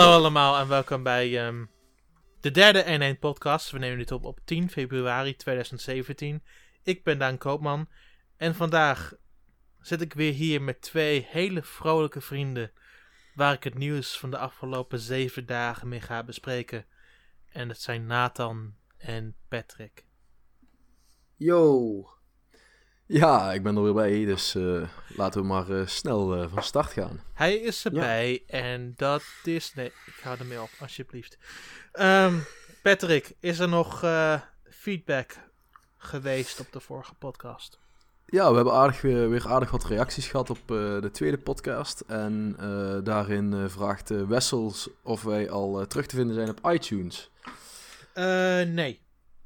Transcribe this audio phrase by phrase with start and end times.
[0.00, 1.64] Hallo allemaal en welkom bij ehm,
[2.40, 3.70] de derde N1 podcast.
[3.70, 6.42] We nemen dit op op 10 februari 2017.
[6.82, 7.88] Ik ben Daan Koopman
[8.36, 9.14] en vandaag
[9.80, 12.72] zit ik weer hier met twee hele vrolijke vrienden
[13.34, 16.86] waar ik het nieuws van de afgelopen zeven dagen mee ga bespreken.
[17.48, 20.04] En dat zijn Nathan en Patrick.
[21.36, 22.19] Yo.
[23.12, 24.82] Ja, ik ben er weer bij, dus eh,
[25.16, 27.20] laten we maar eh, snel eh, van start gaan.
[27.32, 29.74] Hij is erbij en dat is...
[29.74, 31.38] Nee, ik hou ermee op, alsjeblieft.
[31.92, 32.34] Ehm,
[32.82, 35.36] Patrick, is er nog eh, feedback
[35.96, 37.78] geweest op de vorige podcast?
[38.26, 42.00] Ja, we hebben aardig, weer, weer aardig wat reacties gehad op eh, de tweede podcast.
[42.00, 46.70] En eh, daarin eh, vraagt eh, Wessels of wij al terug te vinden zijn op
[46.72, 47.30] iTunes.
[48.12, 48.24] Eh,
[48.62, 49.00] nee.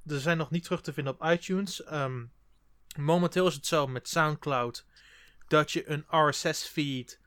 [0.07, 1.85] Er zijn nog niet terug te vinden op iTunes.
[1.85, 2.23] Ehm,
[2.97, 4.87] momenteel is het zo met SoundCloud
[5.48, 7.20] dat je een RSS-feed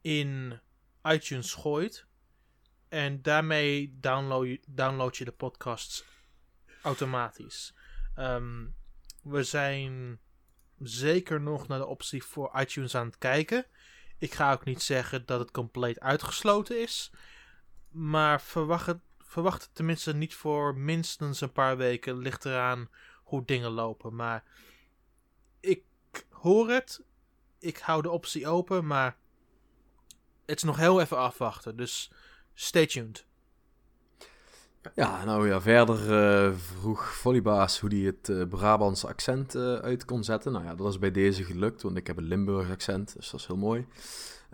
[0.00, 0.60] in
[1.02, 2.06] iTunes gooit.
[2.88, 6.04] En daarmee download je, download je de podcasts
[6.82, 7.74] automatisch.
[8.14, 8.66] Ehm,
[9.22, 10.20] we zijn
[10.78, 13.66] zeker nog naar de optie voor iTunes aan het kijken.
[14.18, 17.10] Ik ga ook niet zeggen dat het compleet uitgesloten is.
[17.88, 22.18] Maar verwacht het, verwacht het tenminste niet voor minstens een paar weken.
[22.18, 22.90] Ligt eraan
[23.22, 24.14] hoe dingen lopen.
[24.14, 24.44] Maar
[26.16, 27.00] ik hoor het.
[27.58, 28.86] Ik hou de optie open.
[28.86, 29.16] Maar
[30.46, 31.76] het is nog heel even afwachten.
[31.76, 32.10] Dus
[32.54, 33.26] stay tuned.
[34.94, 40.04] Ja, nou ja, verder eh, vroeg Volleybaas hoe hij het eh, Brabantse accent eh, uit
[40.04, 40.52] kon zetten.
[40.52, 43.40] Nou ja, dat is bij deze gelukt, want ik heb een Limburg accent, dus dat
[43.40, 43.86] is heel mooi.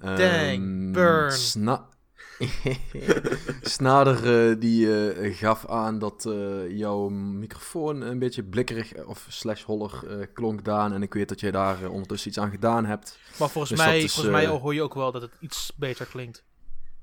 [0.01, 1.33] Dang, Ehm, burn.
[1.33, 1.89] Sna
[3.61, 9.63] Snader eh, die eh, gaf aan dat eh, jouw microfoon een beetje blikkerig of slash
[9.63, 10.93] holler eh, klonk, Daan.
[10.93, 13.19] En ik weet dat jij daar ondertussen iets aan gedaan hebt.
[13.39, 16.07] Maar volgens, Dus mij, is, volgens mij hoor je ook wel dat het iets beter
[16.07, 16.45] klinkt.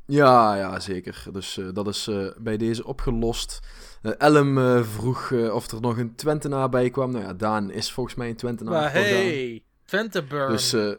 [0.09, 1.23] Ja, ja, zeker.
[1.31, 3.59] Dus eh, dat is eh, bij deze opgelost.
[4.01, 7.11] Eh, vroeg eh, of er nog een Twentenaar bij kwam.
[7.11, 8.73] Nou ja, Daan is volgens mij een Twentenaar.
[8.73, 10.51] Maar hey, Twente Burn.
[10.51, 10.91] Dus eh,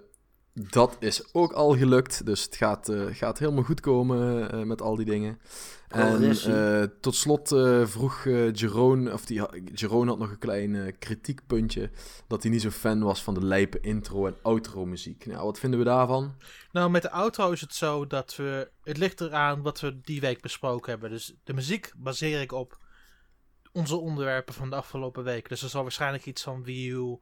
[0.52, 2.26] dat is ook al gelukt.
[2.26, 5.38] Dus het gaat, eh, gaat helemaal goed komen eh, met al die dingen.
[5.90, 9.42] En eh, tot slot eh, vroeg eh Jerome, of die,
[9.74, 11.90] Jerome had nog een klein kritiekpuntje.
[12.26, 15.26] Dat hij niet zo fan was van de lijpe intro en outro muziek.
[15.26, 16.34] Nou, wat vinden we daarvan?
[16.72, 18.70] Nou, met de outro is het zo dat we.
[18.82, 21.10] Het ligt eraan wat we die week besproken hebben.
[21.10, 22.78] Dus de muziek baseer ik op
[23.72, 25.48] onze onderwerpen van de afgelopen week.
[25.48, 27.18] Dus er zal waarschijnlijk iets van Wii U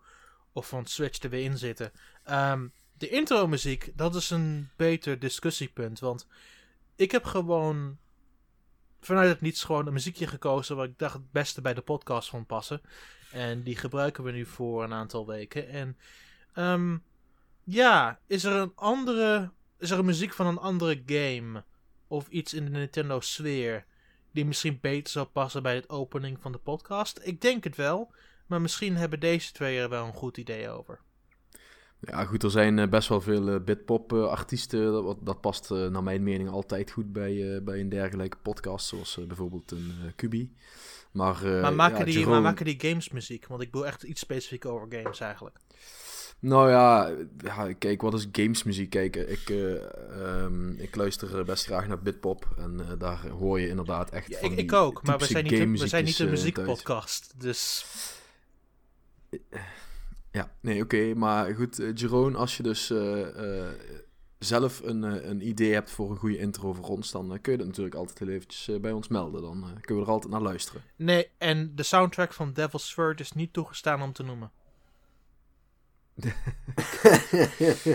[0.52, 1.92] of van Switch er weer in zitten.
[2.24, 2.66] Ehm,
[2.98, 6.00] de intro muziek, dat is een beter discussiepunt.
[6.00, 6.26] Want
[6.97, 7.98] ik heb gewoon
[9.00, 12.28] vanuit het niets gewoon een muziekje gekozen wat ik dacht het beste bij de podcast
[12.28, 12.81] vond passen.
[13.32, 15.69] En die gebruiken we nu voor een aantal weken.
[15.69, 15.97] En
[16.53, 16.97] ehm,
[17.64, 19.50] ja, is er een andere.
[19.78, 21.64] Is er een muziek van een andere game?
[22.06, 23.84] Of iets in de Nintendo sfeer.
[24.32, 27.20] Die misschien beter zou passen bij het opening van de podcast?
[27.22, 28.12] Ik denk het wel.
[28.47, 31.00] Maar misschien hebben deze twee er wel een goed idee over.
[32.00, 34.92] Ja, goed, er zijn eh, best wel veel eh, Bitpop-artiesten.
[34.92, 38.36] dat, wat- dat past eh, naar mijn mening altijd goed bij, eh, bij een dergelijke
[38.42, 40.52] podcast, zoals eh, bijvoorbeeld een eh Kubi.
[41.12, 43.46] Maar, eh, maar, maken ja, die, Jerome- maar maken die games muziek?
[43.46, 45.56] Want ik wil echt iets specifiek over games eigenlijk.
[46.40, 48.90] Nou ja, ja, kijk, wat is gamesmuziek?
[48.90, 49.75] Kijk, ik, eh,
[50.44, 52.49] ehm, ik luister eh, best graag naar Bitpop.
[52.56, 55.52] En eh, daar hoor je inderdaad echt Ja, van ik, ook, maar we zijn niet,
[55.52, 57.34] een- we zijn niet een eh, muziekpodcast.
[57.40, 57.87] Dus
[60.38, 61.14] Ja, nee, oké.
[61.14, 63.73] maar goed, eh, Jerome, als je dus eh, eh,
[64.38, 67.67] zelf een, een idee hebt voor een goede intro voor ons, dan kun je dat
[67.67, 69.43] natuurlijk altijd heel eventjes bij ons melden.
[69.43, 70.82] Dan kunnen we er altijd naar luisteren.
[70.96, 74.50] nee, en de soundtrack van Devil's Third is niet toegestaan om te noemen.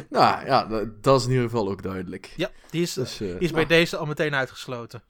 [0.10, 2.34] nou ja, dat, dat is in ieder geval ook duidelijk.
[2.36, 5.04] Ja, die is, Dus, die is bij nou, deze al meteen uitgesloten.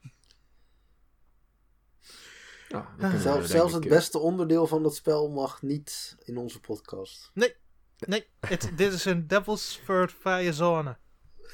[2.74, 6.36] Ja, we, denk zelfs ik, het eh, beste onderdeel van dat spel mag niet in
[6.36, 7.30] onze podcast.
[8.06, 10.96] Nee, het, dit is een Devil's Third vrije zone.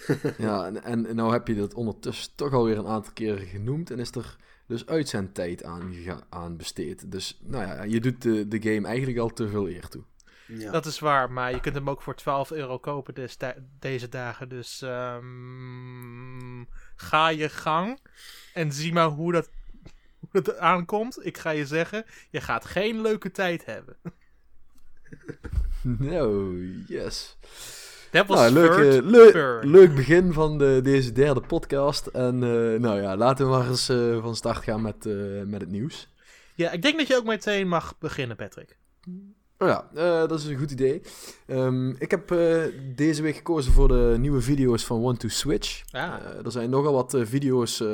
[0.38, 3.90] Ja, en, en nou heb je dat ondertussen toch alweer een aantal keren genoemd.
[3.90, 4.36] En is er
[4.66, 5.94] dus uitzendtijd aan,
[6.28, 7.10] aan besteed.
[7.12, 10.02] Dus nou ja, je doet de, de game eigenlijk al te veel eer toe.
[10.46, 10.70] Ja.
[10.70, 13.36] Dat is waar, maar je kunt hem ook voor 12 euro kopen des-
[13.78, 14.48] deze dagen.
[14.48, 16.64] Dus ehm,
[16.96, 18.00] ga je gang
[18.54, 19.50] en zie maar hoe dat,
[20.30, 21.26] hoe dat aankomt.
[21.26, 23.96] Ik ga je zeggen, je gaat geen leuke tijd hebben.
[25.82, 26.56] Nou,
[26.88, 27.36] yes.
[28.10, 32.06] Devil's Nou, leuk, eh, leuk, leuk begin van de, deze derde podcast.
[32.06, 35.14] En eh, nou ja, laten we maar eens eh, van start gaan met, eh,
[35.46, 36.08] met het nieuws.
[36.54, 38.78] Ja, ik denk dat je ook meteen mag beginnen, Patrick.
[39.58, 39.88] Oh ja,
[40.26, 41.02] dat is een goed idee.
[41.46, 42.28] Ehm, ik heb
[42.96, 45.82] deze week gekozen voor de nieuwe video's van One to Switch.
[45.90, 46.02] Ah.
[46.02, 47.84] Eh, er zijn nogal wat video's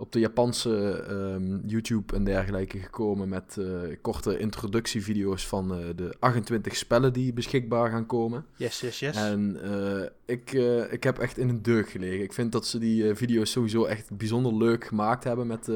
[0.00, 3.66] op de Japanse ehm, YouTube en dergelijke gekomen met eh,
[4.00, 8.44] korte introductievideo's van eh, de 28 spellen die beschikbaar gaan komen.
[8.56, 9.16] Yes, yes, yes.
[9.16, 10.52] En eh, ik,
[10.92, 12.22] ik heb echt in een deuk gelegen.
[12.22, 15.46] Ik vind dat ze die video's sowieso echt bijzonder leuk gemaakt hebben.
[15.46, 15.66] Met,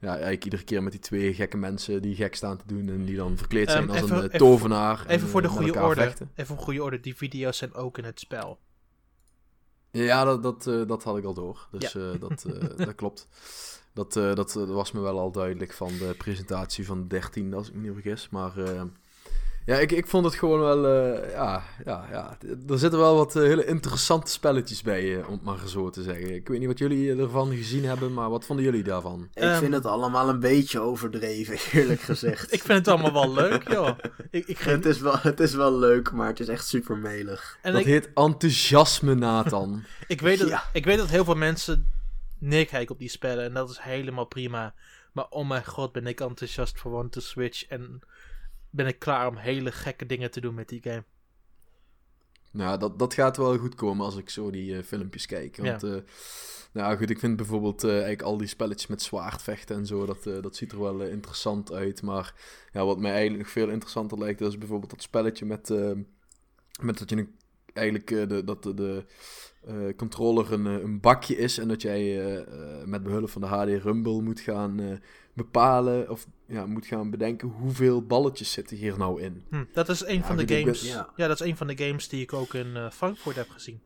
[0.00, 2.88] ja, eigenlijk iedere keer met die twee gekke mensen die gek staan te doen.
[2.88, 5.04] En die dan verkleed zijn Ehm, als even- een even- tovenaar.
[5.06, 6.00] en, Even voor de goede orde.
[6.00, 6.30] vechten.
[6.34, 7.00] Even voor goede orde.
[7.00, 8.58] Die video's zijn ook in het spel.
[9.90, 11.68] Ja, dat, dat, eh, dat had ik al door.
[11.70, 13.28] Dus eh, dat, eh, dat klopt.
[13.92, 17.74] Dat, eh, dat was me wel al duidelijk van de presentatie van 13, als ik
[17.74, 18.28] me niet vergis.
[18.28, 18.52] Maar
[19.66, 20.86] ja, ik, ik vond het gewoon wel...
[20.86, 22.36] eh, ja, ja, ja,
[22.68, 26.02] er zitten wel wat eh, hele interessante spelletjes bij, eh, om het maar zo te
[26.02, 26.34] zeggen.
[26.34, 29.28] Ik weet niet wat jullie ervan gezien hebben, maar wat vonden jullie daarvan?
[29.34, 32.52] Ik Ehm, vind het allemaal een beetje overdreven, eerlijk gezegd.
[32.54, 33.98] Ik vind het allemaal wel leuk, joh.
[34.30, 37.58] Ik, ik het, is wel, het is wel leuk, maar het is echt super melig.
[37.62, 39.84] en dat ik, heet enthousiasme, Nathan.
[40.06, 40.62] ik, weet dat, Ja.
[40.72, 41.86] ik weet dat heel veel mensen
[42.38, 43.44] neerkijken op die spellen.
[43.44, 44.74] En dat is helemaal prima.
[45.12, 47.66] Maar oh mijn god, ben ik enthousiast voor One to Switch.
[47.66, 48.00] En
[48.70, 51.04] ben ik klaar om hele gekke dingen te doen met die game.
[52.52, 55.56] Nou, dat, dat gaat wel goed komen als ik zo die eh, filmpjes kijk.
[55.56, 55.96] Want, eh,
[56.72, 60.22] nou goed, ik vind bijvoorbeeld eh, eigenlijk al die spelletjes met zwaardvechten en zo, dat,
[60.22, 62.02] dat ziet er wel interessant uit.
[62.02, 62.34] Maar
[62.72, 65.68] ja, wat mij eigenlijk nog veel interessanter lijkt, dat is bijvoorbeeld dat spelletje met,
[66.80, 67.34] met dat je een,
[67.72, 69.04] eigenlijk de, dat de, de
[69.96, 72.44] controller een, een bakje is en dat jij
[72.84, 75.00] met behulp van de HD Rumble moet gaan
[75.44, 79.44] bepalen of ja, moet gaan bedenken hoeveel balletjes zitten hier nou in.
[79.50, 80.82] Hm, dat is een Ja, van de games.
[80.82, 81.08] ja.
[81.16, 81.26] Ja.
[81.28, 83.80] dat is een van de games die ik ook in eh, Frankfurt heb gezien.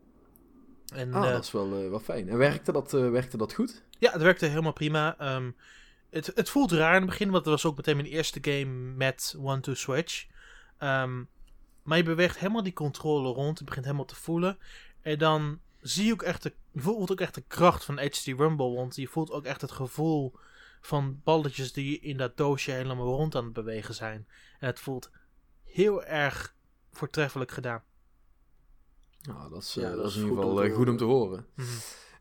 [0.95, 2.29] En Ah, eh, dat is wel, eh, wel fijn.
[2.29, 3.83] En werkte dat, eh, werkte dat goed?
[3.99, 5.19] ja, het werkte helemaal prima.
[5.19, 5.51] Ehm,
[6.11, 8.65] het, het voelt raar in het begin, want het was ook meteen mijn eerste game
[8.97, 10.27] met One to Switch.
[10.79, 11.23] Ehm,
[11.83, 14.59] maar je beweegt helemaal die controle rond, je begint helemaal te voelen.
[15.03, 18.25] En dan zie je ook echt de, je voelt ook echt de kracht van HD
[18.27, 20.33] Rumble, want je voelt ook echt het gevoel
[20.87, 24.29] van balletjes die in dat doosje helemaal rond aan het bewegen zijn.
[24.59, 25.11] En het voelt
[25.63, 26.55] heel erg
[26.93, 27.83] voortreffelijk gedaan.
[29.23, 31.47] Nou, dat is, Ja, eh, dat is in ieder geval eh, goed om te horen.
[31.55, 31.71] Mhm.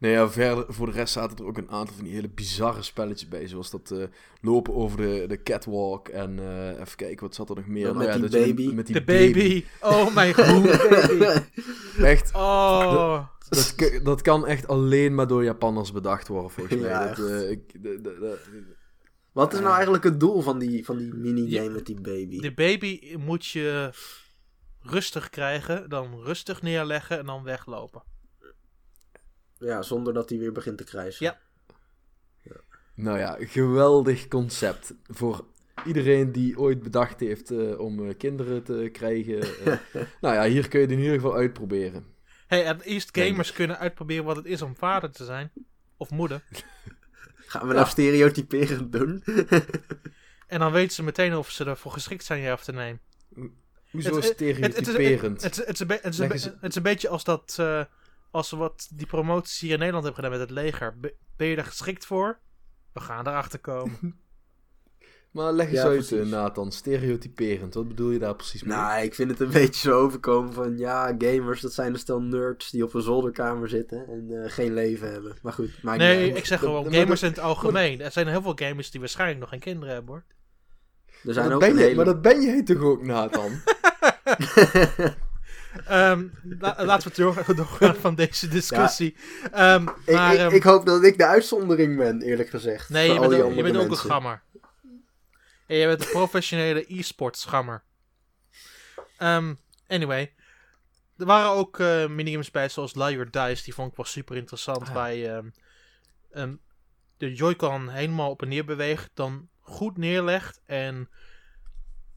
[0.04, 2.82] Nee, ja, verder, voor de rest zaten er ook een aantal van die hele bizarre
[2.82, 3.48] spelletjes bij.
[3.48, 4.04] Zoals dat eh,
[4.42, 6.08] lopen over de, de catwalk.
[6.08, 7.84] En eh, even kijken, wat zat er nog meer?
[7.86, 8.74] Nou met ja, die dat je baby.
[8.74, 9.66] met die De baby.
[9.82, 10.66] Oh mijn god.
[11.98, 13.26] Echt, Oh.
[13.50, 16.90] dat, dat kan echt alleen maar door Japanners bedacht worden, volgens mij.
[16.90, 18.64] Ja, dat, eh, ik, de- de- de-
[19.32, 22.40] Wat is nou eigenlijk het doel van die, van die minigame met die baby?
[22.40, 23.90] De baby moet je
[24.82, 28.04] rustig krijgen, dan rustig neerleggen en dan weglopen.
[29.64, 31.26] Ja, zonder dat hij weer begint te krijsen.
[31.26, 31.40] Ja.
[32.96, 34.94] nou ja, geweldig concept.
[35.08, 35.46] Voor
[35.86, 39.42] iedereen die ooit bedacht heeft eh, om eh, kinderen te krijgen.
[39.42, 39.78] eh,
[40.22, 42.06] nou ja, hier kun je het in ieder geval uitproberen.
[42.48, 45.52] Hey, at least gamers kunnen uitproberen wat het is om vader te zijn.
[45.98, 46.44] Of moeder.
[47.46, 49.24] Gaan we nou stereotyperend doen?
[50.48, 53.00] En dan weten ze meteen of ze ervoor geschikt zijn, ja of te nee.
[53.92, 55.42] Hoezo stereotyperend?
[55.42, 55.58] Het,
[56.62, 57.56] is een beetje als dat.
[57.60, 57.84] eh,
[58.34, 61.00] als we wat die promoties hier in Nederland hebben gedaan met het leger.
[61.00, 62.40] Be- ben je er geschikt voor?
[62.94, 64.00] We gaan erachter komen.
[65.32, 66.20] Maar leg eens Ja, uit, precies.
[66.20, 66.72] eh, Nathan.
[66.72, 67.74] Stereotyperend.
[67.74, 68.78] Wat bedoel je daar precies mee?
[68.78, 70.78] nou, ik vind het een beetje zo overkomen van...
[70.78, 74.74] Ja, gamers, dat zijn een stel nerds die op een zolderkamer zitten en eh, geen
[74.74, 75.36] leven hebben.
[75.42, 78.02] Maar goed, maakt niet Nee, ik zeg Dat- gewoon maar gamers dat- in het algemeen.
[78.02, 80.24] Er zijn heel veel gamers die waarschijnlijk nog geen kinderen hebben hoor.
[81.06, 81.96] Er maar, zijn dat ook ben een je, hele...
[81.96, 83.52] maar dat ben jij toch ook, Nathan?
[85.88, 86.28] Ehm,
[86.60, 89.16] la- laten we door, doorgaan van deze discussie.
[89.52, 92.90] Ehm, ik, maar, ik, ehm, ik hoop dat ik de uitzondering ben, eerlijk gezegd.
[92.90, 94.42] nee, je bent, ook, je andere bent ook een gammer.
[95.68, 97.84] En je bent een professionele e-sports gammer.
[99.88, 100.34] Anyway.
[101.18, 103.64] Er waren ook eh minigames bij, zoals Lie Your Dice.
[103.64, 104.88] Die vond ik wel super interessant.
[104.88, 104.94] Ah.
[104.94, 105.52] Waar je
[107.18, 109.10] de Joy-Con helemaal op en neer beweegt.
[109.14, 110.62] Dan goed neerlegt.
[110.66, 111.10] En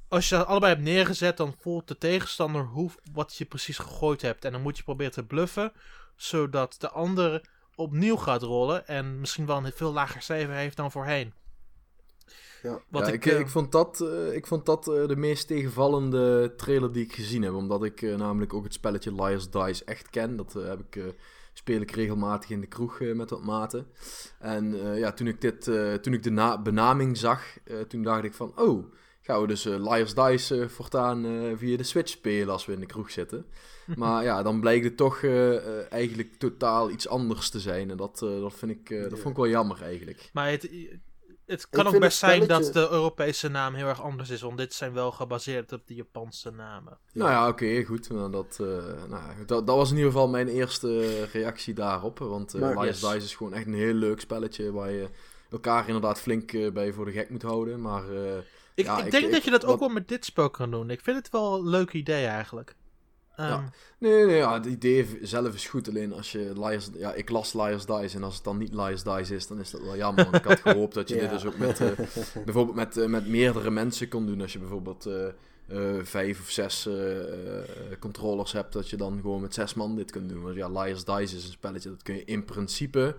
[0.08, 4.22] als je dat allebei hebt neergezet, dan voelt de tegenstander hoe, wat je precies gegooid
[4.22, 4.44] hebt.
[4.44, 5.72] En dan moet je proberen te bluffen.
[6.16, 8.86] Zodat de ander opnieuw gaat rollen.
[8.88, 11.32] En misschien wel een veel lager cijfer heeft dan voorheen.
[12.62, 12.80] Ja.
[12.88, 15.46] Wat Ja, ik, ik, eh, ik vond dat, eh, ik vond dat eh, de meest
[15.46, 17.52] tegenvallende trailer die ik gezien heb.
[17.52, 20.36] Omdat ik eh, namelijk ook het spelletje Liar's Dice echt ken.
[20.36, 21.04] Dat eh, heb ik, eh,
[21.52, 23.86] speel ik regelmatig in de kroeg eh, met wat maten.
[24.38, 28.02] En eh, ja, toen ik, dit, eh, toen ik de na- benaming zag, eh, toen
[28.02, 28.52] dacht ik van...
[28.56, 28.92] Oh,
[29.26, 32.72] gaan we dus eh, Liar's Dice eh, voortaan eh, via de Switch spelen als we
[32.72, 33.46] in de kroeg zitten.
[33.96, 35.24] Maar ja, dan blijkt het toch
[35.90, 37.90] eigenlijk totaal iets anders te zijn.
[37.90, 40.30] En dat, dat, vind ik, eh, dat vond ik wel jammer eigenlijk.
[40.32, 40.70] Maar het,
[41.46, 44.58] Het kan ook best zijn spelletje- dat de Europese naam heel erg anders is, want
[44.58, 46.98] dit zijn wel gebaseerd op de Japanse namen.
[47.12, 48.10] Nou ja, oké, goed.
[48.10, 48.66] Nou, dat, eh,
[49.08, 52.18] nou, ja, dat, dat was in ieder geval mijn eerste reactie daarop.
[52.18, 53.00] Want uh, Yes.
[53.00, 55.08] Dice is gewoon echt een heel leuk spelletje waar je
[55.50, 57.80] elkaar inderdaad flink bij voor de gek moet houden.
[57.80, 58.38] Maar eh,
[58.76, 60.70] Ik, Ja, ik denk ik- dat je dat ook wat- wel met dit spel kan
[60.70, 60.90] doen.
[60.90, 62.74] Ik vind het wel een leuk idee eigenlijk.
[63.36, 63.70] Ehm, Ja.
[63.98, 65.88] Nee, nee, ja, het idee zelf is goed.
[65.88, 66.88] Alleen als je Liars...
[66.94, 69.70] Ja, ik las Liars Dice en als het dan niet Liars Dice is, dan is
[69.70, 70.24] dat wel jammer.
[70.24, 71.20] Want ik had gehoopt dat je Ja.
[71.20, 71.88] dit dus ook met, eh,
[72.44, 74.40] bijvoorbeeld met, eh, met meerdere mensen kon doen.
[74.40, 75.26] Als je bijvoorbeeld eh,
[76.02, 76.88] vijf of zes
[77.98, 80.42] controllers hebt, dat je dan gewoon met zes man dit kunt doen.
[80.42, 83.16] Want ja, Liars Dice is een spelletje, dat kun je in principe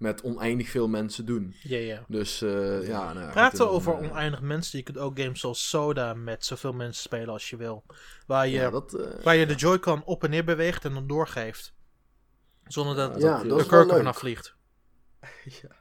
[0.00, 1.54] met oneindig veel mensen doen.
[1.62, 2.04] ja, ja.
[2.08, 4.78] Dus eh, ja, nou Praten over eh, oneindig mensen.
[4.78, 7.84] Je kunt ook games zoals Soda met zoveel mensen spelen als je wil.
[8.26, 8.94] Waar je, Ja, dat...
[8.94, 11.72] eh, waar je de Joy-Con op en neer beweegt en dan doorgeeft.
[12.64, 14.54] Zonder dat Ja, dat- de kurk er vanaf vliegt.
[15.62, 15.78] Ja.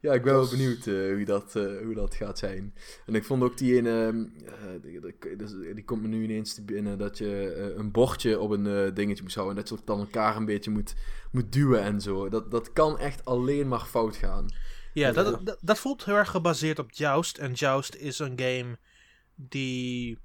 [0.00, 2.74] Ja, ik ben wel benieuwd eh, hoe, dat, eh, hoe dat gaat zijn.
[3.06, 6.62] En ik vond ook die ene, eh, die, die- die- komt me nu ineens te
[6.62, 9.56] binnen, dat je een bordje op een dingetje moet houden.
[9.56, 10.94] En dat je dan elkaar een beetje moet,
[11.32, 12.28] moet duwen en zo.
[12.28, 14.46] Dat, dat kan echt alleen maar fout gaan.
[14.92, 15.12] Ja, Ja.
[15.12, 17.38] dat, dat, voelt heel erg gebaseerd op Joust.
[17.38, 18.78] En Joust is een game
[19.34, 20.18] die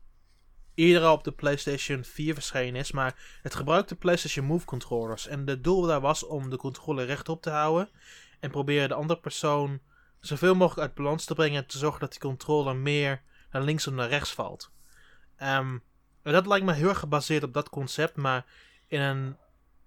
[0.75, 2.91] eerder al op de PlayStation 4 verschenen is.
[2.91, 5.27] Maar het gebruikt de PlayStation Move controllers.
[5.27, 7.89] En de doel daar was om de controller rechtop te houden.
[8.43, 9.79] En proberen de andere persoon
[10.19, 11.62] zoveel mogelijk uit balans te brengen.
[11.62, 13.21] En te zorgen dat die controller meer
[13.51, 14.71] naar links of naar rechts valt.
[15.35, 15.77] Ehm,
[16.21, 18.15] en dat lijkt me heel erg gebaseerd op dat concept.
[18.15, 18.45] Maar
[18.88, 19.38] in een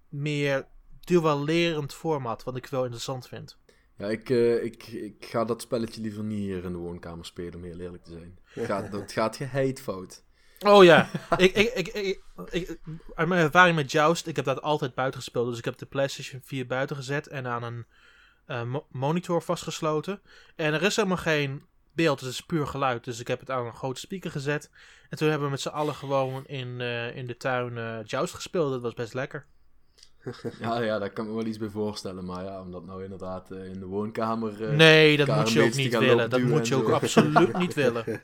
[0.09, 0.65] meer
[0.99, 2.43] dualerend format.
[2.43, 3.57] Wat ik wel interessant vind.
[3.97, 7.55] Ja, ik, eh, ik, ik ga dat spelletje liever niet hier in de woonkamer spelen,
[7.55, 8.39] om heel eerlijk te zijn.
[8.91, 10.23] Het gaat, geheid fout.
[10.65, 12.21] Oh ja, ik, ik, ik, ik,
[12.51, 12.79] ik-
[13.15, 15.49] uit mijn ervaring met Joust, ik heb dat altijd buiten gespeeld.
[15.49, 17.85] Dus ik heb de PlayStation 4 buiten gezet en aan een
[18.47, 20.21] mo- monitor vastgesloten.
[20.55, 21.63] En er is helemaal geen
[21.93, 23.03] beeld, het is puur geluid.
[23.03, 24.69] Dus ik heb het aan een grote speaker gezet.
[25.09, 28.33] En toen hebben we met z'n allen gewoon in, eh, in de tuin eh Joust
[28.33, 28.71] gespeeld.
[28.71, 29.45] Dat was best lekker.
[30.59, 32.25] Ja, ja, daar kan ik me wel iets bij voorstellen.
[32.25, 34.69] Maar ja, om dat nou inderdaad eh, in de woonkamer...
[34.69, 36.29] eh, nee, dat moet je ook niet willen.
[36.29, 38.21] Dat moet je ook absoluut niet willen.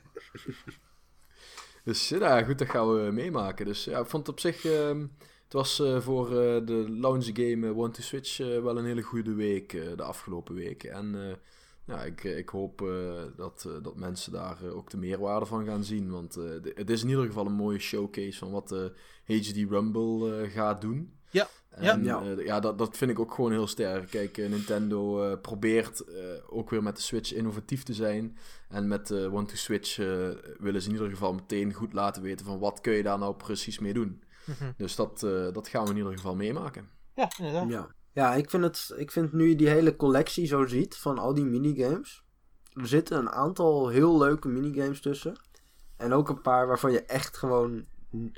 [1.84, 3.66] Dus ja, nou goed, dat gaan we meemaken.
[3.66, 4.64] Dus ja, ik vond het op zich...
[4.64, 5.06] ehm,
[5.54, 9.34] was eh, voor eh, de launch game eh, One to Switch wel een hele goede
[9.34, 10.92] week eh, de afgelopen weken.
[10.92, 11.34] En eh,
[11.86, 15.84] ja, ik, ik hoop eh, dat, eh, dat mensen daar ook de meerwaarde van gaan
[15.84, 16.10] zien.
[16.10, 16.44] Want eh,
[16.74, 18.92] het is in ieder geval een mooie showcase van wat de
[19.24, 21.12] HD Rumble eh, gaat doen.
[21.30, 22.22] Ja, En, ja.
[22.38, 24.10] ja, dat, dat vind ik ook gewoon heel sterk.
[24.10, 28.36] Kijk, Nintendo eh, probeert eh, ook weer met de Switch innovatief te zijn.
[28.68, 29.96] En met de One to Switch
[30.58, 33.34] willen ze in ieder geval meteen goed laten weten van wat kun je daar nou
[33.34, 34.22] precies mee doen.
[34.44, 34.72] Mhm.
[34.76, 36.88] Dus dat, eh, dat gaan we in ieder geval meemaken.
[37.14, 37.68] ja, inderdaad.
[37.68, 41.18] Ja, ja ik, vind het, ik vind nu je die hele collectie zo ziet van
[41.18, 42.24] al die minigames.
[42.72, 45.40] Er zitten een aantal heel leuke minigames tussen.
[45.96, 47.84] En ook een paar waarvan je echt gewoon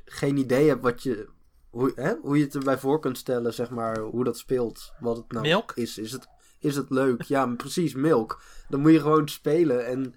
[0.04, 1.28] geen idee hebt wat je,
[1.70, 4.92] hoe, hè, hoe je het erbij voor kunt stellen, zeg maar, hoe dat speelt.
[5.00, 5.72] Wat het nou Milk?
[5.74, 5.98] is.
[5.98, 7.22] Is het, is het leuk?
[7.22, 8.42] Ja, precies, Milk.
[8.68, 10.14] Dan moet je gewoon spelen en daarna,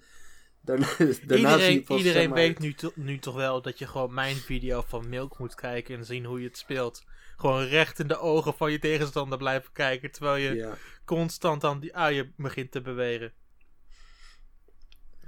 [0.59, 3.86] zie je Iedereen, pas, iedereen zeg maar- weet nu, to- nu toch wel dat je
[3.86, 7.04] gewoon mijn video van Milk moet kijken en zien hoe je het speelt.
[7.36, 10.74] Gewoon recht in de ogen van je tegenstander blijven kijken, terwijl je Ja.
[11.04, 13.32] constant aan die uien begint te bewegen.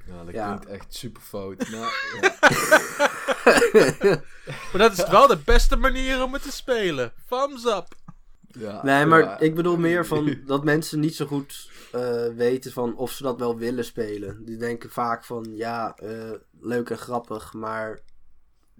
[0.06, 0.46] Ja, dat Ja.
[0.56, 1.68] klinkt echt super fout.
[1.70, 1.86] Nou,
[2.22, 2.34] ja.
[4.72, 7.12] Maar dat is wel de beste manier om het te spelen.
[7.28, 7.94] Thumbs up!
[8.58, 9.38] Ja, Nee, maar ja.
[9.38, 13.38] ik bedoel meer van dat mensen niet zo goed eh, weten van of ze dat
[13.38, 14.44] wel willen spelen.
[14.44, 18.00] Die denken vaak van ja, eh, leuk en grappig, maar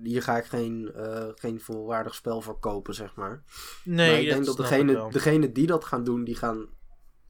[0.03, 3.43] hier ga ik geen, eh, geen volwaardig spel voor kopen, zeg maar.
[3.85, 5.11] Nee, maar ik denk dat snap ik degene, wel.
[5.11, 6.69] degene die dat gaan doen, die gaan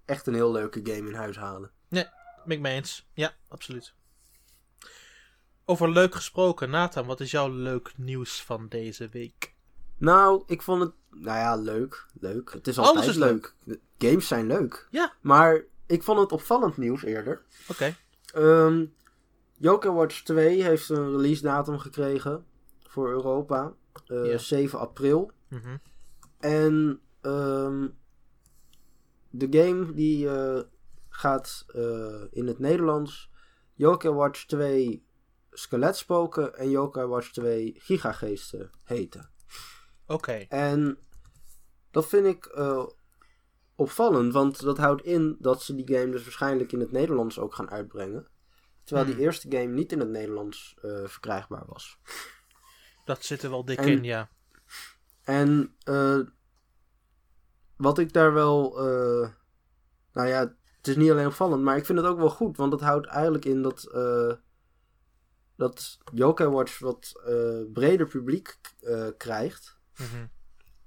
[0.05, 1.71] echt een heel leuke game in huis halen.
[2.45, 3.09] Ben ik mee eens.
[3.15, 3.95] Ja, absoluut.
[5.65, 9.55] Over leuk gesproken, Nathan, wat is jouw leuk nieuws van deze week?
[10.03, 12.07] Nou, ik vond het, nou ja, leuk.
[12.21, 12.53] Leuk.
[12.53, 13.55] Het is Alles altijd is leuk.
[13.99, 14.87] Games zijn leuk.
[14.91, 15.13] Ja.
[15.21, 17.43] Maar ik vond het opvallend nieuws eerder.
[17.69, 17.97] Oké.
[18.35, 18.85] Ehm
[19.57, 22.45] Yokai Watch 2 heeft een release datum gekregen
[22.83, 23.73] voor Europa.
[24.07, 24.39] eh, Ja.
[24.39, 25.31] 7 april.
[25.49, 25.77] Mhm.
[26.39, 27.89] En ehm,
[29.31, 30.61] de game die eh,
[31.09, 33.31] gaat eh, in het Nederlands
[33.75, 35.07] Yokai Watch 2
[35.51, 39.31] Skeletspoken en Yokai Watch 2 Gigageesten heten.
[40.13, 40.33] Oké.
[40.49, 40.99] En
[41.91, 42.87] dat vind ik eh,
[43.75, 47.55] opvallend, want dat houdt in dat ze die game dus waarschijnlijk in het Nederlands ook
[47.55, 48.27] gaan uitbrengen.
[48.85, 49.17] Terwijl Hmm.
[49.17, 51.99] die eerste game niet in het Nederlands eh, verkrijgbaar was.
[53.05, 54.29] Dat zit er wel dik En- in, ja.
[55.23, 56.19] En eh,
[57.77, 58.75] wat ik daar wel,
[60.13, 62.57] nou ja, het is niet alleen opvallend, maar ik vind het ook wel goed.
[62.57, 63.83] Want het houdt eigenlijk in dat,
[65.57, 67.13] dat Yokai Watch wat
[67.73, 68.59] breder publiek
[69.17, 69.81] krijgt.
[69.97, 70.27] Mhm.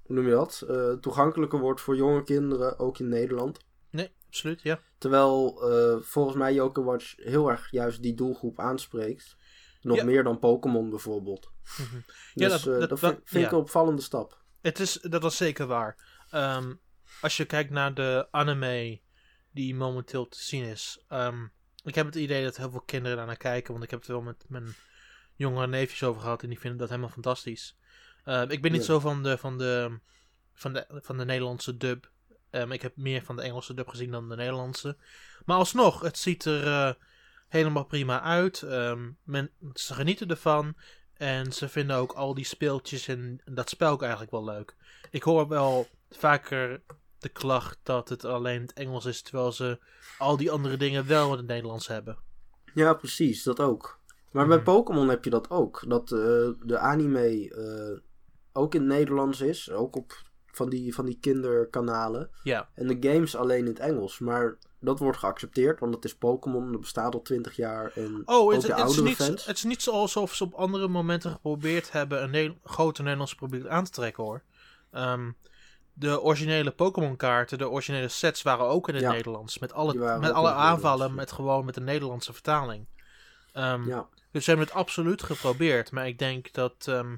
[0.02, 0.60] Hoe noem je dat?
[0.68, 3.58] Eh, toegankelijker wordt voor jonge kinderen, ook in Nederland.
[3.90, 4.80] Nee, absoluut, ja.
[4.98, 9.36] Terwijl eh, volgens mij Yokai Watch heel erg juist die doelgroep aanspreekt.
[9.80, 10.04] Nog Ja.
[10.04, 11.50] meer dan Pokémon bijvoorbeeld.
[11.78, 11.94] Mhm.
[12.04, 14.42] Dus Ja, dat- eh, dat- dat, vind, ik een opvallende stap.
[14.60, 16.20] Het is, dat is zeker waar.
[16.30, 16.74] Ehm,
[17.20, 19.00] als je kijkt naar de anime
[19.52, 21.04] die momenteel te zien is.
[21.08, 21.46] ehm,
[21.84, 23.72] ik heb het idee dat heel veel kinderen daar naar kijken.
[23.72, 24.74] Want ik heb het wel met mijn
[25.34, 26.42] jongere neefjes over gehad.
[26.42, 27.76] En die vinden dat helemaal fantastisch.
[28.26, 28.86] Ehm, ik ben niet Ja.
[28.86, 29.98] zo van de, van, de,
[30.54, 32.10] van, de, van de Nederlandse dub.
[32.50, 34.96] Ehm, ik heb meer van de Engelse dub gezien dan de Nederlandse.
[35.44, 36.90] Maar alsnog, het ziet er eh,
[37.48, 38.62] helemaal prima uit.
[38.62, 40.74] Ehm, men, ze genieten ervan.
[41.14, 44.76] En ze vinden ook al die speeltjes en dat spel ook eigenlijk wel leuk.
[45.10, 46.80] Ik hoor wel vaker
[47.18, 49.78] de klacht dat het alleen het Engels is, terwijl ze
[50.18, 52.18] al die andere dingen wel in het Nederlands hebben.
[52.74, 53.98] Ja, precies, dat ook.
[54.30, 54.64] Maar bij Mhm.
[54.64, 55.84] Pokémon heb je dat ook.
[55.88, 56.18] Dat eh,
[56.62, 57.98] de anime eh,
[58.56, 59.70] ook in het Nederlands is.
[59.70, 62.30] Ook op van die, van die kinderkanalen.
[62.42, 64.18] Ja, En de games alleen in het Engels.
[64.18, 66.72] Maar dat wordt geaccepteerd, want het is Pokémon.
[66.72, 67.92] Dat bestaat al 20 jaar.
[67.94, 69.46] En oh, ook het, de het, is niet, fans.
[69.46, 73.66] het is niet zo alsof ze op andere momenten geprobeerd hebben een grote Nederlandse publiek
[73.66, 74.42] aan te trekken hoor.
[74.90, 75.30] Ehm,
[75.92, 79.12] de originele Pokémon kaarten, de originele sets waren ook in het Ja.
[79.12, 79.58] Nederlands.
[79.58, 82.86] Met alle, met alle aanvallen, met gewoon met een Nederlandse vertaling.
[83.52, 85.90] Ehm, Ja, Dus ze hebben het absoluut geprobeerd.
[85.92, 87.16] Maar ik denk dat, ehm,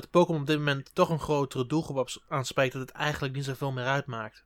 [0.00, 2.72] dat Pokémon op dit moment toch een grotere doelgroep aanspreekt.
[2.72, 4.44] Dat het eigenlijk niet zoveel meer uitmaakt.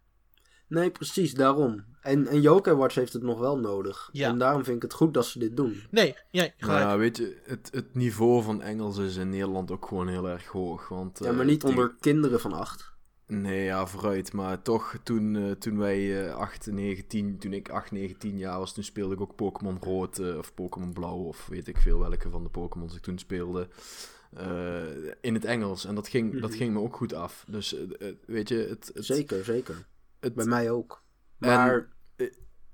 [0.66, 1.84] nee, precies, daarom.
[2.02, 4.08] En, en Yokai Watch heeft het nog wel nodig.
[4.12, 4.28] Ja.
[4.28, 5.82] En daarom vind ik het goed dat ze dit doen.
[5.90, 6.84] Nee, ja, gelijk.
[6.84, 10.46] Nou, weet je, het, het niveau van Engels is in Nederland ook gewoon heel erg
[10.46, 10.88] hoog.
[10.88, 12.90] Want, Ja, eh, maar niet tegen- onder kinderen van acht.
[13.26, 14.32] Nee, ja, vooruit.
[14.32, 18.38] Maar toch, toen, eh, toen wij eh 8, 9, 10, toen ik 8, 9, 10
[18.38, 21.76] jaar was, toen speelde ik ook Pokémon Rood eh, of Pokémon Blauw of weet ik
[21.78, 23.68] veel welke van de Pokémons ik toen speelde.
[24.36, 24.82] Eh,
[25.20, 25.84] in het Engels.
[25.84, 26.58] En dat ging, dat Mhm.
[26.58, 27.44] ging me ook goed af.
[27.48, 29.86] Dus eh, eh, weet je, het, het, Zeker, zeker.
[30.20, 31.02] het, Bij mij ook.
[31.38, 31.88] Maar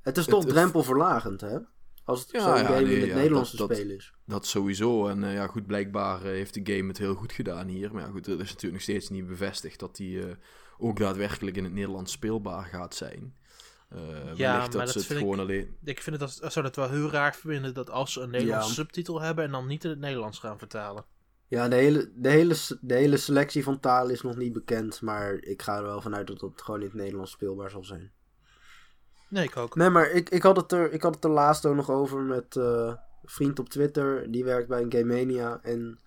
[0.02, 1.58] het is toch het- drempelverlagend, hè?
[2.04, 3.96] Als het Ja, zo'n ja, game nee, in het ja, Nederlands dat- te dat- spelen
[3.96, 4.12] is.
[4.24, 5.08] Dat sowieso.
[5.08, 7.92] En ja, goed, blijkbaar heeft de game het heel goed gedaan hier.
[7.92, 10.34] Maar ja, goed, het is natuurlijk nog steeds niet bevestigd dat die eh,
[10.78, 13.36] ook daadwerkelijk in het Nederlands speelbaar gaat zijn.
[13.88, 13.98] Eh
[14.34, 15.76] Ja, maar dat dat het vind ik- gewoon alleen...
[15.84, 18.30] Ik vind het als, als zou dat wel heel raar vinden dat als ze een
[18.30, 18.74] Nederlandse Ja.
[18.74, 21.04] subtitel hebben en dan niet in het Nederlands gaan vertalen.
[21.48, 25.00] Ja, de hele, de, hele, de hele selectie van talen is nog niet bekend.
[25.02, 28.12] Maar ik ga er wel vanuit dat het gewoon in het Nederlands speelbaar zal zijn.
[29.28, 29.74] Nee, ik ook.
[29.76, 32.22] Nee, maar ik, ik, had, het er, ik had het er laatst ook nog over
[32.22, 34.30] met eh, een vriend op Twitter.
[34.30, 35.60] Die werkt bij een Game Mania.
[35.62, 35.98] En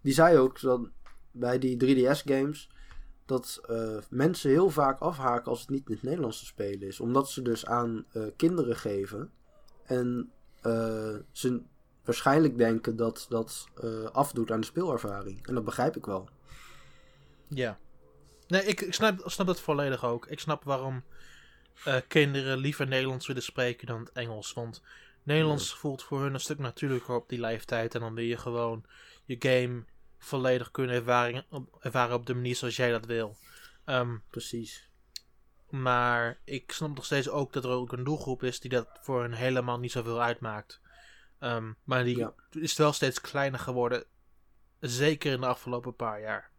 [0.00, 0.88] die zei ook dat
[1.30, 2.70] bij die 3DS-games.
[3.26, 7.00] Dat eh, mensen heel vaak afhaken als het niet in het Nederlands te spelen is.
[7.00, 9.30] Omdat ze dus aan eh, kinderen geven.
[9.84, 10.32] En
[11.32, 11.62] ze
[12.04, 15.46] waarschijnlijk denken dat dat eh, afdoet aan de speelervaring.
[15.46, 16.28] En dat begrijp ik wel.
[17.48, 17.78] Ja.
[18.46, 20.26] Nee, ik, ik snap, snap dat volledig ook.
[20.26, 21.04] Ik snap waarom
[21.84, 24.52] eh, kinderen liever Nederlands willen spreken dan het Engels.
[24.52, 24.82] Want
[25.22, 27.94] Nederlands voelt voor hun een stuk natuurlijker op die leeftijd.
[27.94, 28.84] En dan wil je gewoon
[29.24, 29.84] je game
[30.18, 33.36] volledig kunnen ervaren op, ervaren op de manier zoals jij dat wil.
[33.84, 34.88] Ehm, Precies.
[35.70, 39.22] maar ik snap nog steeds ook dat er ook een doelgroep is die dat voor
[39.22, 40.80] hen helemaal niet zoveel uitmaakt.
[41.40, 42.34] Ehm, maar die Ja.
[42.50, 44.04] is wel steeds kleiner geworden.
[44.80, 46.50] Zeker in de afgelopen paar jaar.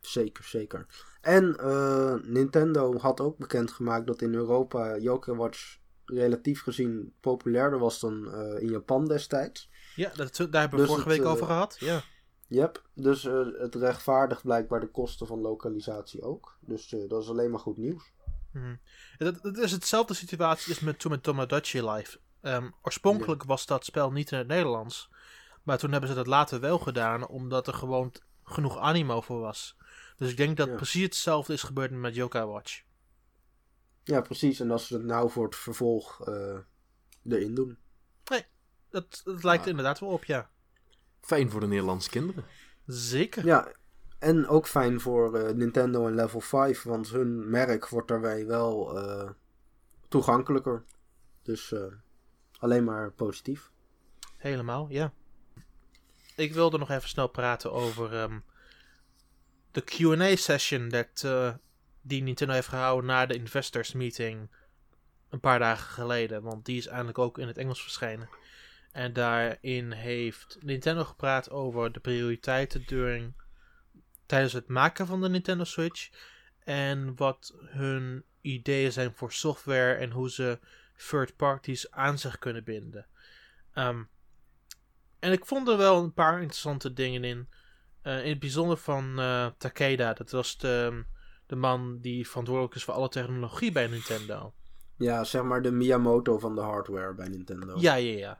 [0.00, 0.86] Zeker, zeker.
[1.20, 8.00] En eh, Nintendo had ook bekendgemaakt dat in Europa Yokai Watch relatief gezien populairder was
[8.00, 9.70] dan eh, in Japan destijds.
[9.96, 11.76] Ja, dat, daar hebben we Dus vorige het, week eh, over gehad.
[11.80, 12.02] Ja.
[12.46, 13.22] Yep, dus
[13.58, 16.58] het rechtvaardigt blijkbaar de kosten van lokalisatie ook.
[16.60, 18.12] Dus dat is alleen maar goed nieuws.
[18.52, 18.76] Mhm.
[19.18, 22.18] Dat, dat is hetzelfde situatie als met, toen met Tomodachi Live.
[22.40, 25.10] Ehm, oorspronkelijk was dat spel niet in het Nederlands.
[25.62, 28.12] Maar toen hebben ze dat later wel gedaan, omdat er gewoon
[28.44, 29.76] genoeg animo voor was.
[30.16, 30.74] Dus ik denk dat Ja.
[30.74, 32.82] precies hetzelfde is gebeurd met Yokai Watch.
[34.02, 34.60] Ja, precies.
[34.60, 36.58] En als ze het nou voor het vervolg eh,
[37.28, 37.78] erin doen.
[38.90, 39.76] Dat, dat lijkt er Ja.
[39.76, 40.50] inderdaad wel op, ja.
[41.20, 42.44] Fijn voor de Nederlandse kinderen.
[42.86, 43.44] Zeker.
[43.46, 43.72] Ja,
[44.18, 48.98] en ook fijn voor eh, Nintendo en Level 5, want hun merk wordt daarbij wel
[48.98, 49.30] eh,
[50.08, 50.84] toegankelijker.
[51.42, 51.84] Dus eh,
[52.58, 53.70] alleen maar positief.
[54.36, 55.12] Helemaal, ja.
[56.36, 58.38] Ik wilde nog even snel praten over ehm,
[59.70, 61.54] de QA-session dat eh,
[62.00, 64.50] die Nintendo heeft gehouden na de investors meeting
[65.28, 66.42] een paar dagen geleden.
[66.42, 68.28] Want die is eindelijk ook in het Engels verschenen.
[68.92, 73.34] En daarin heeft Nintendo gepraat over de prioriteiten during,
[74.26, 76.10] tijdens het maken van de Nintendo Switch.
[76.64, 80.58] En wat hun ideeën zijn voor software en hoe ze
[81.08, 83.06] third parties aan zich kunnen binden.
[83.72, 84.02] Ehm,
[85.18, 87.48] en ik vond er wel een paar interessante dingen in.
[88.02, 90.12] Uh, in het bijzonder van uh, Takeda.
[90.12, 91.04] Dat was de,
[91.46, 94.54] de man die verantwoordelijk is voor alle technologie bij Nintendo.
[94.96, 97.78] Ja, zeg maar de Miyamoto van de hardware bij Nintendo.
[97.78, 98.38] Ja, ja,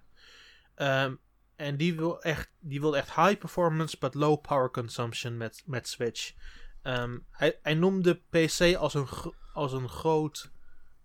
[0.77, 1.05] ja.
[1.05, 1.19] Um,
[1.57, 5.89] en die wil echt, die wil echt high performance, but low power consumption met, met
[5.89, 6.35] Switch.
[6.83, 9.07] Um, hij, hij noemde PC als een,
[9.53, 10.51] als een groot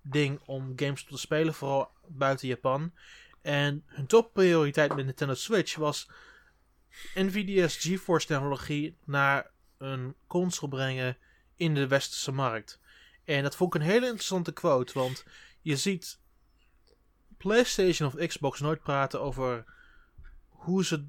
[0.03, 2.93] ding om games te spelen, vooral buiten Japan.
[3.41, 6.09] En hun topprioriteit met Nintendo Switch was
[7.15, 11.17] Nvidia's GeForce technologie naar een console brengen
[11.55, 12.79] in de westerse markt.
[13.23, 15.25] En dat vond ik een hele interessante quote, want
[15.61, 16.19] je ziet
[17.37, 19.65] PlayStation of Xbox nooit praten over
[20.47, 21.05] hoe ze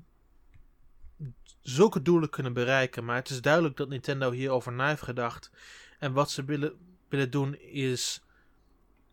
[1.60, 3.04] zulke doelen kunnen bereiken.
[3.04, 5.50] Maar het is duidelijk dat Nintendo hierover na heeft gedacht.
[5.98, 8.23] En wat ze willen, willen doen is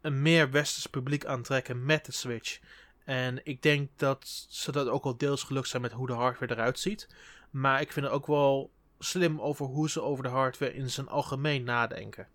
[0.01, 2.59] een meer westers publiek aantrekken met de Switch.
[3.05, 6.53] En ik denk dat ze dat ook al deels gelukt zijn met hoe de hardware
[6.53, 7.07] eruit ziet.
[7.49, 11.07] Maar ik vind het ook wel slim over hoe ze over de hardware in zijn
[11.07, 12.27] algemeen nadenken.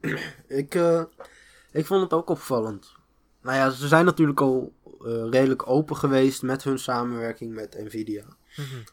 [0.46, 1.02] ik, uh,
[1.72, 2.92] ik vond het ook opvallend.
[3.42, 8.24] Nou ja, ze zijn natuurlijk al uh, redelijk open geweest met hun samenwerking met Nvidia.
[8.56, 8.84] Mm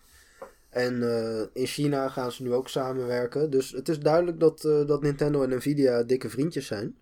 [0.70, 3.50] En uh, in China gaan ze nu ook samenwerken.
[3.50, 6.96] Dus het is duidelijk dat, dat Nintendo en Nvidia dikke vriendjes zijn.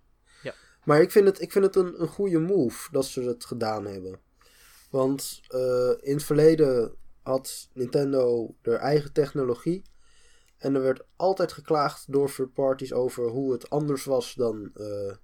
[0.86, 3.86] Maar ik vind het, ik vind het een, een goede move dat ze het gedaan
[3.86, 4.20] hebben.
[4.90, 5.42] Want
[6.00, 9.84] in het verleden had Nintendo haar eigen technologie.
[10.58, 14.72] En er werd altijd geklaagd door third parties over hoe het anders was dan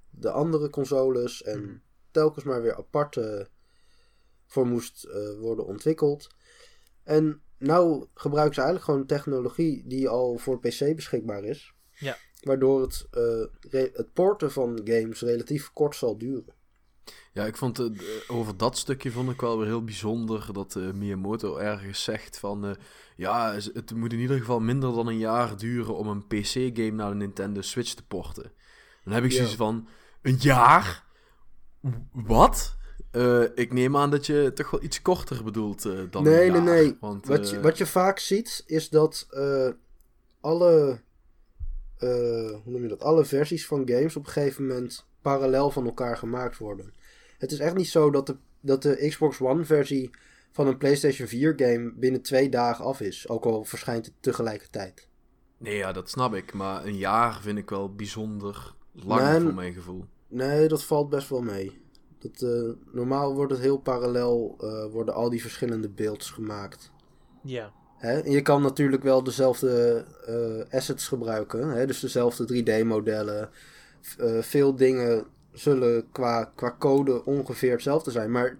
[0.09, 1.43] de andere consoles.
[1.43, 3.17] En mm telkens maar weer apart
[4.45, 6.27] voor moest uh, worden ontwikkeld.
[7.03, 11.73] En nou gebruiken ze eigenlijk gewoon technologie die al voor PC beschikbaar is.
[11.91, 12.17] Ja.
[12.41, 16.53] Waardoor het, uh, het porten van games relatief kort zal duren.
[17.33, 20.91] Ja, ik vond het, over dat stukje vond ik wel weer heel bijzonder dat uh,
[20.91, 22.77] Miyamoto ergens zegt van
[23.15, 27.09] ja, het moet in ieder geval minder dan een jaar duren om een PC-game naar
[27.09, 28.51] de Nintendo Switch te porten.
[29.03, 29.87] Dan heb ik zoiets van
[30.21, 31.03] een jaar?
[32.11, 32.77] Wat?
[33.11, 36.63] Uh, ik neem aan dat je toch wel iets korter bedoelt uh, dan Nee, een
[36.63, 36.97] nee, jaar, nee.
[36.99, 39.27] Want, wat, je, wat je vaak ziet is dat
[40.41, 41.01] alle,
[42.63, 46.17] hoe noem je dat, alle versies van games op een gegeven moment parallel van elkaar
[46.17, 46.93] gemaakt worden.
[47.37, 50.09] Het is echt niet zo dat de, dat de Xbox One versie
[50.51, 53.29] van een PlayStation 4 game binnen twee dagen af is.
[53.29, 55.07] Ook al verschijnt het tegelijkertijd.
[55.57, 56.53] Nee, ja, dat snap ik.
[56.53, 60.05] Maar een jaar vind ik wel bijzonder lang Nee, voor mijn gevoel.
[60.27, 61.81] Nee, dat valt best wel mee.
[62.19, 66.91] Dat, eh, normaal wordt het heel parallel, eh, worden al die verschillende beelds gemaakt.
[67.43, 67.73] Ja.
[68.01, 68.19] Hè?
[68.19, 71.85] En je kan natuurlijk wel dezelfde eh, assets gebruiken, hè?
[71.85, 73.49] dus dezelfde 3D-modellen.
[74.41, 78.31] veel dingen zullen qua, qua code ongeveer hetzelfde zijn.
[78.31, 78.57] Maar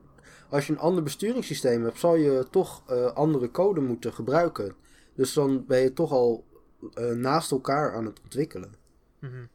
[0.49, 4.75] als je een ander besturingssysteem hebt, zal je toch andere code moeten gebruiken.
[5.15, 6.45] Dus dan ben je toch al
[7.15, 8.73] naast elkaar aan het ontwikkelen.
[9.19, 9.45] Mhm.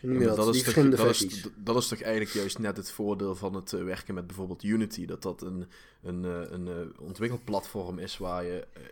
[0.00, 0.38] Je Ja, dat?
[0.38, 1.36] is toch, verschillende dat, versies.
[1.36, 4.62] is, dat is toch eigenlijk juist net het voordeel van het eh, werken met bijvoorbeeld
[4.62, 5.06] Unity.
[5.06, 5.66] Dat dat een,
[6.02, 8.82] een, eh, een, eh, ontwikkelplatform is waar je eh,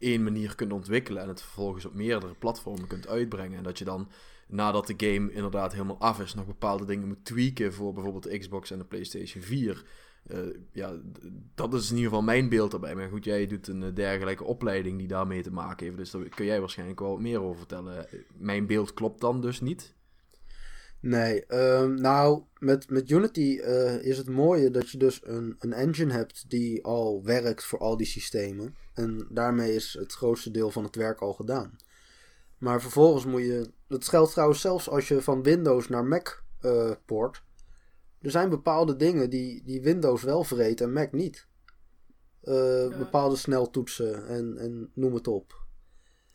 [0.00, 3.58] één manier kunt ontwikkelen en het vervolgens op meerdere platformen kunt uitbrengen.
[3.58, 4.08] En dat je dan
[4.48, 8.38] nadat de game inderdaad helemaal af is, nog bepaalde dingen moet tweaken voor bijvoorbeeld de
[8.38, 9.84] Xbox en de PlayStation 4.
[10.26, 10.38] Eh,
[10.72, 10.96] ja,
[11.54, 12.94] dat is in ieder geval mijn beeld erbij.
[12.94, 15.98] Maar goed, jij doet een eh, dergelijke opleiding die daarmee te maken heeft.
[15.98, 18.08] Dus daar kun jij waarschijnlijk wel wat meer over vertellen.
[18.08, 19.94] Eh, Mijn beeld klopt dan dus niet.
[21.00, 25.72] Nee, ehm, nou, met, met Unity eh, is het mooie dat je dus een, een
[25.72, 28.74] engine hebt die al werkt voor al die systemen.
[28.94, 31.76] En daarmee is het grootste deel van het werk al gedaan.
[32.58, 33.70] Maar vervolgens moet je.
[33.88, 37.42] Dat geldt trouwens zelfs als je van Windows naar Mac eh poort.
[38.20, 41.46] Er zijn bepaalde dingen die, die Windows wel vreet en Mac niet.
[42.40, 45.59] Eh, Bepaalde sneltoetsen en, en noem het op.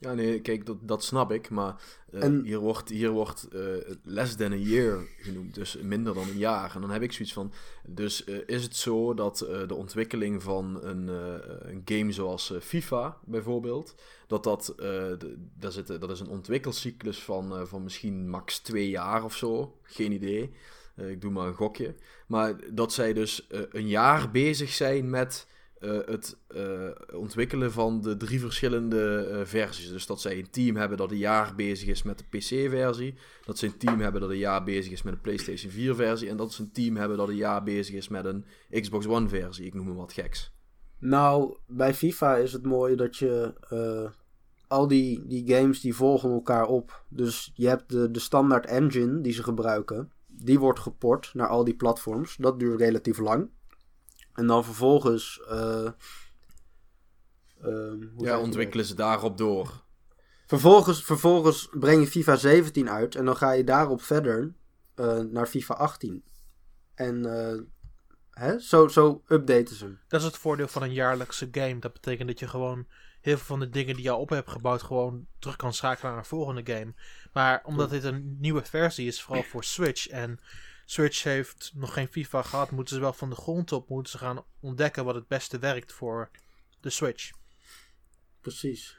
[0.05, 1.49] Ja, nee, kijk, dat, dat snap ik.
[1.49, 1.75] Maar
[2.11, 3.61] eh, En- hier wordt, hier wordt eh,
[4.03, 5.55] less than a year genoemd.
[5.55, 6.75] Dus minder dan een jaar.
[6.75, 7.51] En dan heb ik zoiets van...
[7.87, 9.37] Dus eh, is het zo dat
[9.67, 11.07] de ontwikkeling van een,
[11.69, 13.95] een game zoals FIFA bijvoorbeeld...
[14.27, 14.73] Dat dat...
[14.77, 19.77] de- daar zit, dat is een ontwikkelcyclus van, van misschien max twee jaar of zo.
[19.83, 20.51] Geen idee.
[20.95, 21.95] Ik doe maar een gokje.
[22.27, 25.47] Maar dat zij dus een jaar bezig zijn met
[25.79, 29.89] eh, het eh, ontwikkelen van de drie verschillende eh, versies.
[29.89, 33.15] Dus dat zij een team hebben dat een jaar bezig is met de PC-versie.
[33.45, 36.29] Dat ze een team hebben dat een jaar bezig is met de PlayStation 4-versie.
[36.29, 39.65] En dat ze een team hebben dat een jaar bezig is met een Xbox One-versie.
[39.65, 40.53] Ik noem hem wat geks.
[40.99, 43.53] Nou, bij FIFA is het mooie dat je
[44.67, 47.05] al die, die games die volgen elkaar op.
[47.09, 50.11] Dus je hebt de, de standaard engine die ze gebruiken.
[50.27, 52.35] die wordt geport naar al die platforms.
[52.35, 53.49] Dat duurt relatief lang.
[54.35, 55.41] En dan vervolgens.
[55.49, 55.91] eh,
[57.61, 59.83] ehm, Ja, ontwikkelen ze daarop door.
[60.47, 64.53] Vervolgens, vervolgens breng je FIFA 17 uit en dan ga je daarop verder
[64.95, 66.23] eh, naar FIFA 18.
[66.93, 67.59] En eh,
[68.29, 68.59] hè?
[68.59, 69.99] Zo, zo updaten ze hem.
[70.07, 71.79] Dat is het voordeel van een jaarlijkse game.
[71.79, 72.87] Dat betekent dat je gewoon
[73.21, 76.11] heel veel van de dingen die je al op hebt gebouwd, gewoon terug kan schakelen
[76.11, 76.93] naar een volgende game.
[77.33, 80.39] Maar omdat dit een nieuwe versie is, vooral voor Switch, en
[80.85, 84.17] Switch heeft nog geen FIFA gehad, moeten ze wel van de grond op moeten ze
[84.17, 86.29] gaan ontdekken wat het beste werkt voor
[86.79, 87.31] de Switch.
[88.41, 88.97] Precies.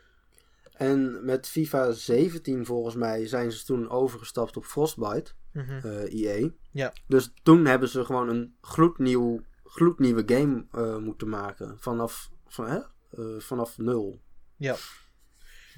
[0.72, 5.86] En met FIFA 17 volgens mij zijn ze toen overgestapt op Frostbite, Mhm.
[5.86, 6.50] eh EA.
[6.70, 6.92] Ja.
[7.06, 11.76] Dus toen hebben ze gewoon een gloednieuw, gloednieuwe game eh, moeten maken.
[11.80, 12.78] Vanaf, van, hè?
[13.10, 14.20] Eh, vanaf nul.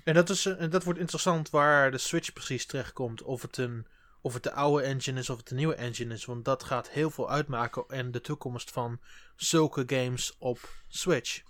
[0.05, 3.23] En dat, is, en dat wordt interessant waar de Switch precies terechtkomt.
[3.23, 3.87] Of het, een,
[4.21, 6.25] of het de oude engine is of het de nieuwe engine is.
[6.25, 9.01] Want dat gaat heel veel uitmaken en de toekomst van
[9.37, 11.43] zulke games op Switch.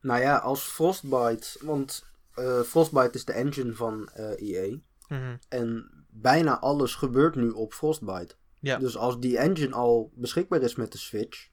[0.00, 4.76] Nou ja, als Frostbite, want eh, Frostbite is de engine van eh, EA.
[5.08, 5.36] Mhm.
[5.48, 8.34] En bijna alles gebeurt nu op Frostbite.
[8.60, 8.78] Ja.
[8.78, 11.48] Dus als die engine al beschikbaar is met de Switch,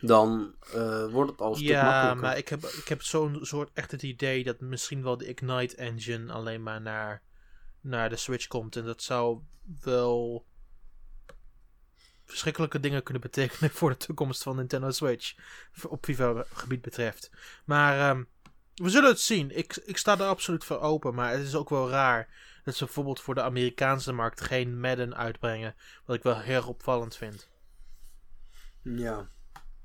[0.00, 2.20] dan eh, wordt het al een stuk Ja, makkelijker.
[2.22, 5.76] maar ik heb, ik heb zo'n soort echt het idee dat misschien wel de Ignite
[5.76, 7.22] engine alleen maar naar,
[7.86, 8.76] naar de Switch komt.
[8.76, 9.40] En dat zou
[9.82, 10.46] wel
[12.24, 15.34] verschrikkelijke dingen kunnen betekenen voor de toekomst van Nintendo Switch.
[15.88, 17.30] Op FIFA-gebied betreft.
[17.64, 18.22] Maar ehm,
[18.74, 19.56] we zullen het zien.
[19.56, 21.14] Ik, ik sta er absoluut voor open.
[21.14, 22.28] Maar het is ook wel raar
[22.64, 25.74] dat ze bijvoorbeeld voor de Amerikaanse markt geen Madden uitbrengen.
[26.04, 27.48] Wat ik wel heel opvallend vind.
[28.82, 29.30] Ja,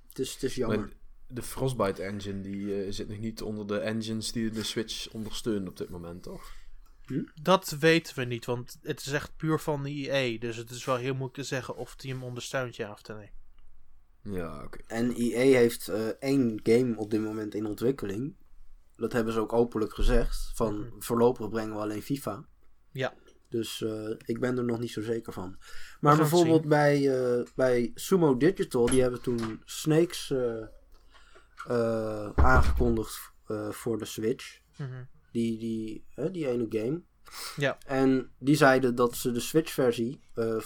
[0.08, 0.80] het is, het is jammer.
[0.80, 0.90] Maar
[1.28, 5.68] de Frostbite engine die eh, zit nog niet onder de engines die de Switch ondersteunen
[5.68, 6.52] op dit moment, toch?
[7.42, 10.40] Dat weten we niet, want het is echt puur van de EA.
[10.40, 13.32] Dus het is wel heel moeilijk te zeggen of die hem ondersteunt, ja of nee.
[14.24, 14.80] Ja, oké.
[14.88, 18.36] En EA heeft eh, één game op dit moment in ontwikkeling.
[18.96, 20.52] Dat hebben ze ook openlijk gezegd.
[20.56, 21.00] Van Mhm.
[21.00, 22.46] voorlopig brengen we alleen FIFA.
[22.92, 23.14] Ja.
[23.50, 25.58] Dus eh, ik ben er nog niet zo zeker van.
[26.00, 30.62] Maar bijvoorbeeld bij, eh, bij Sumo Digital, die hebben toen Snakes eh,
[31.68, 34.60] eh, aangekondigd eh, voor de Switch.
[34.78, 35.04] Mhm.
[35.32, 37.02] Die, die, hè, die ene game.
[37.56, 37.78] Ja.
[37.86, 40.58] En die zeiden dat ze de Switch-versie eh,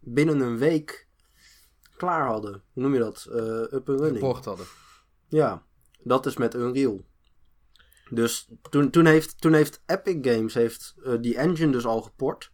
[0.00, 1.08] binnen een week
[1.96, 2.62] klaar hadden.
[2.72, 3.26] Hoe noem je dat?
[3.30, 4.12] Eh up and running.
[4.12, 4.66] Report hadden.
[5.28, 5.62] Ja,
[6.02, 7.04] dat is met Unreal.
[8.10, 12.52] Dus toen, toen, heeft, toen heeft Epic Games heeft, eh, die engine dus al geport.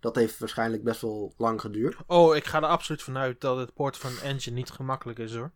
[0.00, 1.96] Dat heeft waarschijnlijk best wel lang geduurd.
[2.06, 5.34] Oh, ik ga er absoluut vanuit dat het porten van een engine niet gemakkelijk is
[5.34, 5.52] hoor.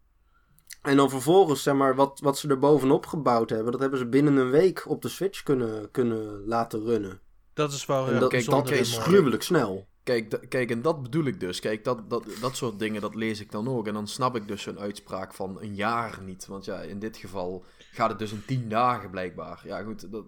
[0.82, 4.06] En dan vervolgens, zeg maar, wat, wat ze er bovenop gebouwd hebben, dat hebben ze
[4.06, 7.20] binnen een week op de Switch kunnen, kunnen laten runnen.
[7.52, 9.88] Dat is wel En heel dat, kijk, dat is gruwelijk snel.
[10.02, 11.60] Kijk, kijk, en dat bedoel ik dus.
[11.60, 13.86] Kijk, dat, dat, dat soort dingen, dat lees ik dan ook.
[13.86, 16.46] En dan snap ik dus zo'n uitspraak van een jaar niet.
[16.46, 19.60] Want ja, in dit geval gaat het dus in tien dagen blijkbaar.
[19.64, 20.24] Ja, goed, dat...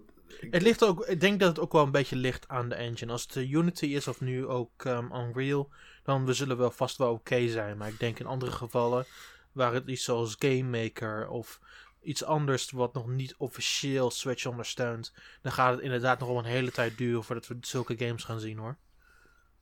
[0.49, 3.11] Het ligt ook, ik denk dat het ook wel een beetje ligt aan de engine.
[3.11, 5.69] Als het de Unity is of nu ook ehm, Unreal,
[6.03, 7.77] dan we zullen wel vast wel oké zijn.
[7.77, 9.05] Maar ik denk in andere gevallen,
[9.53, 11.59] waar het iets zoals Game Maker of
[12.01, 16.43] iets anders wat nog niet officieel Switch ondersteunt, dan gaat het inderdaad nog wel een
[16.45, 18.77] hele tijd duren voordat we zulke games gaan zien hoor.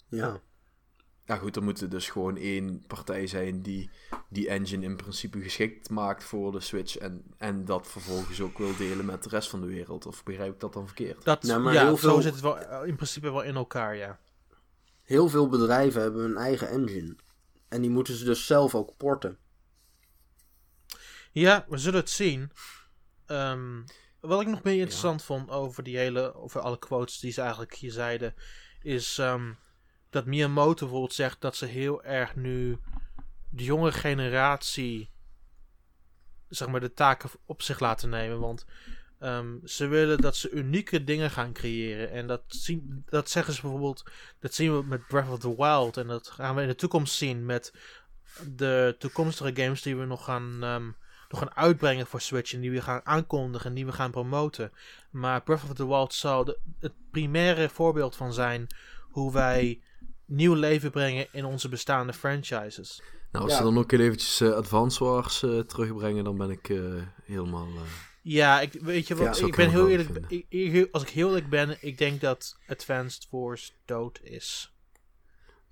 [0.08, 0.40] Ja.
[1.26, 3.90] Ja goed, er moet er dus gewoon één partij zijn die
[4.30, 6.98] die engine in principe geschikt maakt voor de Switch.
[6.98, 10.06] En, en dat vervolgens ook wil delen met de rest van de wereld.
[10.06, 11.24] Of begrijp ik dat dan verkeerd?
[11.24, 13.56] Dat, Ja, maar ja, heel zo veel- zit het wel eh, in principe wel in
[13.56, 14.20] elkaar, ja.
[15.02, 17.16] Heel veel bedrijven hebben hun eigen engine.
[17.68, 19.38] En die moeten ze dus zelf ook porten.
[21.32, 22.52] Ja, we zullen het zien.
[23.26, 23.82] Ehm,
[24.20, 27.76] wat ik nog meer interessant vond over die hele, over alle quotes die ze eigenlijk
[27.76, 28.34] hier zeiden,
[28.82, 29.54] is ehm,
[30.10, 32.80] dat Miyamoto bijvoorbeeld zegt dat ze heel erg nu
[33.50, 35.12] de jonge generatie,
[36.50, 38.40] zeg maar, de taken op zich laten nemen.
[38.40, 38.66] Want
[39.20, 42.12] ehm, ze willen dat ze unieke dingen gaan creëren.
[42.12, 44.04] En dat, zien, dat zeggen ze bijvoorbeeld,
[44.40, 45.98] dat zien we met Breath of the Wild.
[45.98, 47.74] En dat gaan we in de toekomst zien met
[48.56, 50.64] de toekomstige games die we nog gaan,
[51.32, 52.54] nog gaan uitbrengen voor Switch.
[52.54, 54.72] En die we gaan aankondigen en die we gaan promoten.
[55.12, 58.68] Maar Breath of the Wild zou de, het primaire voorbeeld van zijn
[59.10, 59.82] hoe wij
[60.26, 63.02] nieuw leven brengen in onze bestaande franchises.
[63.32, 63.58] Nou, als Ja.
[63.60, 66.78] ze dan ook heel eventjes eh, Advance Wars eh, terugbrengen, dan ben ik eh,
[67.24, 67.68] helemaal...
[67.68, 67.82] eh,
[68.22, 69.40] Ja, ik, weet je wat?
[69.42, 70.10] ik ben heel eerlijk.
[70.12, 70.32] vinden.
[70.32, 74.74] Ik, ik- als ik heel eerlijk ben, ik denk dat Advanced Wars dood is.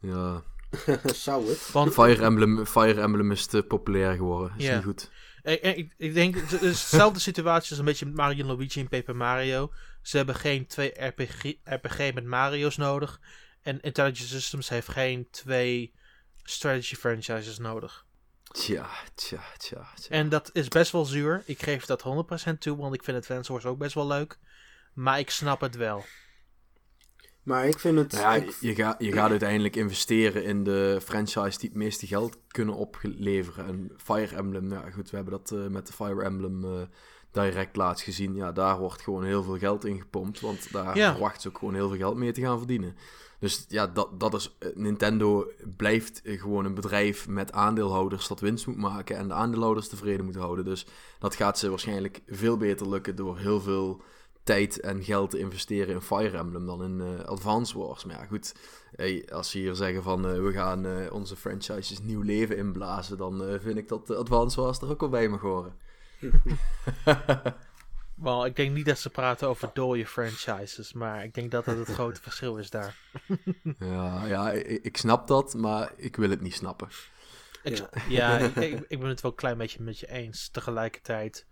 [0.02, 0.44] ja,
[1.14, 1.70] Zou het?
[1.72, 4.54] Want Fire Emblem, Fire Emblem is te populair geworden.
[4.58, 4.76] Is Ja.
[4.76, 5.12] niet goed.
[5.50, 8.88] Ik, ik, ik denk, het is dezelfde situatie als een beetje met Mario Luigi en
[8.88, 9.74] Paper Mario.
[10.02, 13.20] Ze hebben geen twee RPG, RPG met Mario's nodig.
[13.62, 15.94] En Intelligent Systems heeft geen twee
[16.44, 18.06] strategy franchises nodig.
[18.44, 20.10] Tja, tja, tja, tja.
[20.10, 21.44] En dat is best wel zuur.
[21.46, 22.04] Ik geef dat
[22.52, 24.38] 100% toe, want ik vind Advance Wars ook best wel leuk.
[24.94, 26.06] Maar ik snap het wel.
[27.50, 28.12] Maar ik vind het...
[28.12, 32.08] Nou ja, ik- je, gaat je gaat uiteindelijk investeren in de franchise die het meeste
[32.08, 33.66] geld kunnen opleveren.
[33.66, 36.72] En Fire Emblem, nou ja, goed, we hebben dat eh, met de Fire Emblem eh,
[37.32, 38.36] direct laatst gezien.
[38.36, 41.12] Ja, daar wordt gewoon heel veel geld in gepompt, want daar Ja.
[41.12, 42.96] verwacht ze ook gewoon heel veel geld mee te gaan verdienen.
[43.40, 48.68] Dus ja, dat, dat is, eh, Nintendo blijft gewoon een bedrijf met aandeelhouders dat winst
[48.68, 50.66] moet maken en de aandeelhouders tevreden moet houden.
[50.66, 50.86] Dus
[51.20, 54.02] dat gaat ze waarschijnlijk veel beter lukken door heel veel
[54.44, 58.06] tijd en geld te investeren in Fire Emblem dan in eh, Advance Wars.
[58.06, 58.54] Maar ja, goed,
[58.96, 63.18] hey, als ze hier zeggen van eh, we gaan eh, onze franchises nieuw leven inblazen,
[63.18, 65.74] dan vind ik dat Advance Wars er ook wel bij mag horen.
[68.16, 71.78] Wel, ik denk niet dat ze praten over dode franchises, maar ik denk dat dat
[71.78, 72.98] het grote verschil is daar.
[73.80, 76.88] ja, ja ik, ik snap dat, maar ik wil het niet snappen.
[77.64, 78.38] Ik, Ja.
[78.56, 80.50] ik- ik ben het wel een klein beetje met je eens.
[80.50, 81.46] Tegelijkertijd,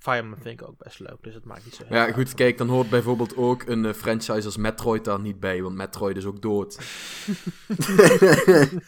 [0.00, 2.14] Fire Emblem vind ik ook best leuk, dus het maakt niet zo heel Ja, uit.
[2.14, 5.74] goed, kijk, dan hoort bijvoorbeeld ook een eh, franchise als Metroid daar niet bij, want
[5.74, 6.78] Metroid is ook dood.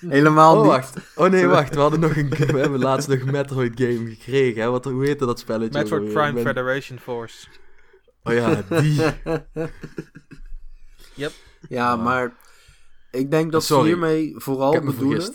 [0.09, 0.71] Helemaal Oh, niet.
[0.71, 0.97] wacht.
[1.15, 1.75] Oh nee, wacht.
[1.75, 4.63] We hadden nog een, we hebben laatst nog een Metroid game gekregen.
[4.63, 4.71] Hè?
[4.71, 5.79] Wat, hoe heette dat spelletje?
[5.79, 6.15] Metroid alweer?
[6.17, 7.47] Prime ben- Federation Force.
[8.23, 9.01] Oh ja, die.
[11.15, 11.33] Yep.
[11.69, 12.33] Ja, maar
[13.11, 13.83] ik denk dat Sorry.
[13.83, 15.35] ze hiermee vooral bedoelen...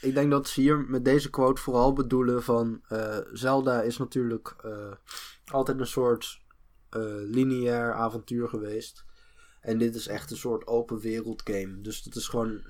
[0.00, 2.80] Ik denk dat ze hier met deze quote vooral bedoelen van...
[2.88, 4.92] eh, Zelda is natuurlijk eh,
[5.46, 6.40] altijd een soort
[6.90, 9.04] eh, lineair avontuur geweest.
[9.60, 11.80] En dit is echt een soort open wereld game.
[11.80, 12.60] Dus het is gewoon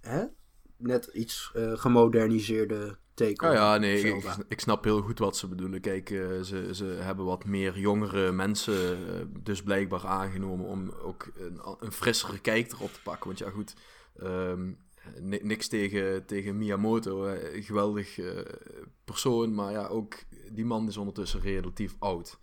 [0.00, 0.24] hè?
[0.76, 4.16] net iets gemoderniseerde take Oh ja, nee,
[4.48, 5.80] ik, snap heel goed wat ze bedoelen.
[5.80, 6.08] Kijk,
[6.42, 8.98] ze, ze hebben wat meer jongere mensen
[9.42, 13.26] dus blijkbaar aangenomen om ook een, een frissere kijk erop te pakken.
[13.26, 13.74] Want ja, goed,
[14.16, 14.70] ehm,
[15.42, 17.24] niks tegen, tegen Miyamoto.
[17.24, 17.62] hè.
[17.62, 18.30] Geweldig eh,
[19.04, 20.14] persoon, maar ja, ook
[20.52, 22.38] die man is ondertussen relatief oud.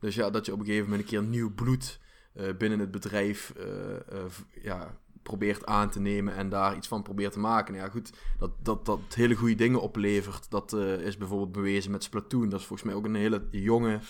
[0.00, 2.00] Dus ja, dat je op een gegeven moment een keer nieuw bloed
[2.32, 7.32] eh, binnen het bedrijf eh, ja, probeert aan te nemen en daar iets van probeert
[7.32, 7.72] te maken.
[7.74, 12.02] Nou ja, goed, dat, dat, dat hele goede dingen oplevert, dat is bijvoorbeeld bewezen met
[12.02, 12.48] Splatoon.
[12.48, 14.00] Dat is volgens mij ook een hele jonge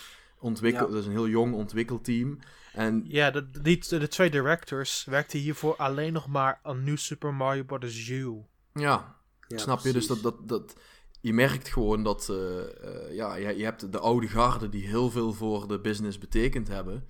[0.41, 0.93] ontwikkel, Ja.
[0.93, 2.39] dat is een heel jong ontwikkelteam.
[2.79, 7.35] En Ja, de, die, de twee directors werkten hiervoor alleen nog maar aan New Super
[7.35, 8.09] Mario Bros.
[8.09, 8.43] U.
[8.73, 9.93] ja, Ja, Snap je?
[9.93, 10.77] Dus dat, dat, dat,
[11.21, 15.11] je merkt gewoon dat eh, eh, ja, je, je hebt de oude garde die heel
[15.11, 17.07] veel voor de business betekend hebben.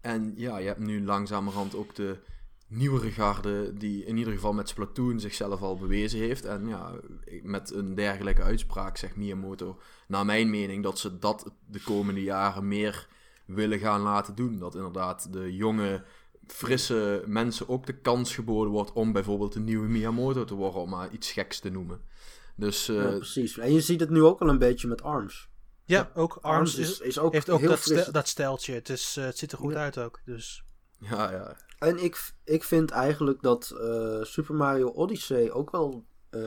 [0.00, 2.18] En ja, je hebt nu langzamerhand ook de
[2.66, 6.44] nieuwere garde die in ieder geval met Splatoon zichzelf al bewezen heeft.
[6.44, 6.92] En ja,
[7.42, 12.68] met een dergelijke uitspraak zegt Miyamoto, naar mijn mening, dat ze dat de komende jaren
[12.68, 13.08] meer
[13.46, 14.58] willen gaan laten doen.
[14.58, 16.02] Dat inderdaad de jonge,
[16.46, 20.90] frisse mensen ook de kans geboden wordt om bijvoorbeeld een nieuwe Miyamoto te worden, om
[20.90, 22.00] maar iets geks te noemen.
[22.56, 23.58] Dus eh, Ja, precies.
[23.58, 25.50] En je ziet het nu ook al een beetje met ARMS.
[25.84, 28.00] Ja, ook Arms is, is ook heeft ook heel dat, fris.
[28.00, 28.74] stel- dat stijltje.
[28.74, 29.78] Het, is, eh, het ziet er goed Ja.
[29.78, 30.20] uit ook.
[30.24, 30.64] Dus.
[30.98, 31.56] ja, ja.
[31.78, 36.42] En ik, ik vind eigenlijk dat eh, Super Mario Odyssey ook wel eh,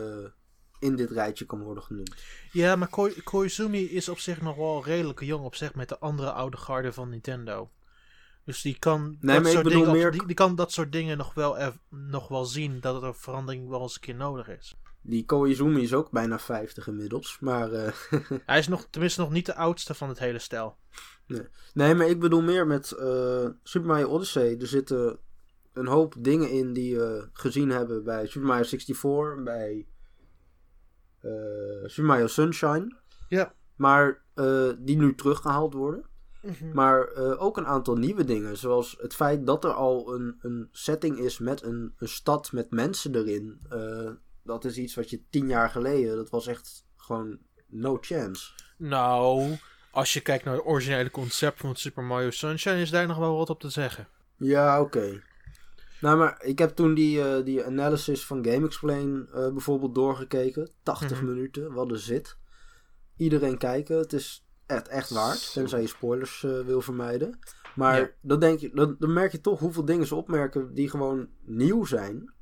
[0.86, 2.16] in dit rijtje kan worden genoemd.
[2.52, 6.00] Ja, maar Ko- Koizumi is op zich nog wel redelijk jong op zich met de
[6.00, 7.70] andere oude garde van Nintendo.
[8.44, 11.34] Dus die kan, maar dat, soort dingen meer- die, die kan dat soort dingen nog
[11.34, 11.58] wel,
[11.90, 14.76] nog wel zien dat er verandering wel eens een keer nodig is.
[15.02, 17.38] Die Koizumi is ook bijna 50 inmiddels.
[17.40, 17.92] Maar eh,
[18.46, 20.78] Hij is nog, tenminste nog niet de oudste van het hele stel.
[21.74, 24.58] nee, maar ik bedoel meer met eh, Super Mario Odyssey.
[24.60, 25.18] Er zitten
[25.74, 29.88] een hoop dingen in die we gezien hebben bij Super Mario 64, bij
[31.86, 32.96] Super Mario Sunshine.
[33.30, 33.54] Ja.
[33.76, 36.06] Maar eh, die nu teruggehaald worden.
[36.74, 38.58] Maar eh, ook een aantal nieuwe dingen.
[38.58, 42.72] Zoals het feit dat er al een, een setting is met een, een stad met
[42.72, 43.60] mensen erin.
[43.70, 44.12] Eh,
[44.44, 46.16] dat is iets wat je tien jaar geleden.
[46.16, 48.52] Dat was echt gewoon no chance.
[48.78, 49.58] Nou,
[49.92, 53.38] als je kijkt naar het originele concept van Super Mario Sunshine, is daar nog wel
[53.38, 54.08] wat op te zeggen.
[54.38, 55.22] Ja, oké.
[56.06, 60.70] Nou, maar ik heb toen die, eh, die analysis van GameXplain eh bijvoorbeeld doorgekeken.
[60.84, 61.26] 80 Mhm.
[61.34, 62.38] minuten, wat een zit.
[63.18, 65.54] Iedereen kijken, het is echt, echt waard.
[65.54, 67.40] Tenzij je spoilers eh, wil vermijden.
[67.76, 68.10] Maar Ja.
[68.22, 71.86] dan, denk je, dan, dan merk je toch hoeveel dingen ze opmerken die gewoon nieuw
[71.86, 72.34] zijn.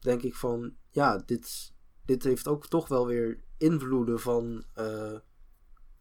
[0.00, 1.72] Denk ik van, ja, dit,
[2.04, 4.64] dit heeft ook toch wel weer invloeden van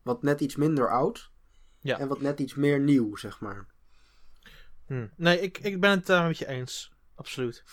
[0.04, 1.32] wat net iets minder oud.
[1.80, 2.00] Ja.
[2.00, 3.66] En wat net iets meer nieuw, zeg maar.
[4.86, 5.08] Hm.
[5.18, 6.91] Nee, ik, ik ben het daar met je eens.
[7.22, 7.64] Absoluut.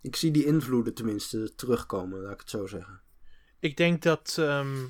[0.00, 3.02] Ik zie die invloeden tenminste terugkomen, laat ik het zo zeggen.
[3.58, 4.86] Ik denk dat ehm,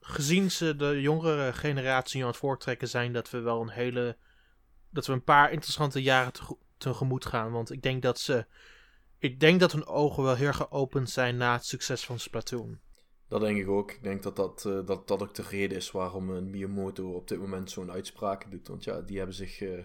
[0.00, 4.16] gezien ze de jongere generatie aan het voortrekken zijn, dat we wel een hele.
[4.90, 6.32] dat we een paar interessante jaren
[6.76, 7.52] tegemoet gaan.
[7.52, 8.46] Want ik denk dat ze.
[9.18, 12.80] Ik denk dat hun ogen wel heel geopend zijn na het succes van Splatoon.
[13.28, 13.90] Dat denk ik ook.
[13.90, 17.28] Ik denk dat dat, eh, dat, dat ook de reden is waarom een Miyamoto op
[17.28, 18.68] dit moment zo'n uitspraak doet.
[18.68, 19.84] Want ja, die hebben zich eh,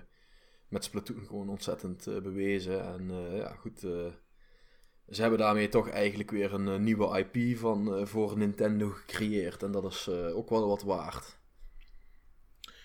[0.70, 2.86] met Splatoon gewoon ontzettend eh, bewezen.
[2.86, 3.80] En ja, goed.
[3.80, 9.64] ze hebben daarmee toch eigenlijk weer een nieuwe IP van, voor Nintendo gecreëerd.
[9.64, 11.38] En dat is ook wel wat waard.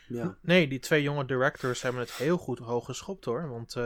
[0.09, 0.39] Ja.
[0.43, 3.49] Nee, die twee jonge directors hebben het heel goed hoog geschopt hoor.
[3.49, 3.77] Want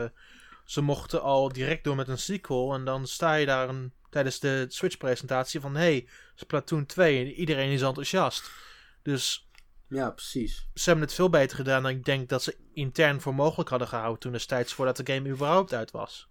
[0.69, 2.73] ze mochten al direct door met een sequel.
[2.73, 7.19] En dan sta je daar een, tijdens de Switch-presentatie van: hey, Splatoon 2.
[7.25, 8.51] En iedereen is enthousiast.
[9.01, 9.48] Dus.
[9.89, 10.67] Ja, precies.
[10.73, 13.87] Ze hebben het veel beter gedaan dan ik denk dat ze intern voor mogelijk hadden
[13.87, 14.19] gehouden.
[14.19, 16.29] toen destijds voordat de game überhaupt uit was.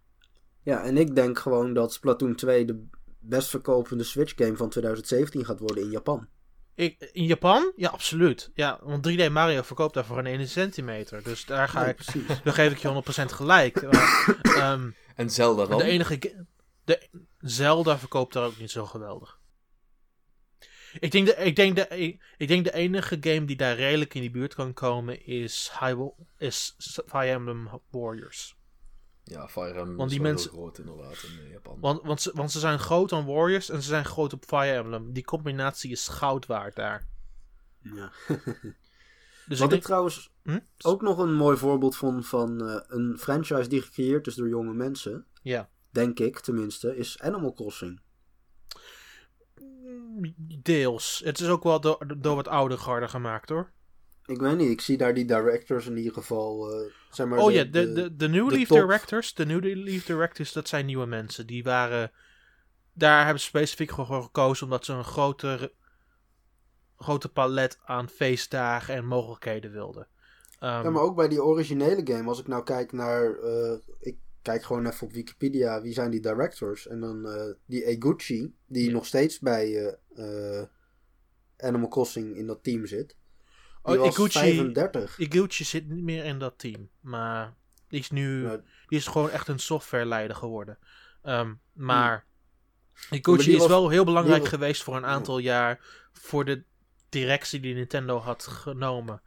[0.62, 2.86] Ja, en ik denk gewoon dat Splatoon 2 de
[3.18, 6.28] best verkopende Switch-game van 2017 gaat worden in Japan.
[6.74, 7.72] Ik, in Japan?
[7.76, 8.50] Ja, absoluut.
[8.54, 11.22] Ja, want 3D Mario verkoopt daar voor een 1 centimeter.
[11.22, 11.96] Dus daar ga ik.
[11.96, 12.26] Precies.
[12.44, 13.82] Dan geef ik je 100% gelijk.
[14.62, 15.78] um, en Zelda dan?
[15.78, 16.46] De enige.
[16.84, 19.37] De, Zelda verkoopt daar ook niet zo geweldig.
[20.98, 24.20] Ik denk, de, ik, denk de, ik, denk de enige game die daar redelijk in
[24.20, 26.76] die buurt kan komen is, Hyrule, is
[27.06, 28.56] Fire Emblem Warriors.
[29.24, 31.80] Ja, Fire Emblem want die is mensen, heel groot inderdaad in eh, Japan.
[31.80, 34.76] Want, want, ze, want ze zijn groot aan Warriors en ze zijn groot op Fire
[34.76, 35.12] Emblem.
[35.12, 37.06] Die combinatie is goud waard daar.
[37.82, 38.12] Ja.
[39.48, 40.58] dus Wat ik, trouwens hm?
[40.80, 44.74] ook nog een mooi voorbeeld vond van uh, een franchise die gecreëerd is door jonge
[44.74, 45.26] mensen.
[45.42, 45.68] Ja.
[45.90, 48.00] Denk ik tenminste, is Animal Crossing.
[50.62, 51.22] Deels.
[51.24, 53.72] Het is ook wel door, door wat ouder garde gemaakt hoor.
[54.26, 56.72] Ik weet niet, ik zie daar die directors in ieder geval.
[56.72, 59.34] Uh, zeg maar oh ja, de, de, de, New Leaf directors.
[59.34, 61.46] De New Leaf directors, dat zijn nieuwe mensen.
[61.46, 62.12] Die waren.
[62.92, 65.72] Daar hebben ze specifiek voor gekozen omdat ze een groter,
[66.96, 70.06] grote palet aan feestdagen en mogelijkheden wilden.
[70.60, 73.38] Um, ja, maar ook bij die originele game, als ik nou kijk naar.
[73.42, 76.86] Uh, ik kijk gewoon even op Wikipedia, wie zijn die directors?
[76.86, 79.96] En dan uh, die Eguchi, die nog steeds bij
[81.56, 83.16] Animal Crossing in dat team zit.
[83.84, 85.18] Die oh, Iguchi, 35.
[85.18, 86.88] Iguchi zit niet meer in dat team.
[87.00, 87.54] Maar
[87.88, 88.48] die is nu.
[88.86, 90.78] Die is gewoon echt een softwareleider geworden.
[91.24, 92.26] Um, maar.
[93.08, 93.18] Hmm.
[93.18, 95.86] Iguchi is wel heel belangrijk geweest voor een aantal jaar.
[96.12, 96.62] Voor de
[97.08, 99.22] directie die Nintendo had genomen.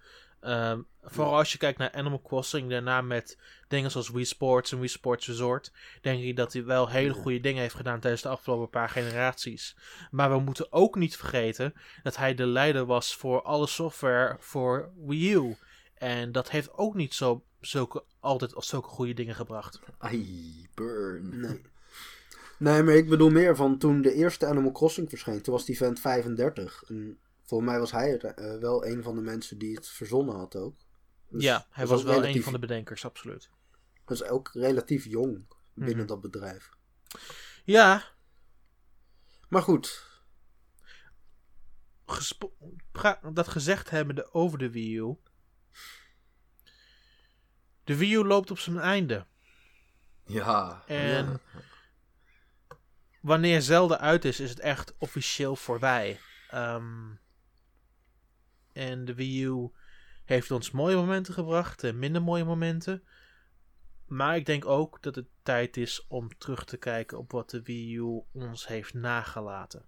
[0.47, 3.37] Um, vooral als je kijkt naar Animal Crossing, daarna met
[3.67, 5.71] dingen zoals Wii Sports en Wii Sports Resort,
[6.01, 9.75] denk ik dat hij wel hele goede dingen heeft gedaan tijdens de afgelopen paar generaties.
[10.11, 11.73] Maar we moeten ook niet vergeten
[12.03, 15.55] dat hij de leider was voor alle software voor Wii U.
[15.93, 19.79] En dat heeft ook niet zo, zulke, altijd zulke goede dingen gebracht.
[19.97, 21.39] Ai, burn.
[21.39, 21.61] Nee.
[22.57, 25.41] Nee, maar ik bedoel meer van toen de eerste Animal Crossing verscheen.
[25.41, 26.83] Toen was die vent 35.
[26.87, 27.17] En
[27.51, 30.75] Volgens mij was hij uh, wel een van de mensen die het verzonnen had ook.
[31.29, 33.49] Dus ja, hij was, wel een van de bedenkers, absoluut.
[34.05, 36.05] Dus ook relatief jong binnen mhm.
[36.05, 36.69] dat bedrijf.
[37.63, 38.03] Ja.
[39.49, 40.07] Maar goed.
[43.33, 45.15] dat gezegd hebbende over de Wii U.
[47.83, 49.25] De Wii U loopt op zijn einde.
[50.25, 50.83] Ja.
[50.87, 51.41] En
[53.21, 56.19] wanneer Zelda uit is, is het echt officieel voorbij.
[56.53, 57.20] Um,
[58.73, 59.69] en de Wii U
[60.25, 63.03] heeft ons mooie momenten gebracht en minder mooie momenten.
[64.05, 67.61] Maar ik denk ook dat het tijd is om terug te kijken op wat de
[67.61, 69.85] Wii U ons heeft nagelaten.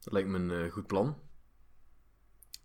[0.00, 1.18] Dat lijkt me een uh, goed plan.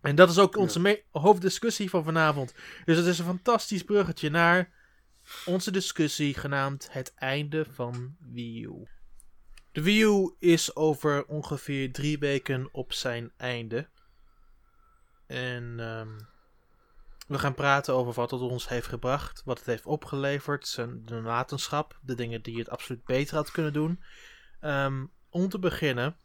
[0.01, 2.53] En dat is ook onze hoofddiscussie van vanavond.
[2.85, 4.71] Dus het is een fantastisch bruggetje naar
[5.45, 8.87] onze discussie genaamd Het einde van Wii U.
[9.71, 13.89] De Wii U is over ongeveer drie weken op zijn einde.
[15.27, 16.27] En um,
[17.27, 21.13] we gaan praten over wat het ons heeft gebracht, wat het heeft opgeleverd, zijn de
[21.13, 24.03] nalatenschap, de dingen die het absoluut beter had kunnen doen.
[24.61, 26.15] Um, om te beginnen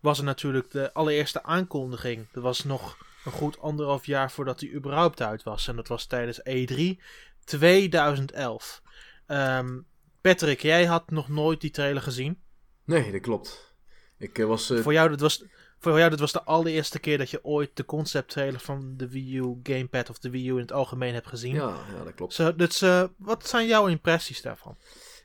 [0.00, 2.28] was er natuurlijk de allereerste aankondiging.
[2.32, 5.68] Dat was nog een goed anderhalf jaar voordat hij überhaupt uit was.
[5.68, 7.02] En dat was tijdens E3
[7.44, 8.82] 2011.
[9.26, 9.86] Um,
[10.20, 12.42] Patrick, jij had nog nooit die trailer gezien?
[12.84, 13.74] Nee, dat klopt.
[14.18, 14.70] Ik uh, was.
[14.70, 14.82] Uh...
[14.82, 15.44] Voor jou, dat was,
[15.82, 19.08] voor jou, dit was de allereerste keer dat je ooit de concept trailer van de
[19.08, 21.54] Wii U Gamepad of de Wii U in het algemeen hebt gezien.
[21.54, 22.32] Ja, ja dat klopt.
[22.32, 24.76] So, dus uh, wat zijn jouw impressies daarvan?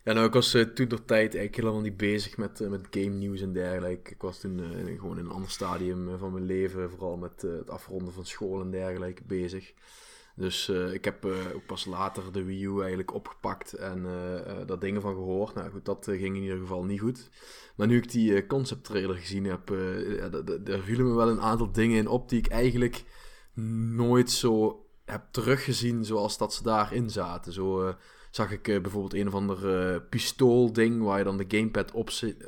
[0.03, 2.87] Ja, nou, ik was uh, toen door tijd eigenlijk helemaal niet bezig met, uh, met
[2.91, 4.11] game nieuws en dergelijke.
[4.11, 4.61] Ik was toen
[4.97, 8.71] gewoon in een ander stadium van mijn leven, vooral met het afronden van school en
[8.71, 9.73] dergelijke, bezig.
[10.37, 11.25] Dus ik heb
[11.55, 14.03] ook pas later de Wii U eigenlijk opgepakt en
[14.65, 15.55] daar dingen van gehoord.
[15.55, 17.29] Nou goed, dat ging in ieder geval niet goed.
[17.75, 20.25] Maar nu ik die uh, concept trailer gezien heb, uh,
[20.63, 23.03] daar vielen me wel een aantal dingen in op die ik eigenlijk
[23.95, 27.53] nooit zo heb teruggezien zoals dat ze daarin zaten.
[27.53, 27.93] Zo, uh,
[28.37, 31.91] zag ik eh, bijvoorbeeld een of ander eh, pistoolding waar je dan de gamepad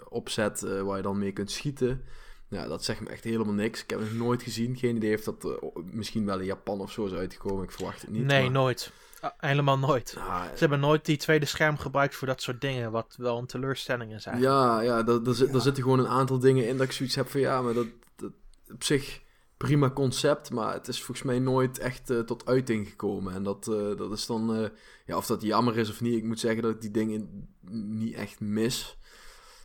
[0.09, 2.01] opzet, eh, waar je dan mee kunt schieten.
[2.49, 3.83] Ja, dat zegt me echt helemaal niks.
[3.83, 4.75] Ik heb het nooit gezien.
[4.75, 5.51] Geen idee of dat eh,
[5.91, 7.63] misschien wel in Japan of zo is uitgekomen.
[7.63, 8.25] Ik verwacht het niet.
[8.25, 8.91] nee, maar- nooit.
[9.21, 10.15] Ah, helemaal nooit.
[10.17, 13.45] Ah, Ze hebben nooit die tweede scherm gebruikt voor dat soort dingen, wat wel een
[13.45, 14.55] teleurstelling is eigenlijk.
[14.57, 15.53] Ja, ja, daar, daar, zit- Ja.
[15.53, 17.87] daar zitten gewoon een aantal dingen in dat ik zoiets heb van ja, maar dat,
[18.15, 18.31] dat
[18.71, 19.21] op zich
[19.57, 23.33] prima concept, maar het is volgens mij nooit echt eh, tot uiting gekomen.
[23.33, 24.69] En dat, eh, dat is dan, eh,
[25.05, 28.13] ja, of dat jammer is of niet, ik moet zeggen dat ik die dingen niet
[28.15, 28.97] echt mis.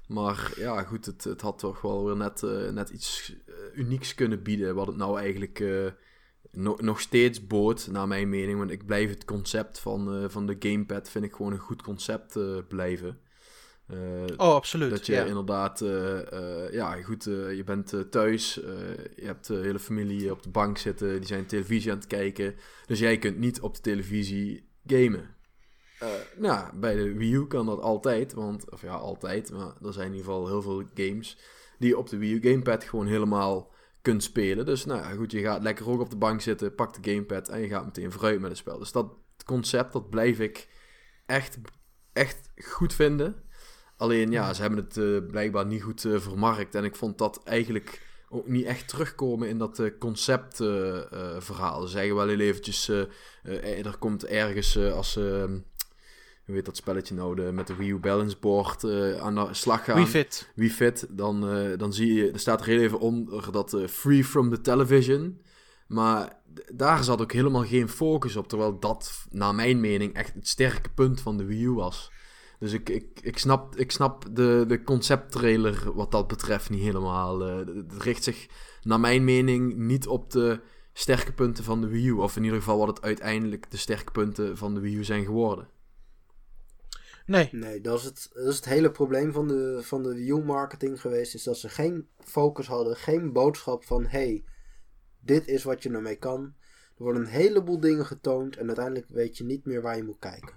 [0.08, 4.14] Maar ja, goed, het, het had toch wel weer net, eh, net iets eh, unieks
[4.14, 5.64] kunnen bieden, wat het nou eigenlijk
[6.50, 8.58] no- nog steeds bood, naar mijn mening.
[8.58, 12.38] Want ik blijf het concept van, van de gamepad, vind ik gewoon een goed concept
[12.68, 13.18] blijven.
[14.36, 14.90] Oh, absoluut.
[14.90, 15.24] dat je ja.
[15.24, 15.78] inderdaad,
[16.70, 21.26] ja goed, je bent thuis, je hebt de hele familie op de bank zitten, die
[21.26, 22.54] zijn televisie aan het kijken.
[22.86, 25.33] Dus jij kunt niet op de televisie gamen.
[26.04, 29.92] Eh, nou, bij de Wii U kan dat altijd, want, of ja, altijd, maar er
[29.92, 31.38] zijn in ieder geval heel veel games
[31.78, 34.66] die je op de Wii U gamepad gewoon helemaal kunt spelen.
[34.66, 37.48] Dus nou ja, goed, je gaat lekker ook op de bank zitten, pak de gamepad
[37.48, 38.78] en je gaat meteen vooruit met het spel.
[38.78, 39.06] Dus dat
[39.44, 40.68] concept, dat blijf ik
[41.26, 41.58] echt,
[42.12, 43.42] echt goed vinden.
[43.96, 46.74] Alleen ja, ze hebben het eh, blijkbaar niet goed eh, vermarkt.
[46.74, 51.82] En ik vond dat eigenlijk ook niet echt terugkomen in dat conceptverhaal.
[51.82, 52.88] Ze zeggen wel heel eventjes,
[53.42, 55.16] er komt ergens als...
[55.16, 55.44] eh,
[56.44, 59.48] hoe heet dat spelletje nou, de, met de Wii U Balance Board eh, aan de
[59.50, 59.96] slag gaan.
[59.96, 60.52] Wii Fit.
[60.54, 63.86] Wii Fit, dan, eh, dan zie je, er staat er heel even onder dat eh,
[63.86, 65.40] free from the television.
[65.86, 66.42] Maar
[66.72, 70.88] daar zat ook helemaal geen focus op, terwijl dat, naar mijn mening, echt het sterke
[70.94, 72.12] punt van de Wii U was.
[72.58, 77.40] Dus ik, ik, ik snap, ik snap de, de concepttrailer wat dat betreft niet helemaal.
[77.40, 78.46] het richt zich,
[78.82, 80.60] naar mijn mening, niet op de
[80.92, 82.12] sterke punten van de Wii U.
[82.12, 85.24] Of in ieder geval wat het uiteindelijk de sterke punten van de Wii U zijn
[85.24, 85.68] geworden.
[87.26, 90.42] Nee, Nee, dat is het, dat is het hele probleem van de, van de Wii
[90.42, 91.34] marketing geweest.
[91.34, 94.06] Is dat ze geen focus hadden, geen boodschap van...
[94.06, 94.44] hey,
[95.20, 96.54] dit is wat je ermee kan.
[96.96, 100.18] Er worden een heleboel dingen getoond en uiteindelijk weet je niet meer waar je moet
[100.18, 100.54] kijken.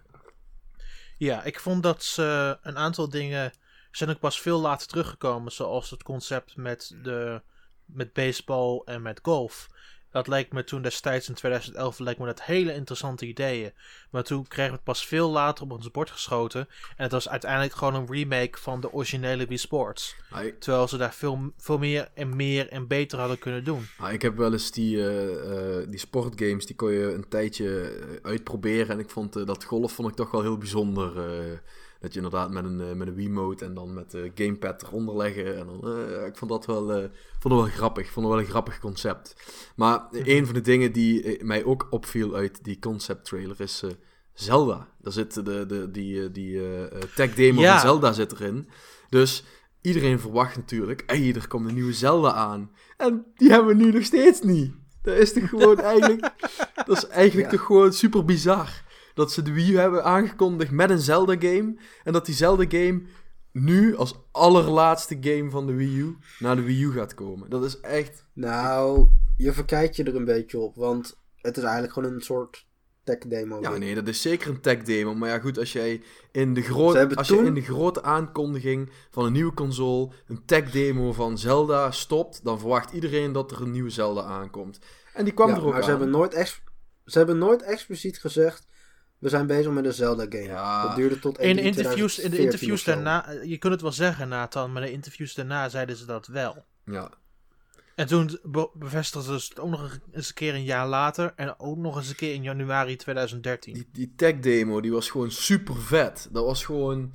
[1.18, 3.54] ja, ik vond dat ze een aantal dingen
[3.92, 7.42] zijn ook pas veel later teruggekomen, zoals het concept met, de,
[7.86, 9.68] met baseball en met golf.
[10.18, 13.72] Dat leek me toen destijds in 2011 leek me dat hele interessante ideeën.
[14.12, 16.60] Maar toen kregen we het pas veel later op ons bord geschoten.
[16.96, 20.16] En het was uiteindelijk gewoon een remake van de originele Wii Sports.
[20.44, 23.88] Ik- Terwijl ze daar veel, veel meer en meer en beter hadden kunnen doen.
[23.98, 27.82] Ah, ik heb wel eens die, eh, eh, die sportgames, die kon je een tijdje
[27.90, 28.90] eh, uitproberen.
[28.90, 31.12] En ik vond dat golf vond ik toch wel heel bijzonder.
[31.98, 34.84] Eh, dat je inderdaad met een, eh, met een Wiimote en dan met de gamepad
[34.84, 35.58] eronder leggen.
[35.58, 36.98] En dan, eh, ik vond dat wel, eh,
[37.40, 38.06] vond het wel grappig.
[38.06, 39.36] Ik vond het wel een grappig concept.
[39.76, 43.62] Maar eh, een van de dingen die eh, mij ook opviel uit die concept trailer
[43.62, 43.90] is eh,
[44.34, 44.88] Zelda.
[45.02, 47.72] Daar zit de, de, die, eh, die eh, eh, tech demo Ja.
[47.72, 48.70] van Zelda zit erin.
[49.10, 49.44] Dus
[49.82, 52.72] iedereen verwacht natuurlijk, hey, er komt een nieuwe Zelda aan.
[52.98, 54.74] En die hebben we nu nog steeds niet.
[55.02, 56.32] Dat is toch gewoon eigenlijk,
[56.86, 57.58] dat is eigenlijk Ja.
[57.58, 58.84] toch gewoon super bizar.
[59.18, 61.76] Dat ze de Wii U hebben aangekondigd met een Zelda game.
[62.04, 63.02] En dat die Zelda game
[63.52, 67.50] nu als allerlaatste game van de Wii U naar de Wii U gaat komen.
[67.50, 68.26] Dat is echt...
[68.34, 69.08] Nou,
[69.38, 72.66] je verkijkt je er een beetje op, want het is eigenlijk gewoon een soort
[73.04, 73.62] tech demo.
[73.62, 75.16] Ja, nee, dat is zeker een tech demo.
[75.16, 76.02] Maar ja, goed, als jij
[76.32, 76.68] in de,
[77.16, 81.38] als toen- je in de grote aankondiging van een nieuwe console een tech demo van
[81.38, 84.80] Zelda stopt, dan verwacht iedereen dat er een nieuwe Zelda aankomt.
[85.14, 86.62] En die kwam Ja, er ook maar ze hebben, nooit ex-
[87.06, 88.66] ze hebben nooit expliciet gezegd...
[89.20, 90.44] we zijn bezig met een Zelda-game.
[90.44, 90.88] Ja.
[90.88, 93.82] Dat duurde tot In de E3 interviews, in de 2014 interviews daarna, je kunt het
[93.82, 96.66] wel zeggen Nathan, maar in de interviews daarna zeiden ze dat wel.
[96.86, 97.12] Ja,
[97.96, 101.60] En toen be- bevestigden ze het ook nog eens een keer een jaar later en
[101.60, 103.74] ook nog eens een keer in januari 2013.
[103.74, 106.28] die, die tech demo, die was gewoon super vet.
[106.32, 107.14] Dat was gewoon...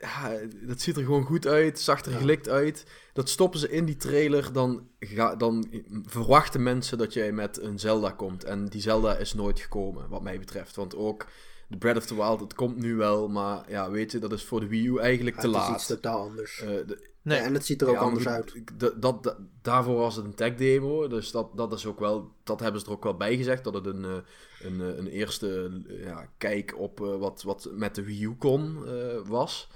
[0.00, 2.18] Ja, dat ziet er gewoon goed uit, zag er Ja.
[2.18, 2.84] gelikt uit.
[3.12, 5.68] Dat stoppen ze in die trailer, dan, ga, dan
[6.06, 8.44] verwachten mensen dat jij met een Zelda komt.
[8.44, 10.76] En die Zelda is nooit gekomen, wat mij betreft.
[10.76, 11.26] Want ook
[11.68, 14.44] de Breath of the Wild, het komt nu wel, maar ja, weet je, dat is
[14.44, 15.76] voor de Wii U eigenlijk Ja, te het is laat.
[15.76, 16.60] iets totaal anders.
[16.60, 18.52] Eh, de- Nee, Ja, en het ziet er ook anders uit.
[18.96, 21.08] dat, daarvoor was het een tech demo.
[21.08, 22.32] Dus dat, dat is ook wel.
[22.44, 23.64] Dat hebben ze er ook wel bij gezegd.
[23.64, 24.16] Dat het een, eh,
[24.62, 28.78] een, eh, een eerste ja, kijk op wat, wat met de Wii U kon
[29.26, 29.68] was.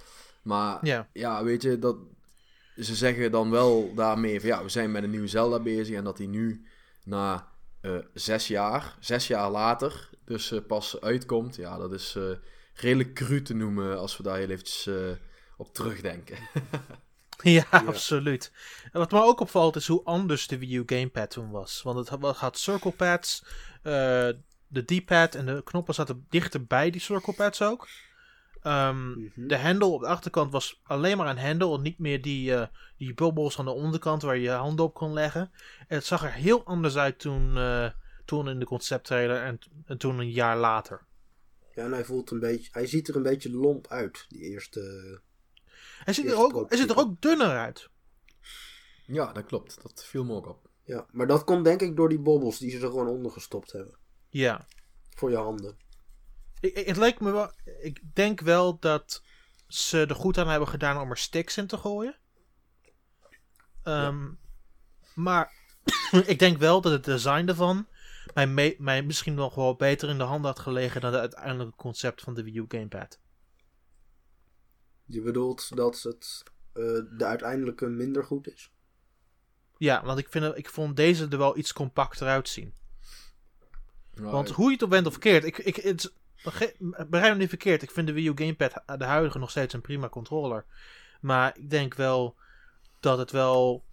[0.43, 1.09] Maar ja.
[1.13, 1.45] ja.
[1.45, 1.97] weet je, dat,
[2.77, 5.97] ze zeggen dan wel daarmee van ja, we zijn met een nieuwe Zelda bezig.
[5.97, 6.67] En dat die nu
[7.05, 7.49] na
[7.81, 11.57] eh, zes jaar, zes jaar later, dus eh, pas uitkomt.
[11.57, 12.23] Ja, dat is eh,
[12.75, 14.95] redelijk cru te noemen als we daar heel eventjes eh,
[15.57, 16.37] op terugdenken.
[17.43, 18.53] Ja, absoluut.
[18.93, 21.83] En wat me ook opvalt is hoe anders de Wii U gamepad toen was.
[21.83, 23.45] Want het had- circle pads,
[23.83, 23.93] eh,
[24.67, 27.89] de D-pad en de knoppen zaten dichter bij die circle pads ook.
[28.63, 29.47] Ehm, Mhm.
[29.49, 31.75] de hendel op de achterkant was alleen maar een hendel.
[31.77, 34.95] En niet meer die, eh, die bubbels aan de onderkant waar je je handen op
[34.95, 35.51] kon leggen.
[35.89, 37.91] En het zag er heel anders uit toen, eh,
[38.25, 41.05] toen in de concepttrailer en, en toen een jaar later.
[41.75, 42.69] Ja, en hij voelt een beetje.
[42.73, 45.21] Hij ziet er een beetje lomp uit, die eerste.
[46.05, 47.89] Hij ziet, er ook, hij ziet er ook dunner uit.
[49.07, 49.83] Ja, dat klopt.
[49.83, 50.69] Dat viel me ook op.
[50.85, 53.73] Ja, maar dat komt denk ik door die bobbels die ze er gewoon onder gestopt
[53.73, 53.95] hebben.
[54.29, 54.67] Ja.
[55.15, 55.77] Voor je handen.
[56.63, 57.53] Ik, ik- het lijkt me wel.
[57.81, 59.23] Ik denk wel dat
[59.69, 62.17] ze er goed aan hebben gedaan om er sticks in te gooien.
[63.83, 64.29] Ehm,
[65.15, 65.53] Maar
[66.27, 67.87] ik denk wel dat het design ervan
[68.79, 72.35] mij, misschien nog wel beter in de handen had gelegen dan het uiteindelijke concept van
[72.35, 73.19] de Wii U Gamepad.
[75.05, 76.43] Je bedoelt dat het
[76.73, 76.83] eh,
[77.19, 78.71] de uiteindelijke minder goed is?
[79.79, 82.75] Ja, want ik, vind, ik vond deze er wel iets compacter uitzien.
[84.15, 87.83] Want hoe je het ook bent of verkeerd, ik, ik, het, begrijp me niet verkeerd.
[87.83, 90.65] Ik vind de Wii U Gamepad, de huidige, nog steeds een prima controller.
[91.21, 92.37] Maar ik denk wel
[93.01, 93.85] dat het wel.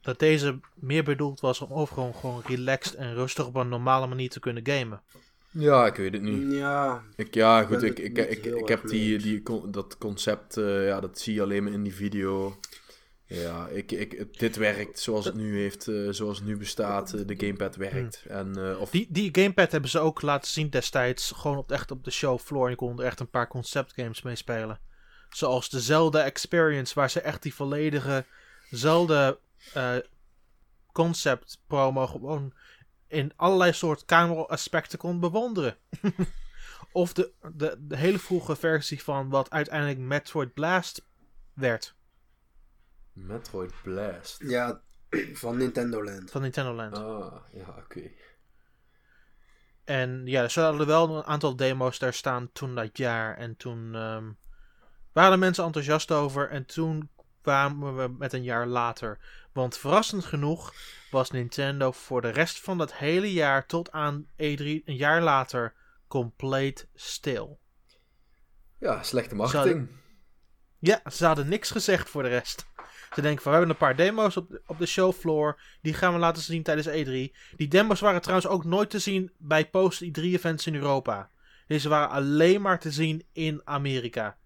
[0.00, 4.30] Dat deze meer bedoeld was om overal gewoon relaxed en rustig op een normale manier
[4.30, 5.02] te kunnen gamen.
[5.50, 6.52] ja, ik weet het niet.
[6.52, 11.00] Ja, Ik, ja, goed, ik, ik, ik, ik heb die, die, dat concept, eh, ja,
[11.00, 12.56] dat zie je alleen maar in die video.
[13.26, 17.12] Ja, ik, ik, dit werkt zoals het nu heeft, eh, zoals het nu bestaat.
[17.12, 18.24] eh, de gamepad werkt.
[18.28, 21.30] En, eh, of, Die, die gamepad hebben ze ook laten zien destijds.
[21.30, 22.64] Gewoon op, echt op de showfloor.
[22.64, 24.80] En je kon er echt een paar concept games mee spelen.
[25.28, 26.94] Zoals de Zelda Experience.
[26.94, 28.24] Waar ze echt die volledige
[28.70, 29.36] Zelda
[30.92, 32.52] concept promo gewoon
[33.08, 35.76] in allerlei soort camera aspecten kon bewonderen.
[36.92, 41.04] of de, de, de hele vroege versie van wat uiteindelijk Metroid Blast
[41.52, 41.94] werd.
[43.14, 44.42] Metroid Blast.
[44.46, 44.80] ja
[45.42, 46.30] van Nintendo Land.
[46.30, 46.98] Van Nintendo Land.
[46.98, 48.10] Ah, ja, oké.
[49.84, 53.36] En ja, ze hadden wel een aantal demo's daar staan toen dat jaar.
[53.36, 54.30] En toen ehm,
[55.12, 56.50] waren de mensen enthousiast over.
[56.50, 57.08] En toen
[57.42, 59.18] kwamen we met een jaar later.
[59.52, 60.74] Want verrassend genoeg
[61.10, 65.74] was Nintendo voor de rest van dat hele jaar tot aan E3 een jaar later
[66.06, 67.58] compleet stil.
[68.78, 69.88] Ja, slechte marketing.
[70.78, 72.66] Ja, ze hadden niks gezegd voor de rest.
[73.14, 75.60] Ze denken van, we hebben een paar demo's op de, op de showfloor.
[75.82, 77.36] Die gaan we laten zien tijdens E3.
[77.56, 81.30] Die demo's waren trouwens ook nooit te zien bij post E3-events in Europa.
[81.66, 84.36] Deze waren alleen maar te zien in Amerika.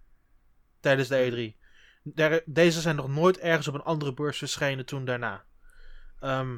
[0.81, 1.59] Tijdens de E3.
[2.03, 5.45] Daar- deze zijn nog nooit ergens op een andere beurs verschenen toen daarna.
[6.21, 6.57] Ehm,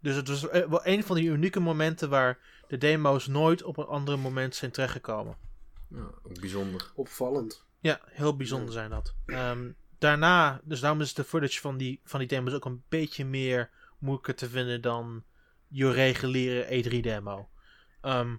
[0.00, 3.76] dus het was eh, wel een van die unieke momenten waar de demo's nooit op
[3.76, 5.36] een andere moment zijn terechtgekomen.
[5.88, 6.90] Ja, ook bijzonder.
[6.94, 7.64] Opvallend.
[7.80, 9.14] Ja, heel bijzonder zijn dat.
[9.26, 13.24] Ehm, daarna, dus daarom is de footage van die, van die demos ook een beetje
[13.24, 15.24] meer moeilijker te vinden dan
[15.68, 17.50] je reguliere E3-demo.
[18.00, 18.36] Ehm,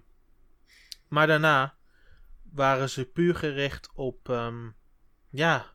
[1.08, 1.76] maar daarna
[2.52, 4.68] waren ze puur gericht op, ehm,
[5.30, 5.66] ja,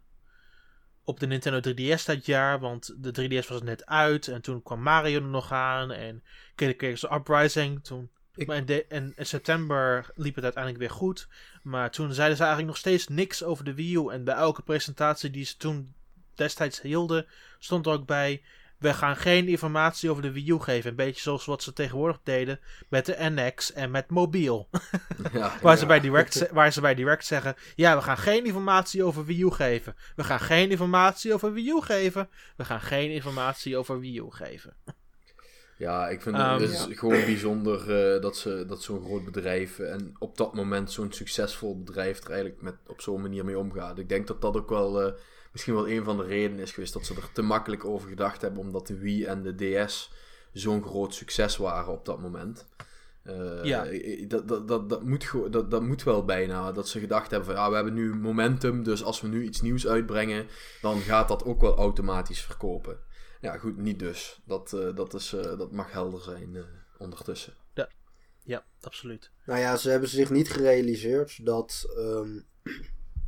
[1.04, 4.82] op de Nintendo 3DS dat jaar, want de 3DS was net uit en toen kwam
[4.82, 6.24] Mario er nog aan en
[6.56, 10.94] Kid Icarus Uprising, toen Ik- maar in, de- en in september liep het uiteindelijk weer
[10.98, 11.28] goed.
[11.64, 14.08] Maar toen zeiden ze eigenlijk nog steeds niks over de Wii U.
[14.12, 15.94] En bij elke presentatie die ze toen
[16.36, 17.26] destijds hielden,
[17.60, 18.42] stond er ook bij...
[18.78, 20.90] We gaan geen informatie over de Wii U geven.
[20.90, 22.60] Een beetje zoals wat ze tegenwoordig deden
[22.90, 24.70] met de NX en met mobiel.
[25.34, 25.76] Ja, Waar, ja.
[25.76, 27.56] ze bij Direct, waar ze bij Direct zeggen...
[27.76, 29.96] Ja, we gaan geen informatie over Wii U geven.
[30.16, 32.30] We gaan geen informatie over Wii U geven.
[32.58, 34.74] We gaan geen informatie over Wii U geven.
[35.84, 36.96] Ja, ik vind Ehm, het is Ja.
[36.96, 37.80] gewoon bijzonder
[38.16, 42.30] eh, dat, ze, dat zo'n groot bedrijf en op dat moment zo'n succesvol bedrijf er
[42.32, 43.98] eigenlijk met, op zo'n manier mee omgaat.
[44.00, 45.14] Ik denk dat dat ook wel eh,
[45.52, 48.42] misschien wel een van de redenen is geweest dat ze er te makkelijk over gedacht
[48.42, 49.56] hebben, omdat de Wii en de
[49.86, 50.12] DS
[50.54, 52.68] zo'n groot succes waren op dat moment.
[53.24, 53.86] Eh, Ja.
[53.86, 56.72] eh, Dat, dat, dat, dat, moet gewoon- dat, dat moet wel bijna.
[56.72, 59.62] Dat ze gedacht hebben van ja, we hebben nu momentum, dus als we nu iets
[59.62, 60.48] nieuws uitbrengen,
[60.82, 62.98] dan gaat dat ook wel automatisch verkopen.
[63.44, 64.42] Ja, goed, niet dus.
[64.46, 66.64] Dat, eh, dat, is, eh, dat mag helder zijn eh,
[66.98, 67.54] ondertussen.
[68.46, 69.32] Ja, absoluut.
[69.46, 72.38] Nou ja, ze hebben zich niet gerealiseerd dat ehm,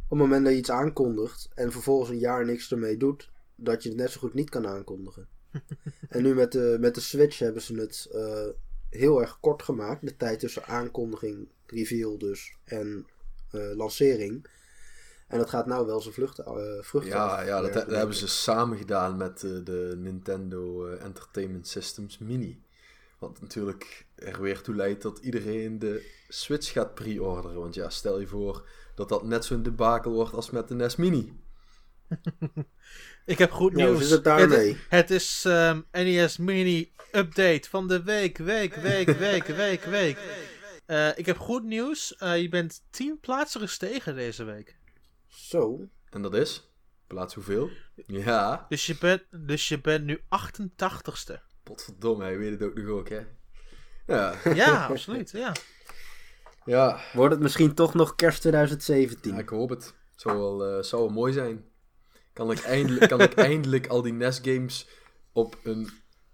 [0.06, 3.84] op het moment dat je iets aankondigt en vervolgens een jaar niks ermee doet, dat
[3.84, 5.28] je het net zo goed niet kan aankondigen.
[6.10, 8.48] en nu met de, met de Switch hebben ze het eh,
[8.90, 13.08] heel erg kort gemaakt, de tijd tussen aankondiging, reveal dus, en
[13.52, 14.48] eh, lancering.
[15.36, 18.78] En dat gaat nou wel zijn vlucht, eh vruchten Ja, ja dat, hebben ze samen
[18.78, 22.62] gedaan met eh, de Nintendo eh, Entertainment Systems Mini.
[23.20, 27.60] Wat natuurlijk er weer toe leidt dat iedereen de Switch gaat pre-orderen.
[27.60, 30.96] Want ja, stel je voor dat dat net zo'n debakel wordt als met de NES
[30.96, 31.34] Mini.
[33.26, 34.00] Ik heb goed nieuws.
[34.00, 34.78] zit het daarmee?
[34.90, 40.18] Het is ehm, NES Mini Update van de week, week, week, week, week, week.
[40.86, 42.16] Eh, ik heb goed nieuws.
[42.16, 44.76] Eh, je bent 10 plaatsen gestegen deze week.
[45.36, 45.90] Zo.
[46.10, 46.74] En dat is?
[47.08, 47.70] Plaats hoeveel?
[48.08, 48.66] Ja.
[48.70, 51.34] Dus je bent, dus je bent nu 88ste.
[51.64, 53.22] Potverdomme, hij weet het ook nog ook, hè?
[54.08, 54.36] Ja.
[54.54, 55.32] Ja, absoluut.
[55.32, 55.52] Ja.
[56.66, 57.00] Ja.
[57.14, 59.34] Wordt het misschien toch nog kerst 2017?
[59.34, 59.86] Ja, ik hoop het.
[59.86, 61.66] Het zou wel, eh, zou wel mooi zijn.
[62.34, 64.88] Kan ik, eindelijk, kan ik eindelijk al die NES-games
[65.32, 65.90] op een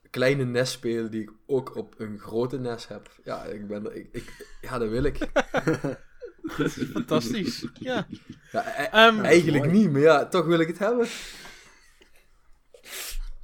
[0.10, 3.12] kleine NES spelen die ik ook op een grote NES heb.
[3.24, 5.18] Ja, ik ben, ik, ik, ja dat wil ik.
[6.94, 7.66] Fantastisch.
[7.74, 8.08] Ja.
[8.52, 9.78] Ja, e- Ehm, eigenlijk mooi.
[9.78, 11.08] niet, maar ja, toch wil ik het hebben.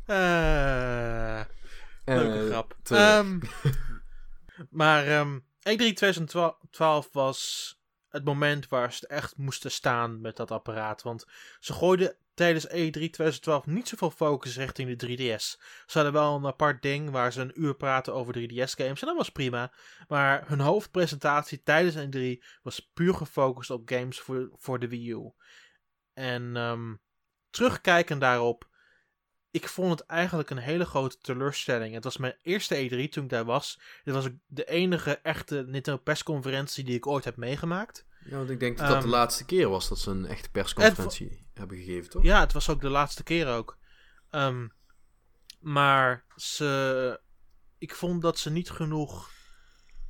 [0.06, 1.42] eh,
[2.06, 2.78] leuke Eh, grap.
[2.84, 3.40] te- Ehm,
[4.70, 5.40] maar ehm
[5.70, 7.72] E3 2012 was
[8.10, 11.02] het moment waar ze echt moesten staan met dat apparaat.
[11.02, 11.26] Want
[11.60, 15.44] ze gooiden tijdens E E3 2012 niet zoveel focus richting de 3DS.
[15.86, 19.02] Ze hadden wel een apart ding waar ze een uur praten over 3DS-games.
[19.02, 19.72] En dat was prima.
[20.08, 25.32] Maar hun hoofdpresentatie tijdens E3 was puur gefocust op games voor, voor de Wii U.
[26.14, 26.96] En ehm,
[27.50, 28.70] terugkijkend daarop,
[29.52, 31.94] ik vond het eigenlijk een hele grote teleurstelling.
[31.94, 33.80] Het was mijn eerste E3 toen ik daar was.
[34.04, 38.07] Dit was de enige echte Nintendo persconferentie die ik ooit heb meegemaakt.
[38.30, 40.50] Ja, want ik denk dat dat de Ehm, laatste keer was dat ze een echte
[40.50, 42.24] persconferentie hebben gegeven, toch?
[42.24, 43.78] Ja, het was ook de laatste keer ook.
[44.30, 44.68] Ehm,
[45.60, 47.20] maar ze,
[47.78, 49.30] ik vond dat ze niet genoeg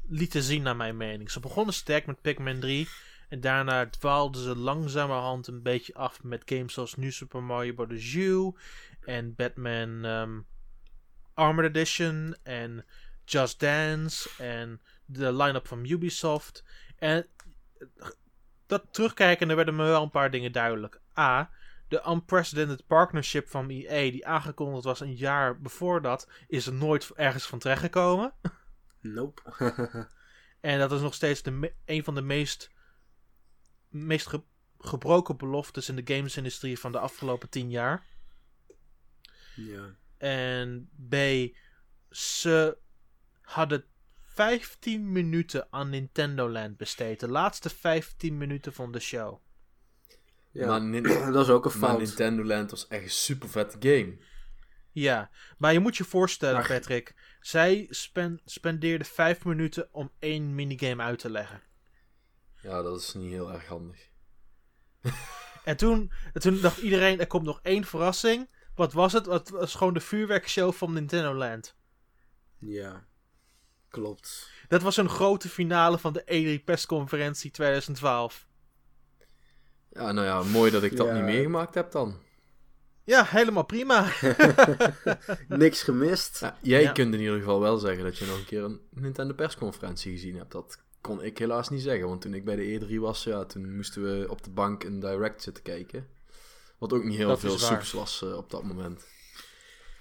[0.08, 1.32] lieten zien naar mijn mening.
[1.32, 2.88] Ze begonnen sterk met Pikmin 3.
[3.30, 8.14] En daarna dwaalden ze langzamerhand een beetje af met games zoals New Super Mario Bros.
[8.14, 8.54] U.
[9.02, 10.40] En Batman ehm,
[11.34, 12.36] Armored Edition.
[12.44, 12.86] En
[13.26, 14.30] Just Dance.
[14.38, 16.64] En de line-up van Ubisoft.
[16.96, 17.28] En
[18.66, 21.02] dat terugkijken, er werden me wel een paar dingen duidelijk.
[21.18, 21.52] A.
[21.88, 27.12] De unprecedented partnership van EA, die aangekondigd was een jaar voor dat, is er nooit
[27.16, 28.34] ergens van terechtgekomen.
[29.02, 29.42] Nope.
[30.60, 32.72] En dat is nog steeds de een van de meest,
[33.90, 34.44] meest ge-
[34.80, 38.06] gebroken beloftes in de gamesindustrie van de afgelopen tien jaar.
[39.56, 39.96] ja.
[40.18, 41.16] En B.
[42.10, 42.78] Ze
[43.42, 43.86] hadden
[44.38, 47.20] 15 minuten aan Nintendo Land besteed.
[47.20, 49.40] De laatste 15 minuten van de show.
[50.52, 50.68] ja.
[50.68, 52.00] Maar, Nin- dat is ook een maar fout.
[52.02, 54.18] Nintendo Land was echt een super vette game.
[54.92, 57.16] Ja, maar je moet je voorstellen, Maar- Patrick.
[57.40, 61.62] Zij spen spendeerde 5 minuten om één minigame uit te leggen.
[62.62, 64.10] Ja, dat is niet heel erg handig.
[65.64, 68.52] En toen, en toen dacht iedereen, er komt nog één verrassing.
[68.76, 69.26] Wat was het?
[69.26, 71.76] Het was gewoon de vuurwerkshow van Nintendo Land.
[72.60, 73.06] Ja.
[74.02, 74.50] Klopt.
[74.68, 78.48] Dat was een grote finale van de E3 persconferentie 2012.
[79.90, 81.14] Ja, nou ja, mooi dat ik dat Ja.
[81.14, 82.18] niet meegemaakt heb dan.
[83.04, 84.08] Ja, helemaal prima.
[85.48, 86.40] Niks gemist.
[86.40, 86.92] Ja, jij Ja.
[86.92, 90.36] kunt in ieder geval wel zeggen dat je nog een keer een Nintendo persconferentie gezien
[90.38, 90.52] hebt.
[90.52, 93.76] Dat kon ik helaas niet zeggen, want toen ik bij de E3 was, ja, toen
[93.76, 96.08] moesten we op de bank een direct zitten kijken.
[96.78, 99.06] Wat ook niet heel Dat veel soeps was eh, op dat moment.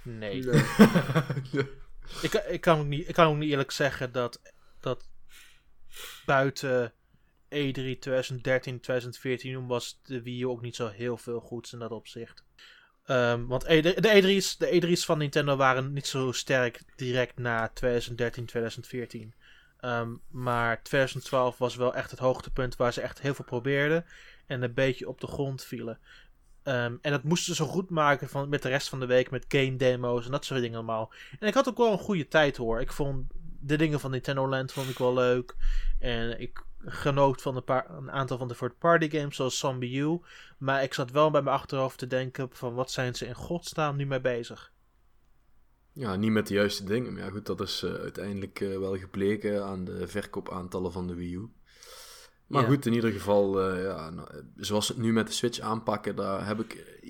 [0.03, 0.43] Nee.
[0.45, 0.65] Nee.
[2.23, 4.41] Ik, ik, kan ook niet, ik kan eerlijk zeggen dat,
[4.81, 5.09] dat
[6.27, 6.93] buiten
[7.45, 12.45] E3 2013, 2014 was de Wii ook niet zo heel veel goeds in dat opzicht.
[13.05, 17.69] Ehm, want E3 de, E3's, de E3's van Nintendo waren niet zo sterk direct na
[17.69, 19.35] 2013, 2014.
[19.81, 24.05] Ehm, maar 2012 was wel echt het hoogtepunt waar ze echt heel veel probeerden
[24.47, 25.99] en een beetje op de grond vielen.
[26.67, 29.45] Ehm, en dat moesten ze goed maken van, met de rest van de week met
[29.49, 31.12] game demo's en dat soort dingen allemaal.
[31.39, 32.81] En ik had ook wel een goede tijd hoor.
[32.81, 33.27] Ik vond
[33.61, 35.57] de dingen van Nintendo Land vond ik wel leuk.
[35.99, 40.01] En ik genoot van een, paar, een aantal van de third party games zoals Zombie
[40.01, 40.21] U.
[40.59, 43.97] Maar ik zat wel bij mijn achterhoofd te denken van wat zijn ze in godsnaam
[43.97, 44.73] nu mee bezig.
[45.93, 47.12] Ja, niet met de juiste dingen.
[47.12, 51.14] Maar ja, goed, dat is eh, uiteindelijk eh, wel gebleken aan de verkoopaantallen van de
[51.14, 51.49] Wii U.
[52.47, 52.69] Maar Ja.
[52.69, 55.61] goed, in ieder geval, eh, ja, nou, eh, zoals ze het nu met de Switch
[55.61, 57.01] aanpakken, daar heb ik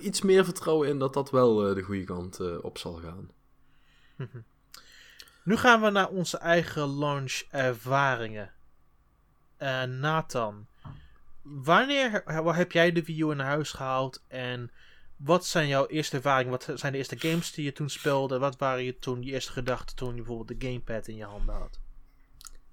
[0.00, 3.30] iets meer vertrouwen in dat dat wel eh, de goede kant op zal gaan.
[5.44, 8.52] Nu gaan we naar onze eigen launch ervaringen.
[9.88, 10.66] Nathan,
[11.42, 12.22] wanneer
[12.56, 14.70] heb jij de Wii U in huis gehaald en
[15.16, 16.50] wat zijn jouw eerste ervaringen?
[16.50, 18.38] Wat zijn de eerste games die je toen speelde?
[18.38, 21.54] Wat waren je toen je eerste gedachten toen je bijvoorbeeld de gamepad in je handen
[21.54, 21.80] had?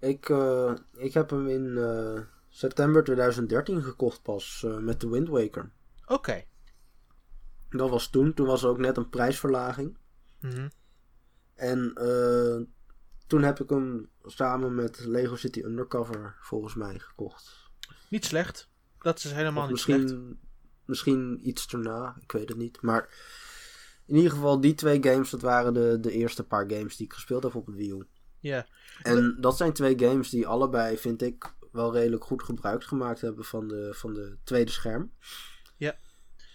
[0.07, 5.27] Ik, eh, ik heb hem in eh, september 2013 gekocht pas eh, met de Wind
[5.27, 5.71] Waker.
[6.05, 6.43] Oké.
[7.69, 8.33] Dat was toen.
[8.33, 9.97] Toen was er ook net een prijsverlaging.
[10.41, 10.67] Mhm.
[11.55, 11.93] En
[13.27, 17.69] toen heb ik hem samen met Lego City Undercover volgens mij gekocht.
[18.09, 18.69] Niet slecht.
[18.99, 20.01] Dat is helemaal Of niet slecht.
[20.01, 20.39] misschien
[20.85, 22.81] misschien iets erna, ik weet het niet.
[22.81, 23.09] Maar
[24.05, 27.13] in ieder geval, die twee games, dat waren de, de eerste paar games die ik
[27.13, 28.05] gespeeld heb op de Wii U.
[28.47, 28.65] Ja,
[29.01, 33.45] En dat zijn twee games die allebei, vind ik, wel redelijk goed gebruik gemaakt hebben
[33.45, 35.13] van de, van de tweede scherm.
[35.77, 35.97] Ja.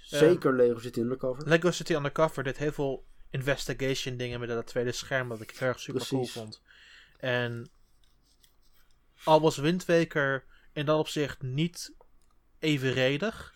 [0.02, 1.48] Zeker Lego City Undercover.
[1.48, 5.68] Lego City Undercover deed heel veel investigation dingen met dat tweede scherm, wat ik heel
[5.68, 6.40] erg super cool Precies.
[6.40, 6.62] vond.
[7.18, 7.70] En
[9.24, 11.94] al was Wind Waker in dat opzicht niet
[12.58, 13.54] evenredig.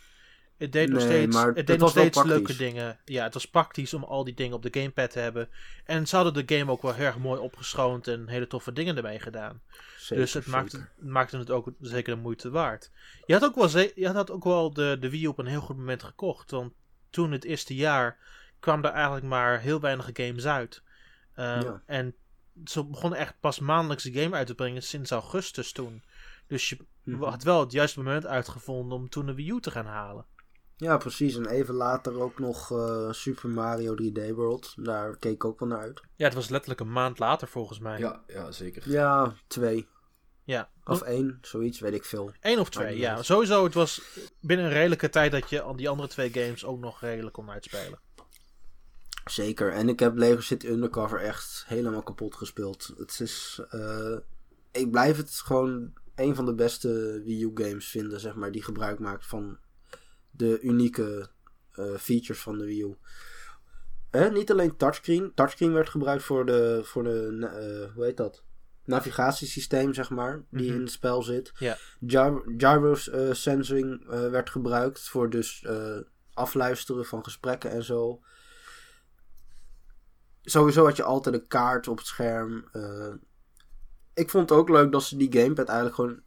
[0.65, 2.99] Het deed nog Nee, steeds, het het deed nog steeds leuke dingen.
[3.05, 5.49] Ja, het was praktisch om al die dingen op de gamepad te hebben.
[5.85, 8.97] En ze hadden de game ook wel heel erg mooi opgeschoond en hele toffe dingen
[8.97, 9.61] ermee gedaan.
[9.99, 10.47] Zeker, dus het
[10.99, 12.91] maakte, het ook zeker de moeite waard.
[13.27, 15.77] Je had ook wel, je had ook wel de, de Wii op een heel goed
[15.77, 16.51] moment gekocht.
[16.51, 16.73] Want
[17.11, 18.19] toen het eerste jaar
[18.61, 20.83] kwam er eigenlijk maar heel weinig games uit.
[21.35, 21.83] Ehm, Ja.
[21.87, 22.15] En
[22.65, 26.03] ze begonnen echt pas maandelijks een game uit te brengen sinds augustus toen.
[26.47, 27.23] Dus je Mhm.
[27.23, 30.25] had wel het juiste moment uitgevonden om toen een Wii U te gaan halen.
[30.77, 31.37] Ja, precies.
[31.37, 34.75] En even later ook nog eh, Super Mario 3D World.
[34.77, 36.01] Daar keek ik ook wel naar uit.
[36.16, 37.99] Ja, het was letterlijk een maand later volgens mij.
[37.99, 38.91] Ja, ja zeker.
[38.91, 39.89] Ja, twee.
[40.45, 40.70] Ja.
[40.85, 42.33] Of één, zoiets, weet ik veel.
[42.41, 43.16] Eén of twee, ja.
[43.16, 43.25] uit.
[43.25, 44.03] Sowieso, het was
[44.41, 47.51] binnen een redelijke tijd dat je al die andere twee games ook nog redelijk kon
[47.51, 47.99] uitspelen.
[49.25, 49.72] Zeker.
[49.72, 52.93] En ik heb Lego City Undercover echt helemaal kapot gespeeld.
[52.97, 53.61] Het is...
[53.70, 54.16] eh,
[54.72, 58.62] ik blijf het gewoon een van de beste Wii U games vinden, zeg maar, die
[58.62, 59.59] gebruik maakt van
[60.37, 61.30] de unieke
[61.72, 62.97] eh, features van de Wii U.
[64.11, 65.32] Eh, niet alleen touchscreen.
[65.35, 68.43] Touchscreen werd gebruikt voor de, voor de eh, hoe heet dat?
[68.85, 70.74] Navigatiesysteem, zeg maar, die Mhm.
[70.74, 71.53] in het spel zit.
[71.59, 71.76] Ja.
[72.57, 75.66] Gyro eh, sensing werd gebruikt voor dus
[76.32, 78.20] afluisteren van gesprekken en zo.
[80.43, 82.68] Sowieso had je altijd een kaart op het scherm.
[84.14, 86.22] ik vond het ook leuk dat ze die gamepad eigenlijk gewoon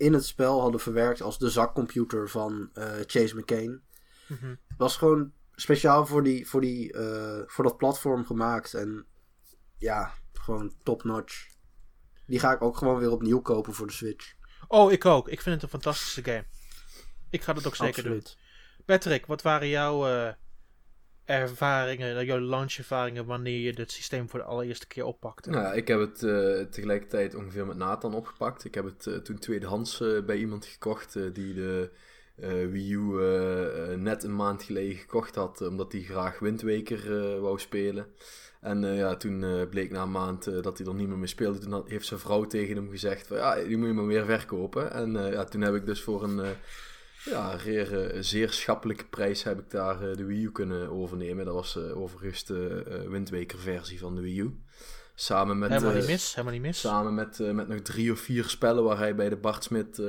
[0.00, 3.82] in het spel hadden verwerkt als de zakcomputer van eh, Chase McCain.
[4.26, 4.54] Mhm.
[4.76, 8.74] Was gewoon speciaal voor, die, voor, die, eh, voor dat platform gemaakt.
[8.74, 9.06] En
[9.78, 11.48] ja, gewoon top notch.
[12.26, 14.34] Die ga ik ook gewoon weer opnieuw kopen voor de Switch.
[14.68, 15.28] Oh, ik ook.
[15.28, 16.44] Ik vind het een fantastische game.
[17.30, 18.22] Ik ga dat ook zeker doen.
[18.84, 20.32] Patrick, wat waren jouw eh,
[21.30, 25.50] ervaringen, jouw launchervaringen wanneer je dit systeem voor de allereerste keer oppakte?
[25.50, 28.64] Nou, ik heb het eh, tegelijkertijd ongeveer met Nathan opgepakt.
[28.64, 31.90] Ik heb het eh, toen tweedehands eh, bij iemand gekocht die de
[32.70, 33.00] Wii U
[33.96, 38.06] net een maand geleden gekocht had, omdat hij graag Wind Waker eh, wou spelen.
[38.60, 41.58] En ja, toen bleek na een maand dat hij er niet meer mee speelde.
[41.58, 44.92] Toen heeft zijn vrouw tegen hem gezegd ja, die moet je maar weer verkopen.
[44.92, 46.56] En ja, toen heb ik dus voor een
[47.24, 51.44] ja, zeer, eh, zeer schappelijke prijs heb ik daar eh, de Wii U kunnen overnemen.
[51.44, 54.60] Dat was eh, overigens de Wind Waker versie van de Wii U.
[55.14, 56.80] Samen met, helemaal niet mis, helemaal niet mis.
[56.80, 60.02] Samen met, met nog drie of vier spellen waar hij bij de Bart Smit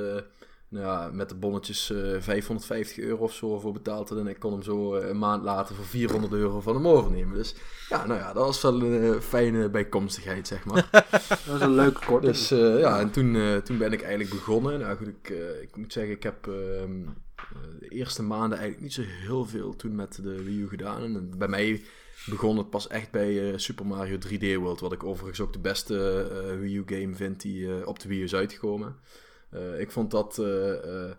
[0.72, 4.10] nou ja, met de bonnetjes eh 550 euro of zo voor betaald.
[4.10, 7.34] En ik kon hem zo eh, een maand later voor 400 euro van hem overnemen.
[7.34, 7.54] Dus
[7.88, 10.88] ja, nou ja, dat was wel een eh, fijne bijkomstigheid, zeg maar.
[11.28, 12.32] Dat was een leuke korting.
[12.32, 14.80] Dus eh, ja, en toen, eh, toen ben ik eigenlijk begonnen.
[14.80, 17.02] Nou goed, ik, eh, ik moet zeggen, ik heb ehm,
[17.36, 21.02] eh, de eerste maanden eigenlijk niet zo heel veel toen met de Wii U gedaan.
[21.02, 21.82] En bij mij
[22.26, 24.80] begon het pas echt bij eh, Super Mario 3D World.
[24.80, 28.08] Wat ik overigens ook de beste eh, Wii U game vind die eh, op de
[28.08, 28.96] Wii U is uitgekomen.
[29.52, 31.14] Eh, ik vond dat eh, eh,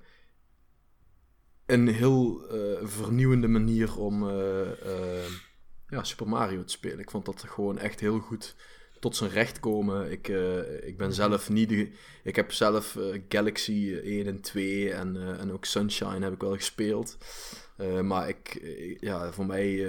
[1.65, 2.41] een heel
[2.81, 4.29] vernieuwende manier om
[5.88, 6.99] ja, Super Mario te spelen.
[6.99, 8.55] Ik vond dat gewoon echt heel goed
[8.99, 10.11] tot zijn recht komen.
[10.11, 10.27] Ik,
[10.81, 11.91] ik ben zelf niet de,
[12.23, 12.97] Ik heb zelf
[13.29, 17.17] Galaxy 1 en 2 en, en ook Sunshine heb ik wel gespeeld.
[18.01, 18.59] Maar ik,
[18.99, 19.88] ja, voor mij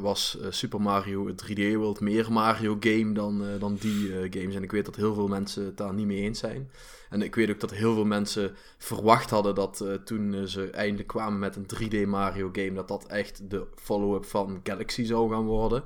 [0.00, 4.54] was Super Mario 3D World meer Mario game dan, dan die games.
[4.54, 6.70] En ik weet dat heel veel mensen het daar niet mee eens zijn.
[7.10, 10.70] En ik weet ook dat heel veel mensen verwacht hadden dat eh, toen eh, ze
[10.70, 11.66] eindelijk kwamen met een
[12.04, 15.82] 3D Mario game, dat dat echt de follow-up van Galaxy zou gaan worden.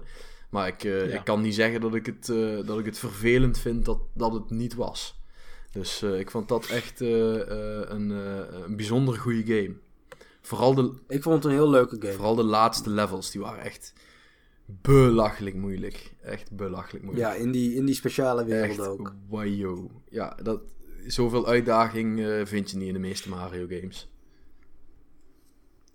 [0.50, 1.18] Maar ik, eh, Ja.
[1.18, 2.26] ik kan niet zeggen dat ik het,
[2.66, 5.20] dat ik het vervelend vind dat, dat het niet was.
[5.72, 8.10] Dus ik vond dat echt een,
[8.64, 9.74] een bijzonder goede game.
[10.40, 12.12] Vooral de, Ik vond het een heel leuke game.
[12.12, 13.92] vooral de laatste levels, die waren echt
[14.66, 16.14] belachelijk moeilijk.
[16.22, 17.28] Echt belachelijk moeilijk.
[17.28, 19.14] Ja, in die, in die speciale wereld echt ook.
[19.28, 19.90] wajo.
[20.08, 20.60] Ja, dat,
[21.12, 24.08] zoveel uitdaging eh, vind je niet in de meeste Mario games.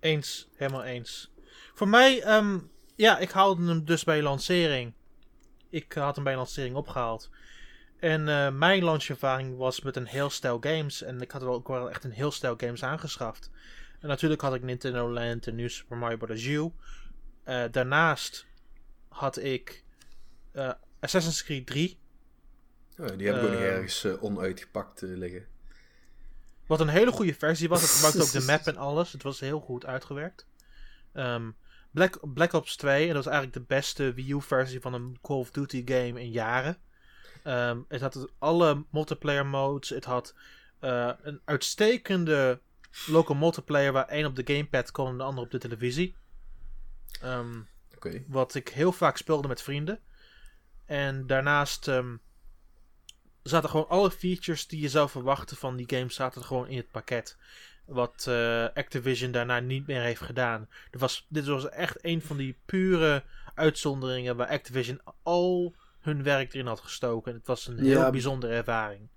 [0.00, 1.32] Eens, helemaal eens.
[1.74, 2.58] Voor mij, ehm,
[2.96, 4.92] ja, ik haalde hem dus bij lancering.
[5.70, 7.30] Ik had hem bij lancering opgehaald.
[7.98, 11.02] En eh, mijn launchervaring was met een heel stel games.
[11.02, 13.50] En ik had wel ook wel echt een heel stel games aangeschaft.
[14.00, 16.44] En natuurlijk had ik Nintendo Land en nu Super Mario Bros.
[16.44, 16.70] U.
[17.42, 18.46] Eh, daarnaast
[19.08, 19.84] had ik
[21.00, 21.98] Assassin's Creed 3.
[22.96, 25.46] Die heb ik ook nog Eh, ergens eh, onuitgepakt eh, liggen.
[26.66, 27.80] Wat een hele goede versie was.
[27.80, 29.12] Het gebruikte ook de map en alles.
[29.12, 30.46] Het was heel goed uitgewerkt.
[31.12, 31.50] Ehm,
[31.90, 35.36] Black, Black Ops 2, en dat was eigenlijk de beste Wii U-versie van een Call
[35.36, 36.78] of Duty game in jaren.
[37.42, 39.88] Ehm, het had alle multiplayer modes.
[39.88, 40.34] Het had
[40.78, 42.60] eh, een uitstekende
[43.06, 46.16] local multiplayer waar één op de gamepad kon en de ander op de televisie.
[47.20, 47.60] Ehm,
[48.26, 50.00] wat ik heel vaak speelde met vrienden.
[50.86, 51.88] En daarnaast
[53.50, 56.90] zaten gewoon alle features die je zou verwachten van die game zaten gewoon in het
[56.90, 57.36] pakket.
[57.86, 60.68] Wat eh, Activision daarna niet meer heeft gedaan.
[60.90, 63.22] Er was, dit was echt een van die pure
[63.54, 67.34] uitzonderingen waar Activision al hun werk erin had gestoken.
[67.34, 68.10] Het was een heel Ja.
[68.10, 69.08] bijzondere ervaring.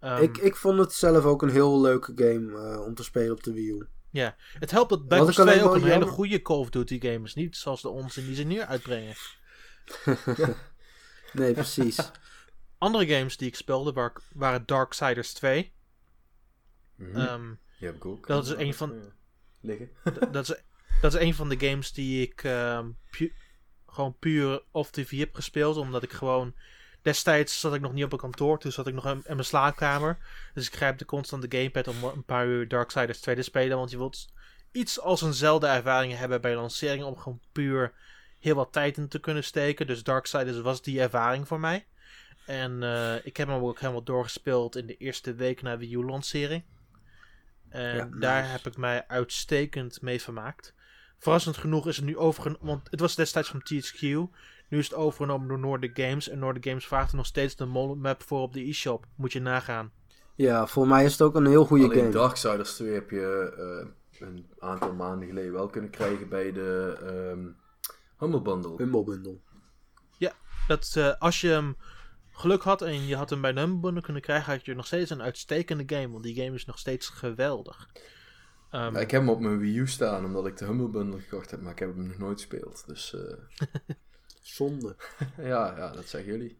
[0.00, 3.32] Ehm, ik, ik vond het zelf ook een heel leuke game eh, om te spelen
[3.32, 3.86] op de Wii U.
[4.58, 6.70] Het helpt dat Black Wat Ops ik alleen 2 ook een hele goede Call of
[6.70, 7.34] Duty game is.
[7.34, 9.14] Niet zoals de onzin die ze nu uitbrengen.
[11.32, 12.10] Nee, precies.
[12.84, 15.72] Andere games die ik speelde waar- waren Darksiders 2.
[16.96, 17.16] Mhm.
[17.16, 18.26] Ehm, Die heb ik ook.
[18.26, 19.12] dat is een van- Ja.
[19.60, 19.90] Liggen.
[20.30, 20.54] Dat, is,
[21.00, 23.32] dat is een van de games die ik ehm, pu-
[23.86, 25.76] gewoon puur off TV heb gespeeld.
[25.76, 26.54] Omdat ik gewoon.
[27.02, 29.44] Destijds zat ik nog niet op een kantoor, toen zat ik nog in, in mijn
[29.44, 30.18] slaapkamer.
[30.54, 33.76] Dus ik grijp de constante gamepad om een paar uur Darksiders 2 te spelen.
[33.76, 34.32] Want je wilt
[34.72, 37.92] iets als eenzelfde ervaring hebben bij lanceringen om gewoon puur
[38.40, 39.86] heel wat tijd in te kunnen steken.
[39.86, 41.86] Dus Darksiders was die ervaring voor mij.
[42.46, 46.62] En eh, ik heb hem ook helemaal doorgespeeld in de eerste week na Wii U-lancering.
[47.68, 48.52] En Ja, daar nice.
[48.52, 50.74] heb ik mij uitstekend mee vermaakt.
[51.18, 54.00] Verrassend genoeg is het nu overgenomen, want het was destijds van THQ.
[54.68, 56.28] Nu is het overgenomen door Nordic Games.
[56.28, 59.06] En Nordic Games vraagt er nog steeds de map voor op de e-shop.
[59.16, 59.92] Moet je nagaan.
[60.34, 62.10] Ja, voor mij is het ook een heel goede Alleen game.
[62.10, 67.46] Darksiders 2 heb je eh, een aantal maanden geleden wel kunnen krijgen bij de ehm
[68.18, 68.76] Humble Bundle.
[68.76, 69.38] Humble Bundle.
[70.66, 71.76] Dat eh, als je hem
[72.34, 74.86] geluk had en je had hem bij de Humble Bundle kunnen krijgen, had je nog
[74.86, 76.10] steeds een uitstekende game.
[76.10, 77.88] Want die game is nog steeds geweldig.
[78.70, 81.20] Ehm, Ja, ik heb hem op mijn Wii U staan omdat ik de Humble Bundle
[81.20, 82.84] gekocht heb, maar ik heb hem nog nooit gespeeld.
[82.86, 83.36] Dus eh,
[84.42, 84.96] Zonde.
[85.36, 86.58] ja, ja, dat zeggen jullie.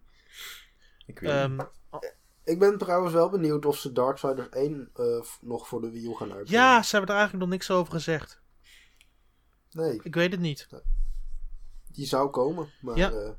[1.06, 2.12] Ik weet ehm, niet.
[2.44, 6.06] Ik ben trouwens wel benieuwd of ze Darksiders 1 eh, f- nog voor de Wii
[6.06, 6.64] U gaan uitbrengen.
[6.66, 8.42] ja, ze hebben er eigenlijk nog niks over gezegd.
[9.70, 10.68] Nee, Ik weet het niet.
[11.92, 12.70] die zou komen.
[12.80, 13.10] Maar Ja.
[13.10, 13.36] ja,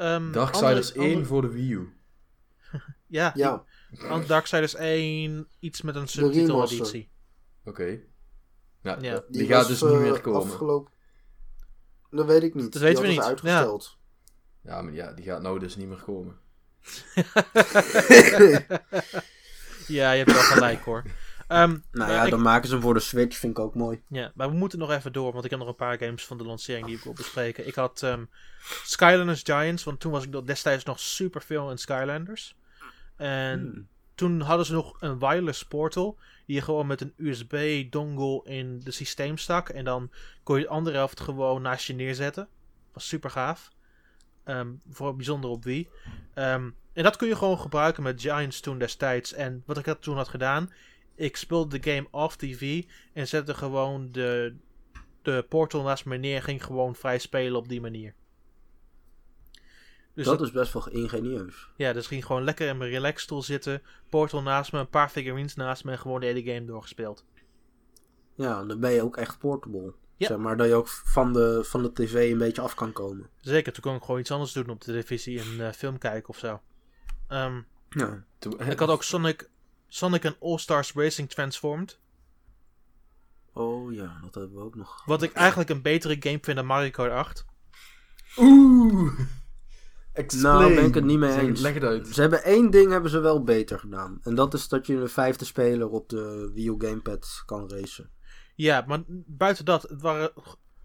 [0.00, 1.92] Ehm, Darksiders andere- 1 andere- voor de Wii U.
[3.06, 3.64] Ja, ja.
[3.90, 7.10] Want Darksiders 1 iets met een subtiteleditie.
[7.64, 7.98] Oké.
[8.82, 10.40] Ja, die, die gaat dus niet eh, meer komen.
[10.40, 10.92] Afgelopen...
[12.10, 12.72] Dat weet ik niet.
[12.72, 13.26] Dat weten Die we niet.
[13.26, 13.98] uitgesteld.
[14.62, 16.38] Ja, maar ja, die gaat nou dus niet meer komen.
[19.86, 21.02] Ja, je hebt wel gelijk hoor.
[21.50, 24.02] Ehm, Nou ja, ik- dan maken ze hem voor de Switch, vind ik ook mooi.
[24.08, 26.38] ja, maar we moeten nog even door, want ik heb nog een paar games van
[26.38, 27.66] de lancering die ik wil bespreken.
[27.66, 28.24] Ik had ehm,
[28.84, 32.54] Skylanders Giants, want toen was ik destijds nog super veel in Skylanders.
[33.16, 33.86] En Hmm.
[34.14, 38.90] toen hadden ze nog een wireless portal, die je gewoon met een USB-dongle in de
[38.90, 39.68] systeem stak.
[39.68, 40.10] En dan
[40.42, 42.48] kon je de andere helft gewoon naast je neerzetten.
[42.92, 43.70] Was super gaaf.
[44.44, 45.88] Ehm vooral bijzonder op Wii.
[46.34, 46.74] En
[47.06, 49.32] dat kun je gewoon gebruiken met Giants toen destijds.
[49.32, 50.72] En wat ik had toen had gedaan,
[51.20, 54.54] ik speelde de game off TV en zette gewoon de,
[55.22, 58.14] de portal naast me neer en ging gewoon vrij spelen op die manier.
[60.14, 61.68] Dus dat dat- is best wel ingenieus.
[61.76, 65.54] ja, dus ging gewoon lekker in mijn relaxstoel zitten, portal naast me, een paar figurines
[65.54, 67.24] naast me en gewoon de hele game doorgespeeld.
[68.34, 69.94] Ja, dan ben je ook echt portable.
[70.16, 70.26] Ja.
[70.26, 73.28] Zeg maar dat je ook van de, van de tv een beetje af kan komen.
[73.40, 76.28] Zeker, toen kon ik gewoon iets anders doen op de televisie, een eh, film kijken
[76.28, 76.60] of zo.
[77.28, 77.60] Ehm,
[77.90, 78.24] Ja.
[78.38, 79.50] Toen- ik had ook Sonic,
[79.92, 81.98] Sonic en All-Stars Racing Transformed.
[83.52, 85.02] Oh ja, dat hebben we ook nog.
[85.06, 87.44] Wat ik eigenlijk een betere game vind dan Mario Kart 8.
[88.36, 89.20] Oeh!
[90.12, 90.58] Explain.
[90.58, 91.60] Nou, ben ik het niet mee eens.
[91.60, 92.08] Leg het uit.
[92.08, 94.20] Ze hebben één ding hebben ze wel beter gedaan.
[94.22, 98.10] En dat is dat je een vijfde speler op de Wii U Gamepad kan racen.
[98.54, 100.32] Ja, maar buiten dat, het waren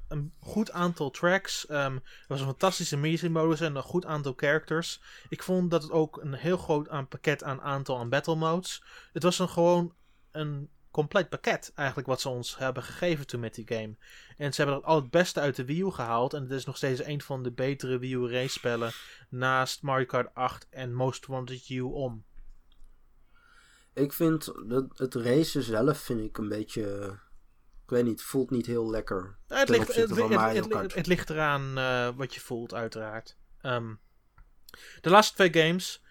[0.08, 1.66] een goed aantal tracks.
[1.66, 5.02] ehm, er was een fantastische music-modus en een goed aantal characters.
[5.30, 8.84] Ik vond dat het ook een heel groot pakket aan aantal aan battle modes.
[9.14, 9.94] Het was een gewoon
[10.32, 13.96] een compleet pakket eigenlijk wat ze ons hebben gegeven toen met die game.
[14.38, 16.34] En ze hebben er al het beste uit de Wii U gehaald.
[16.34, 18.92] En het is nog steeds een van de betere Wii U race spellen
[19.30, 22.24] naast Mario Kart 8 en Most Wanted U om.
[23.94, 27.18] Ik vind dat het racen zelf vind ik een beetje.
[27.86, 29.38] Ik weet niet, voelt niet heel lekker.
[29.48, 30.94] Nou, het, ligt, het, opzichte van het- Mario het- Kart.
[30.94, 33.38] het ligt eraan eh, wat je voelt, uiteraard.
[33.62, 33.94] Ehm,
[35.02, 36.04] de laatste twee games.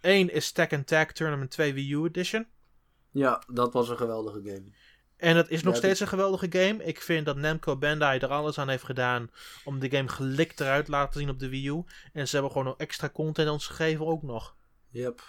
[0.00, 2.46] Eén is Tekken Tag Tournament 2 Wii U Edition.
[3.10, 4.72] Ja, dat was een geweldige game.
[5.16, 6.84] En dat is nog Ja, steeds een geweldige game.
[6.84, 9.30] Ik vind dat Namco Bandai er alles aan heeft gedaan
[9.64, 11.84] om de game gelikt eruit te laten zien op de Wii U.
[12.12, 14.56] En ze hebben gewoon nog extra content ons gegeven ook nog.
[14.90, 15.22] Yep.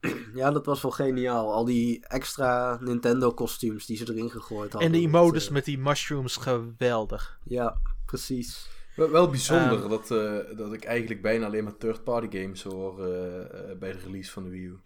[0.34, 1.52] Ja, dat was wel geniaal.
[1.52, 4.80] Al die extra Nintendo-kostuums die ze erin gegooid hadden.
[4.92, 7.38] En de Dat, emotes eh, met die mushrooms, geweldig.
[7.44, 8.68] Ja, precies.
[8.96, 9.88] Wel, wel bijzonder Ehm.
[9.88, 14.30] dat, eh, dat ik eigenlijk bijna alleen maar third-party games hoor eh, bij de release
[14.30, 14.78] van de Wii U.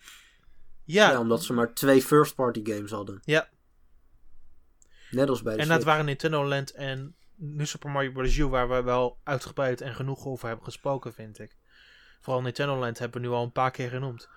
[0.84, 3.20] Ja, Ja, omdat ze maar twee first-party games hadden.
[3.24, 3.48] Ja.
[5.10, 8.36] Net als bij de en dat waren Nintendo Land en New Super Mario Bros.
[8.36, 11.56] U, waar we wel uitgebreid en genoeg over hebben gesproken, vind ik.
[12.20, 14.28] Vooral Nintendo Land hebben we nu al een paar keer genoemd.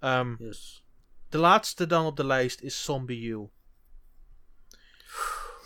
[0.00, 0.84] Ehm, Yes.
[1.28, 3.48] de laatste dan op de lijst is Zombie U.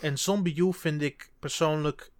[0.01, 2.11] En Zombie U vind ik persoonlijk...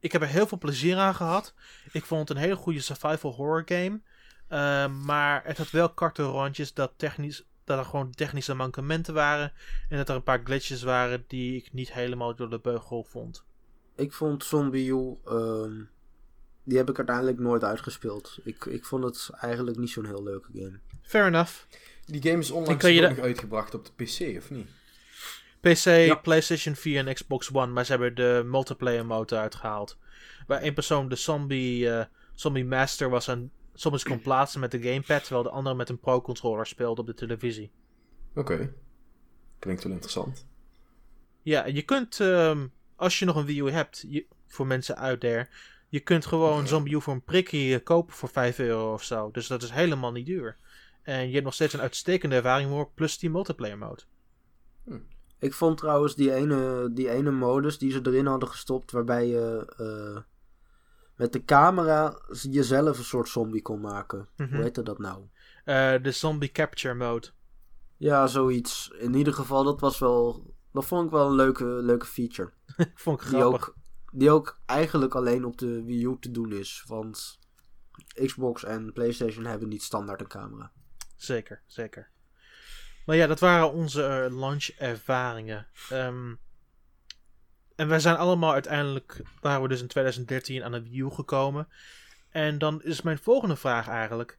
[0.00, 1.54] Ik heb er heel veel plezier aan gehad.
[1.92, 4.00] Ik vond het een hele goede survival horror game.
[4.48, 9.52] Ehm, maar het had wel korte rondjes dat, technisch, dat er gewoon technische mankementen waren.
[9.88, 13.44] En dat er een paar glitches waren die ik niet helemaal door de beugel vond.
[13.96, 15.16] Ik vond Zombie U...
[15.24, 15.82] ehm,
[16.64, 18.38] die heb ik uiteindelijk nooit uitgespeeld.
[18.44, 20.78] Ik, ik vond het eigenlijk niet zo'n heel leuke game.
[21.12, 21.52] Fair enough.
[22.04, 24.68] Die game is onlangs je nog uitgebracht op de PC, of niet?
[25.60, 29.98] PC, PlayStation 4 en Xbox One, maar ze hebben de multiplayer mode uitgehaald.
[30.46, 32.04] Waar één persoon de zombie, eh,
[32.34, 35.98] zombie master was en zombies kon plaatsen met de gamepad, terwijl de andere met een
[35.98, 37.70] pro-controller speelde op de televisie.
[38.34, 38.72] Oké.
[39.58, 40.46] Klinkt wel interessant.
[41.42, 45.20] Ja, je kunt, ehm, als je nog een Wii U hebt, je, voor mensen uit
[45.20, 45.48] there,
[45.88, 49.30] je kunt gewoon Zombie U voor een prikkie kopen voor 5 euro of zo.
[49.30, 50.56] Dus dat is helemaal niet duur.
[51.02, 54.02] En je hebt nog steeds een uitstekende ervaring voor, plus die multiplayer mode.
[55.38, 59.72] Ik vond trouwens die ene, die ene modus die ze erin hadden gestopt, waarbij je
[59.76, 60.22] eh,
[61.16, 62.18] met de camera
[62.50, 64.28] jezelf een soort zombie kon maken.
[64.36, 64.54] Mhm.
[64.54, 65.22] Hoe heette dat nou?
[65.64, 67.28] Eh, de zombie capture mode.
[67.96, 68.90] Ja, zoiets.
[68.98, 70.54] In ieder geval, dat was wel.
[70.72, 72.50] Dat vond ik wel een leuke, leuke feature.
[72.94, 73.68] Vond ik Die grappig.
[73.68, 73.76] ook,
[74.12, 76.84] die ook eigenlijk alleen op de Wii U te doen is.
[76.86, 77.38] Want
[78.24, 80.72] Xbox en PlayStation hebben niet standaard een camera.
[81.22, 82.08] Zeker, zeker.
[83.06, 85.66] Maar ja, dat waren onze eh, launch-ervaringen.
[85.90, 86.34] Ehm,
[87.76, 91.68] en wij zijn allemaal uiteindelijk, waren we dus in 2013 aan de Wii U gekomen.
[92.30, 94.38] En dan is mijn volgende vraag eigenlijk: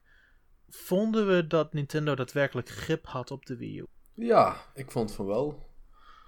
[0.68, 3.86] vonden we dat Nintendo daadwerkelijk grip had op de Wii U?
[4.14, 5.72] Ja, ik vond van wel.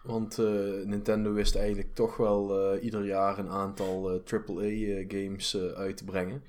[0.02, 0.46] Want eh,
[0.84, 6.42] Nintendo wist eigenlijk toch wel eh, ieder jaar een aantal AAA-games uit te brengen.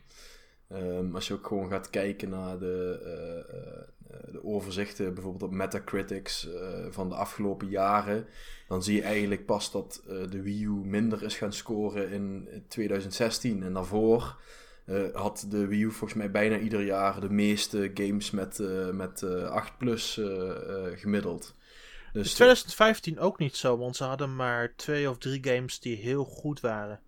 [0.68, 3.96] Ehm, als je ook gewoon gaat kijken naar de,
[4.32, 8.28] de overzichten, bijvoorbeeld op Metacritics eh, van de afgelopen jaren,
[8.68, 12.48] dan zie je eigenlijk pas dat eh, de Wii U minder is gaan scoren in
[12.68, 13.64] 2016.
[13.64, 14.38] En daarvoor
[14.88, 18.90] eh, had de Wii U volgens mij bijna ieder jaar de meeste games met, eh,
[18.90, 21.56] met eh 8 plus eh, eh, gemiddeld.
[22.14, 25.96] In Dus 2015 ook niet zo, want ze hadden maar twee of drie games die
[25.96, 27.00] heel goed waren.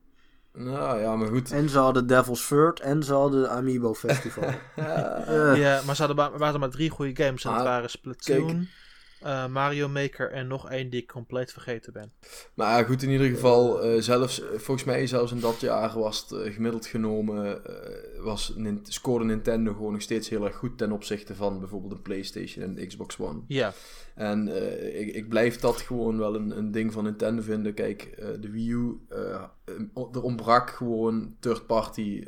[0.54, 1.52] Nou ja, maar goed.
[1.52, 4.44] En ze hadden Devil's Third en ze hadden Amiibo Festival.
[4.76, 7.44] Eh, Ja, maar ze hadden maar, waren maar drie goede games.
[7.44, 8.68] En dat Ah, waren Splatoon,
[9.22, 12.12] eh, Mario Maker en nog één die ik compleet vergeten ben.
[12.54, 16.26] Maar goed, in ieder geval, eh, zelfs, eh, volgens mij zelfs in dat jaar was
[16.30, 17.62] het gemiddeld genomen,
[18.22, 22.64] was, scoorde Nintendo gewoon nog steeds heel erg goed ten opzichte van bijvoorbeeld de PlayStation
[22.64, 23.40] en de Xbox One.
[23.48, 23.74] Ja,
[24.16, 24.48] En
[25.00, 27.74] ik, ik blijf dat gewoon wel een, een ding van Nintendo vinden.
[27.74, 29.00] Kijk, de Wii U,
[30.14, 32.24] er ontbrak gewoon third-party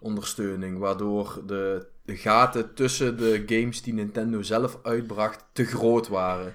[0.00, 6.54] ondersteuning, waardoor de, de gaten tussen de games die Nintendo zelf uitbracht te groot waren.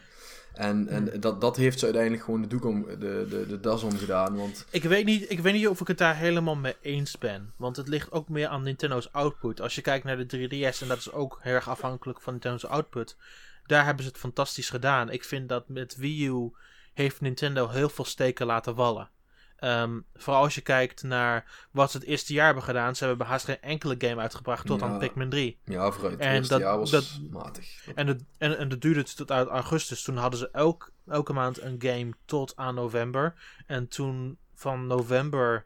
[0.53, 3.83] En, en dat, dat heeft ze uiteindelijk gewoon de, doek om, de, de, de das
[3.83, 4.35] om gedaan.
[4.35, 7.53] Want ik weet, niet, ik weet niet of ik het daar helemaal mee eens ben.
[7.57, 9.61] Want het ligt ook meer aan Nintendo's output.
[9.61, 12.65] Als je kijkt naar de 3DS, en dat is ook heel erg afhankelijk van Nintendo's
[12.65, 13.17] output.
[13.65, 15.09] Daar hebben ze het fantastisch gedaan.
[15.09, 16.51] Ik vind dat met Wii U
[16.93, 19.09] heeft Nintendo heel veel steken laten vallen.
[19.55, 22.95] Ehm, vooral als je kijkt naar wat ze het eerste jaar hebben gedaan.
[22.95, 24.85] Ze hebben haast geen enkele game uitgebracht tot Ja.
[24.85, 25.59] aan Pikmin 3.
[25.65, 27.87] ja, vooruit het En eerste dat- jaar was dat- matig.
[27.95, 30.03] En, het, en, en dat duurde tot uit augustus.
[30.03, 33.33] Toen hadden ze elk, elke maand een game tot aan november.
[33.65, 35.65] En toen van november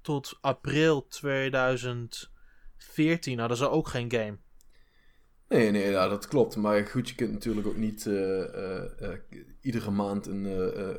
[0.00, 4.36] tot april 2014 hadden ze ook geen game.
[5.50, 6.56] Nee, nee, dat klopt.
[6.56, 9.18] Maar goed, je kunt natuurlijk ook niet eh, eh, eh,
[9.60, 10.46] iedere maand een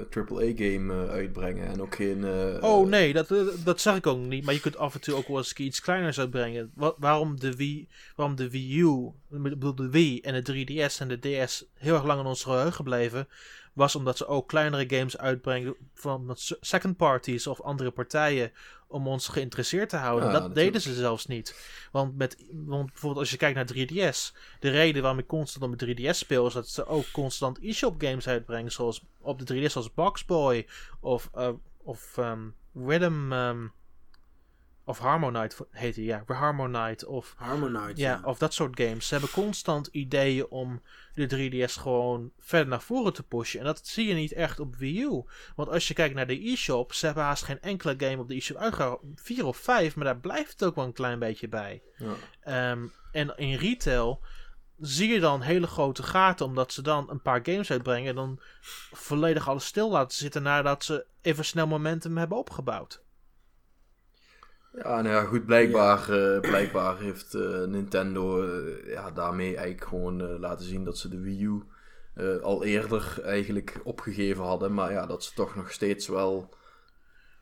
[0.10, 1.68] AAA-game uitbrengen.
[1.68, 2.26] En ook geen...
[2.62, 3.34] Oh nee, dat,
[3.64, 4.46] dat zeg ik ook niet.
[4.46, 6.72] Maar je kunt af en toe ook wel eens iets kleiners uitbrengen.
[6.76, 11.08] Wa- waarom, de Wii, waarom de Wii U, bedoel de Wii en de 3DS en
[11.08, 13.28] de DS heel erg lang in ons geheugen bleven,
[13.74, 18.52] was omdat ze ook kleinere games uitbrengen van second parties of andere partijen
[18.92, 20.26] om ons geïnteresseerd te houden.
[20.28, 20.74] Ja, dat natuurlijk.
[20.74, 21.56] deden ze zelfs niet.
[21.92, 25.80] Want, met, want bijvoorbeeld als je kijkt naar 3DS, de reden waarom ik constant op
[25.80, 29.72] mijn 3DS speel is dat ze ook constant e-shop games uitbrengen, zoals op de 3DS
[29.72, 30.68] zoals Boxboy
[31.00, 33.32] of, eh, of ehm, Rhythm.
[33.32, 33.68] ehm,
[34.92, 38.02] of Harmonite heet die, ja, Harmonite of Harmonite.
[38.02, 39.08] ja, of dat soort games.
[39.08, 40.82] Ze hebben constant ideeën om
[41.14, 43.60] de 3DS gewoon verder naar voren te pushen.
[43.60, 45.24] En dat zie je niet echt op Wii U.
[45.56, 48.36] Want als je kijkt naar de eShop, ze hebben haast geen enkele game op de
[48.36, 49.12] eShop uitgehouden.
[49.16, 51.82] Vier of vijf, maar daar blijft het ook wel een klein beetje bij.
[51.98, 52.14] Ja.
[52.42, 54.22] Ehm, en in retail
[54.80, 58.40] zie je dan hele grote gaten, omdat ze dan een paar games uitbrengen en dan
[58.92, 63.04] volledig alles stil laten zitten nadat ze even snel momentum hebben opgebouwd.
[64.74, 70.40] Ja, nou ja, goed, blijkbaar, eh, blijkbaar heeft eh, Nintendo eh, ja, daarmee eigenlijk gewoon
[70.40, 71.64] laten zien dat ze de Wii U
[72.42, 74.74] al eerder eigenlijk opgegeven hadden.
[74.74, 76.50] Maar ja, dat ze toch nog steeds wel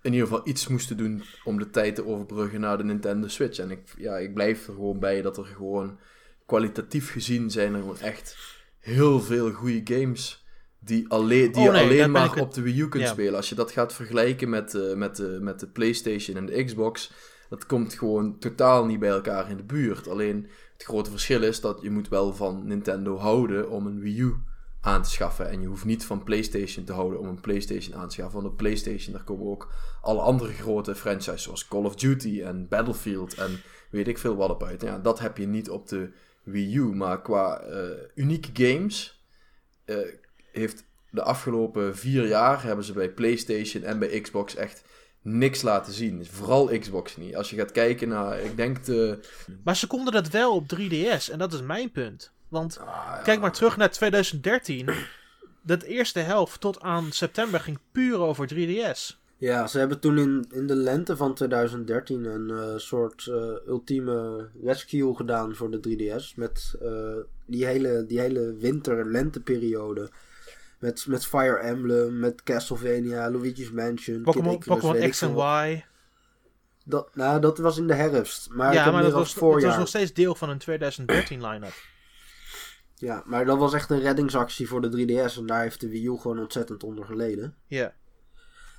[0.02, 3.60] in ieder geval iets moesten doen om de tijd te overbruggen naar de Nintendo Switch.
[3.60, 6.00] En ik, ja, ik blijf er gewoon bij dat er gewoon
[6.46, 8.38] kwalitatief gezien zijn er gewoon echt
[8.80, 10.46] heel veel goede games
[10.80, 13.10] die, alleen, die Oh nee, alleen maar ik op de Wii U kunt Ja.
[13.10, 13.36] spelen.
[13.36, 17.12] Als je dat gaat vergelijken met, eh, met, de, met de PlayStation en de Xbox,
[17.50, 20.08] dat komt gewoon totaal niet bij elkaar in de buurt.
[20.08, 24.20] Alleen het grote verschil is dat je moet wel van Nintendo houden om een Wii
[24.20, 24.36] U
[24.82, 25.50] aan te schaffen.
[25.50, 28.42] En je hoeft niet van PlayStation te houden om een PlayStation aan te schaffen.
[28.42, 32.68] Want op PlayStation daar komen ook alle andere grote franchises zoals Call of Duty en
[32.68, 33.62] Battlefield en
[33.92, 34.82] weet ik veel wat op uit.
[34.82, 36.10] Ja, dat heb je niet op de
[36.44, 36.84] Wii U.
[36.96, 39.24] Maar qua eh, unieke games
[40.52, 44.84] heeft de afgelopen vier jaar hebben ze bij PlayStation en bij Xbox echt
[45.22, 46.26] niks laten zien.
[46.26, 47.36] Vooral Xbox niet.
[47.36, 49.20] Als je gaat kijken naar, ik denk de...
[49.64, 52.32] Maar ze konden dat wel op 3DS en dat is mijn punt.
[52.48, 53.22] Want Ah, ja.
[53.24, 54.90] kijk maar terug naar 2013.
[55.62, 59.18] Dat eerste helft tot aan september ging puur over 3DS.
[59.38, 64.48] Ja, ze hebben toen in, in de lente van 2013 een eh, soort eh, ultieme
[64.64, 65.80] rescue gedaan voor de
[66.20, 66.36] 3DS.
[66.36, 67.16] Met eh,
[67.46, 70.10] die hele, die hele winter-lenteperiode.
[70.80, 75.36] Met, met Fire Emblem, met Castlevania, Luigi's Mansion, Pokémon, X en.
[75.36, 75.84] Y.
[76.86, 78.50] Dat, nou, dat was in de herfst.
[78.52, 81.74] Maar ja, maar dat was, dat was nog steeds deel van een 2013 line-up.
[82.96, 85.38] Ja, maar dat was echt een reddingsactie voor de 3DS.
[85.38, 87.56] En daar heeft de Wii U gewoon ontzettend onder geleden.
[87.68, 87.94] Ja.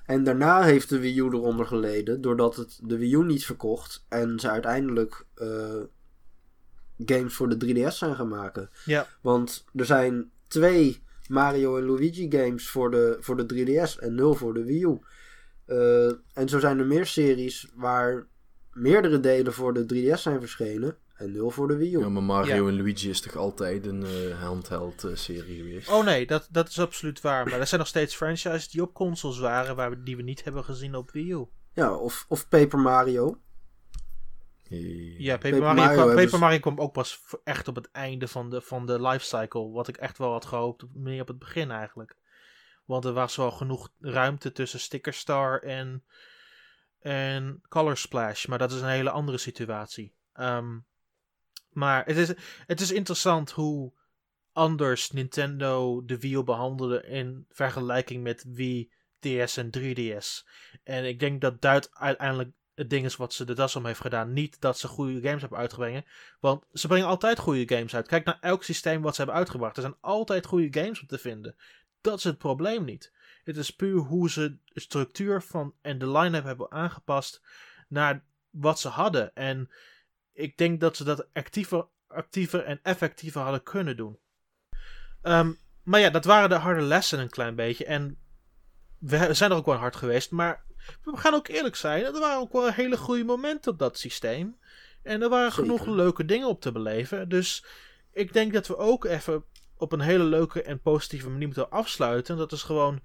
[0.07, 4.05] En daarna heeft de Wii U eronder geleden, doordat het de Wii U niet verkocht
[4.09, 5.83] en ze uiteindelijk eh,
[6.99, 8.71] games voor de 3DS zijn gaan maken.
[8.85, 9.07] Ja.
[9.21, 14.35] Want er zijn twee Mario en Luigi games voor de, voor de 3DS en nul
[14.35, 14.99] voor de Wii U.
[15.67, 18.27] Eh, en zo zijn er meer series waar
[18.73, 19.83] meerdere delen voor de
[20.15, 21.99] 3DS zijn verschenen en nul voor de Wii U.
[21.99, 22.69] Ja, maar Mario Ja.
[22.71, 25.89] en Luigi is toch altijd een eh, handheld eh, serie geweest?
[25.89, 27.45] Oh nee, dat, dat is absoluut waar.
[27.49, 30.45] Maar er zijn nog steeds franchises die op consoles waren, waar we, die we niet
[30.45, 31.45] hebben gezien op Wii U.
[31.73, 33.39] Ja, of, of Paper Mario.
[34.79, 37.91] Ja, Paper, Paper Mario, Mario kwam, hebben Paper Mario kwam ook pas echt op het
[37.91, 39.71] einde van de, van de lifecycle.
[39.71, 42.17] Wat ik echt wel had gehoopt, meer op het begin eigenlijk.
[42.85, 46.05] Want er was wel genoeg ruimte tussen Sticker Star en,
[47.01, 48.47] en Color Splash.
[48.47, 50.15] Maar dat is een hele andere situatie.
[50.33, 50.79] Ehm,
[51.71, 52.29] maar het is,
[52.67, 53.93] het is interessant hoe
[54.53, 60.49] anders Nintendo de Wii behandelde in vergelijking met Wii, DS en 3DS.
[60.83, 62.51] En ik denk dat dat uiteindelijk
[62.81, 64.33] het ding is wat ze de das om heeft gedaan.
[64.33, 66.05] Niet dat ze goede games hebben uitgebrengen.
[66.41, 68.07] Want ze brengen altijd goede games uit.
[68.07, 69.77] Kijk naar elk systeem wat ze hebben uitgebracht.
[69.77, 71.57] Er zijn altijd goede games op te vinden.
[72.01, 73.13] Dat is het probleem niet.
[73.45, 77.43] Het is puur hoe ze de structuur van en de line-up hebben aangepast
[77.89, 79.35] naar wat ze hadden.
[79.35, 79.71] En
[80.33, 84.19] ik denk dat ze dat actiever, actiever en effectiever hadden kunnen doen.
[85.23, 85.53] Ehm,
[85.83, 87.85] maar ja, dat waren de harde lessen een klein beetje.
[87.85, 88.19] En
[88.99, 90.31] we zijn er ook wel hard geweest.
[90.31, 90.69] Maar
[91.05, 92.05] we gaan ook eerlijk zijn.
[92.05, 94.57] Er waren ook wel hele goede momenten op dat systeem.
[95.03, 95.65] En er waren Zeker.
[95.71, 97.29] genoeg leuke dingen op te beleven.
[97.29, 97.65] Dus
[98.13, 99.45] ik denk dat we ook even
[99.77, 102.37] op een hele leuke en positieve manier moeten afsluiten.
[102.37, 103.01] Dat is gewoon.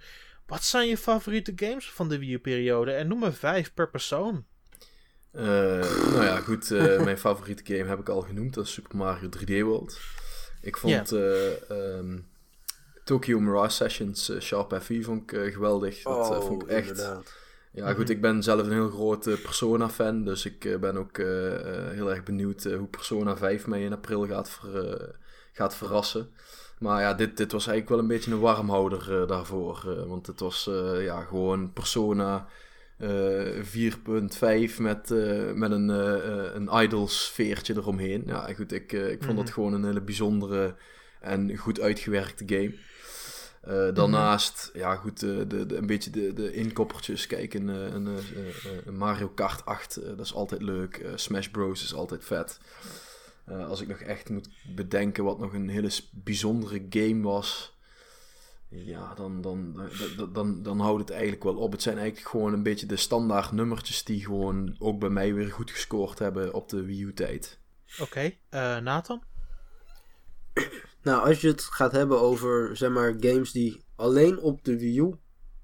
[0.45, 2.91] Wat zijn je favoriete games van de Wii U-periode?
[2.91, 4.45] En noem maar vijf per persoon.
[5.31, 5.43] Eh,
[6.11, 6.72] nou ja, goed.
[6.72, 8.53] eh, mijn favoriete game heb ik al genoemd.
[8.53, 9.99] Dat is Super Mario 3D World.
[10.61, 12.19] Ik vond eh, ehm,
[13.03, 16.02] Tokyo Mirage Sessions Sharp FE vond ik geweldig.
[16.02, 16.89] Dat eh, vond ik echt...
[16.89, 17.34] Oh, inderdaad.
[17.76, 18.03] Ja, goed.
[18.03, 18.11] Mhm.
[18.11, 20.23] Ik ben zelf een heel grote Persona-fan.
[20.23, 23.93] Dus ik eh, ben ook eh, eh, heel erg benieuwd hoe Persona 5 mij in
[23.93, 25.15] april gaat, ver,
[25.53, 26.30] gaat verrassen.
[26.80, 30.06] Maar ja, dit, dit was eigenlijk wel een beetje een warmhouder daarvoor.
[30.07, 30.69] want het was
[30.99, 32.47] ja, gewoon Persona
[32.97, 35.10] eh 4.5 met,
[35.56, 35.89] met een,
[36.56, 38.23] een idol-sfeertje eromheen.
[38.26, 38.72] Ja, goed.
[38.72, 39.35] Ik, ik vond Mhm.
[39.35, 40.76] dat gewoon een hele bijzondere
[41.22, 42.73] en goed uitgewerkte game.
[43.65, 47.27] Eh, daarnaast, ja goed, eh, de, de, een beetje de, de inkoppertjes.
[47.27, 48.07] Kijk, een, eh, een,
[48.85, 51.05] een Mario Kart 8, eh, dat is altijd leuk.
[51.15, 51.83] Smash Bros.
[51.83, 52.59] is altijd vet.
[53.67, 57.73] Als ik nog echt moet bedenken wat nog een hele bijzondere game was.
[58.67, 61.71] Ja, dan, dan, dan, dan, dan houdt het eigenlijk wel op.
[61.71, 65.51] Het zijn eigenlijk gewoon een beetje de standaard nummertjes die gewoon ook bij mij weer
[65.51, 67.59] goed gescoord hebben op de Wii U-tijd.
[67.99, 68.33] Oké,
[68.81, 69.23] Nathan?
[71.06, 74.99] Nou, als je het gaat hebben over, zeg maar, games die alleen op de Wii
[74.99, 75.15] U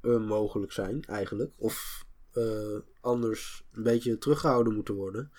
[0.02, 1.52] eh, mogelijk zijn, eigenlijk.
[1.56, 5.32] Of eh, anders een beetje teruggehouden moeten worden.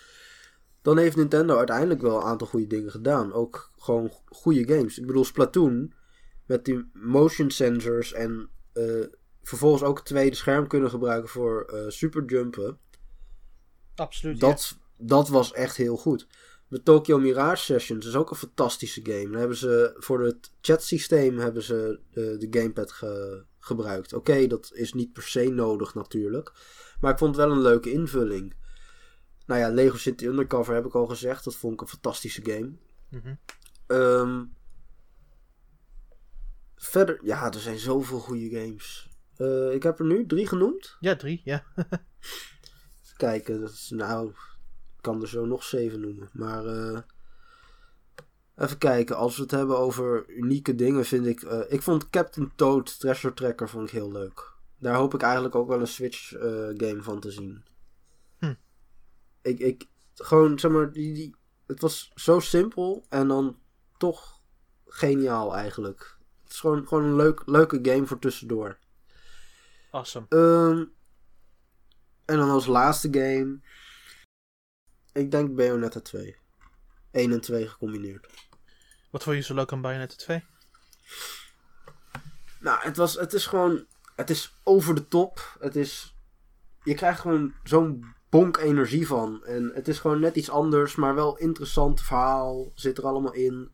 [0.80, 3.32] Dan heeft Nintendo uiteindelijk wel een aantal goede dingen gedaan.
[3.32, 4.98] Ook gewoon goede games.
[4.98, 5.92] Ik bedoel, Splatoon
[6.46, 9.04] met die motion sensors en eh,
[9.42, 12.78] vervolgens ook het tweede scherm kunnen gebruiken voor eh superjumpen.
[13.94, 14.40] Absoluut.
[14.40, 16.26] Dat, dat was echt heel goed.
[16.72, 19.30] De Tokyo Mirage Sessions is ook een fantastische game.
[19.30, 24.12] Dan hebben ze voor het chatsysteem hebben ze de, de gamepad ge- gebruikt.
[24.12, 26.52] Oké, dat is niet per se nodig natuurlijk.
[27.00, 28.54] Maar ik vond het wel een leuke invulling.
[29.46, 31.44] Nou ja, Lego City Undercover heb ik al gezegd.
[31.44, 32.72] Dat vond ik een fantastische game.
[33.08, 33.34] Mhm.
[33.86, 34.44] Ehm,
[36.76, 39.08] verder, ja, er zijn zoveel goede games.
[39.36, 40.96] Eh, ik heb er nu drie genoemd.
[41.00, 41.64] Ja, drie, ja.
[43.04, 44.32] Even kijken, dat is, nou,
[45.02, 46.28] kan er zo nog zeven noemen.
[46.32, 46.98] Maar eh,
[48.56, 51.42] even kijken, als we het hebben over unieke dingen, vind ik.
[51.42, 54.52] eh, ik vond Captain Toad Treasure Tracker vond ik heel leuk.
[54.78, 57.64] Daar hoop ik eigenlijk ook wel een Switch eh, game van te zien.
[58.38, 58.54] Hm.
[59.42, 61.34] Ik, ik, gewoon, zeg maar, die, die,
[61.66, 63.58] het was zo simpel en dan
[63.96, 64.40] toch
[64.86, 66.16] geniaal eigenlijk.
[66.42, 68.78] Het is gewoon, gewoon een leuk, leuke game voor tussendoor.
[69.90, 70.26] Awesome.
[70.28, 70.84] Ehm,
[72.24, 73.60] en dan als laatste game.
[75.12, 76.36] Ik denk Bayonetta 2.
[77.10, 78.26] 1 en 2 gecombineerd.
[79.10, 80.44] Wat vond je zo leuk aan Bayonetta 2?
[82.60, 83.86] Nou, het, was, het is gewoon.
[84.16, 85.56] Het is over de top.
[85.60, 86.16] Het is.
[86.82, 89.44] Je krijgt gewoon zo'n bonk energie van.
[89.44, 92.70] En het is gewoon net iets anders, maar wel interessant verhaal.
[92.74, 93.70] Zit er allemaal in.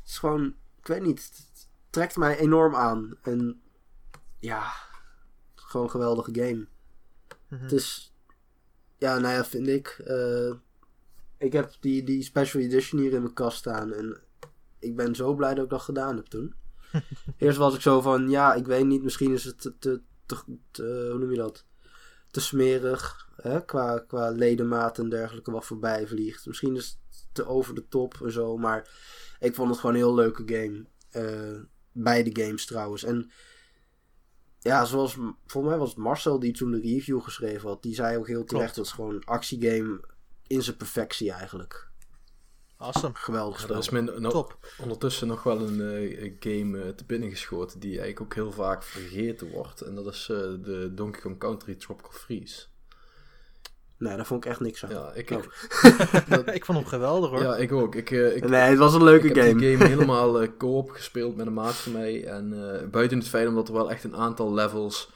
[0.00, 0.54] Het is gewoon.
[0.78, 1.22] Ik weet niet.
[1.22, 3.18] Het trekt mij enorm aan.
[3.22, 3.62] En.
[4.38, 4.72] Ja.
[5.54, 6.66] Gewoon een geweldige game.
[7.48, 7.62] Mhm.
[7.62, 8.14] Het is.
[8.98, 9.88] Ja, nou ja, vind ik.
[9.88, 10.52] eh,
[11.40, 13.92] ik heb die, die special edition hier in mijn kast staan.
[13.92, 14.20] En
[14.78, 16.54] ik ben zo blij dat ik dat gedaan heb toen.
[17.38, 20.56] Eerst was ik zo van, ja, ik weet niet, misschien is het te, te, te-
[20.70, 21.64] te- hoe noem je dat?
[22.30, 23.64] Te smerig, hè?
[23.64, 26.46] Qua, qua ledemaat en dergelijke wat voorbij vliegt.
[26.46, 28.88] Misschien is het te over de top en zo, maar
[29.40, 30.84] ik vond het gewoon een heel leuke game.
[31.10, 31.60] Eh,
[31.92, 33.02] beide games trouwens.
[33.04, 33.30] En
[34.58, 35.14] ja, zoals,
[35.46, 37.82] volgens mij was het Marcel die toen de review geschreven had.
[37.82, 40.00] Die zei ook heel terecht, dat is gewoon een actiegame
[40.50, 41.88] in zijn perfectie eigenlijk.
[42.76, 43.14] Awesome.
[43.14, 43.74] Geweldig spel.
[43.74, 44.58] er is me no- Top.
[44.80, 48.82] ondertussen nog wel een eh, game eh, te binnen geschoten die eigenlijk ook heel vaak
[48.82, 49.80] vergeten wordt.
[49.80, 52.64] En dat is eh, de Donkey Kong Country Tropical Freeze.
[53.98, 54.90] Nee, daar vond ik echt niks aan.
[54.90, 55.42] Ja, ik, Oh.
[56.38, 57.42] ik, ik vond hem geweldig hoor.
[57.42, 57.94] ja, ik ook.
[57.94, 59.58] Ik, eh, ik, Nee, het was een leuke ik heb game.
[59.58, 62.24] die game helemaal eh, co-op gespeeld met een maat van mij.
[62.26, 65.10] En eh, buiten het feit omdat er wel echt een aantal levels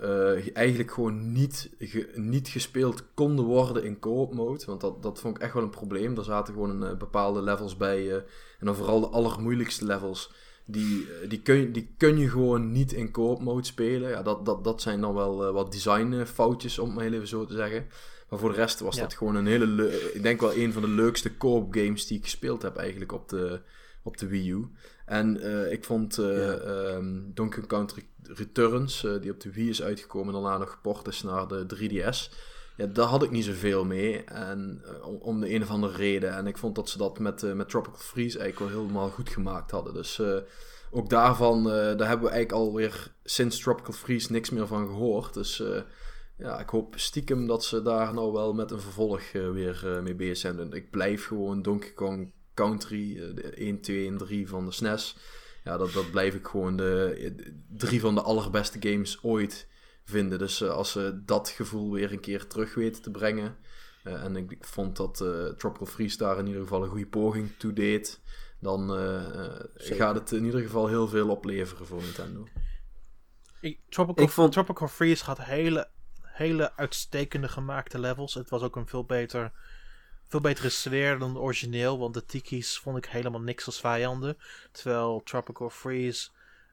[0.00, 4.64] eh, eigenlijk gewoon niet, ge- niet gespeeld konden worden in co-op mode.
[4.66, 6.16] Want dat, dat vond ik echt wel een probleem.
[6.18, 8.08] Er zaten gewoon een, eh, bepaalde levels bij.
[8.10, 8.14] eh,
[8.58, 10.32] en dan vooral de allermoeilijkste levels.
[10.64, 14.10] Die, eh, die, kun, je- die kun je gewoon niet in co-op mode spelen.
[14.10, 17.44] Ja, dat, dat, dat zijn dan wel eh, wat designfoutjes, om het maar even zo
[17.44, 17.86] te zeggen.
[18.28, 19.02] Maar voor de rest was Ja.
[19.02, 19.92] dat gewoon een hele...
[20.14, 23.28] Ik denk wel een van de leukste co-op games die ik gespeeld heb eigenlijk op
[23.28, 23.60] de,
[24.02, 24.68] op de Wii U.
[25.06, 26.52] En eh, ik vond eh Ja.
[26.52, 30.70] ehm, Donkey Kong Country Returns, eh, die op de Wii is uitgekomen en daarna nog
[30.70, 32.30] geport is naar de 3DS.
[32.76, 34.24] Ja, daar had ik niet zoveel mee.
[34.24, 36.32] En, eh, om, de een of andere reden.
[36.32, 39.28] En ik vond dat ze dat met, eh, met Tropical Freeze eigenlijk wel helemaal goed
[39.28, 39.94] gemaakt hadden.
[39.94, 40.22] Dus
[40.90, 45.34] ook daarvan, daar hebben we eigenlijk alweer sinds Tropical Freeze niks meer van gehoord.
[45.34, 45.62] Dus
[46.38, 50.36] ja, ik hoop stiekem dat ze daar nou wel met een vervolg weer mee bezig
[50.36, 50.72] zijn.
[50.72, 55.16] Ik blijf gewoon Donkey Kong Country, de 1, 2 en 3 van de SNES.
[55.64, 59.68] Ja, dat, dat blijf ik gewoon de, drie van de allerbeste games ooit
[60.04, 60.38] vinden.
[60.38, 63.56] Dus eh, als ze dat gevoel weer een keer terug weten te brengen.
[64.04, 67.50] eh, en ik vond dat eh, Tropical Freeze daar in ieder geval een goede poging
[67.58, 68.20] toe deed.
[68.60, 72.46] Dan eh, eh, gaat het in ieder geval heel veel opleveren voor Nintendo.
[73.60, 75.88] Ik, Tropical, Ik vond- Tropical Freeze had hele,
[76.22, 78.34] hele uitstekende gemaakte levels.
[78.34, 79.52] Het was ook een veel, beter,
[80.30, 81.98] veel betere sfeer dan het origineel.
[81.98, 84.36] Want de Tiki's vond ik helemaal niks als vijanden.
[84.72, 86.28] Terwijl Tropical Freeze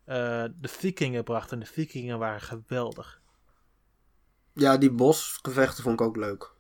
[0.06, 1.52] eh, de Vikingen bracht.
[1.52, 3.22] En de Vikingen waren geweldig.
[4.54, 6.52] Ja, die bosgevechten vond ik ook leuk.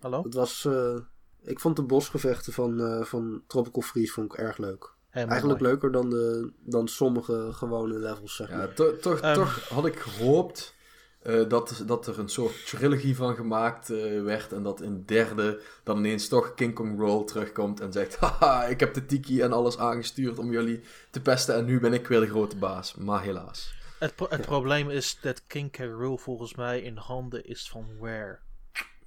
[0.00, 0.22] Hallo?
[0.22, 0.96] Het was, eh,
[1.42, 4.92] ik vond de bosgevechten van, eh, van Tropical Freeze vond ik erg leuk.
[5.10, 5.72] Helemaal Eigenlijk mooi.
[5.72, 8.74] leuker dan, de, dan sommige gewone levels, zeg Ja, maar.
[8.74, 9.34] to- toch, Ehm.
[9.34, 10.74] toch had ik gehoopt
[11.22, 14.52] eh, dat, dat er een soort trilogy van gemaakt eh, werd.
[14.52, 18.64] En dat in de derde dan ineens toch King Kong Roll terugkomt en zegt: Haha,
[18.64, 21.54] ik heb de tiki en alles aangestuurd om jullie te pesten.
[21.54, 22.94] En nu ben ik weer de grote baas.
[22.94, 23.76] Maar helaas.
[23.98, 25.76] Het, pro- het probleem is dat King K.
[25.78, 28.38] Rool volgens mij in handen is van Rare.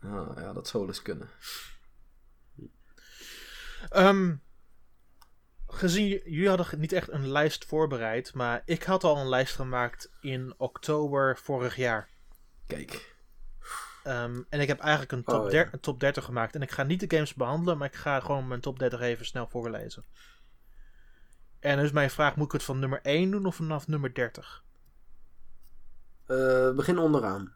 [0.01, 1.29] Ah, ja, dat zou dus kunnen.
[3.89, 4.35] Ehm,
[5.73, 10.11] gezien, jullie hadden niet echt een lijst voorbereid, maar ik had al een lijst gemaakt
[10.21, 12.07] in oktober vorig jaar.
[12.67, 13.09] Kijk.
[14.03, 15.67] Ehm, en ik heb eigenlijk een top, Oh, ja.
[15.71, 16.55] een top 30 gemaakt.
[16.55, 19.25] En ik ga niet de games behandelen, maar ik ga gewoon mijn top 30 even
[19.25, 20.03] snel voorlezen.
[21.59, 24.63] En dus mijn vraag, moet ik het van nummer 1 doen of vanaf nummer 30?
[26.25, 27.53] Eh, begin onderaan.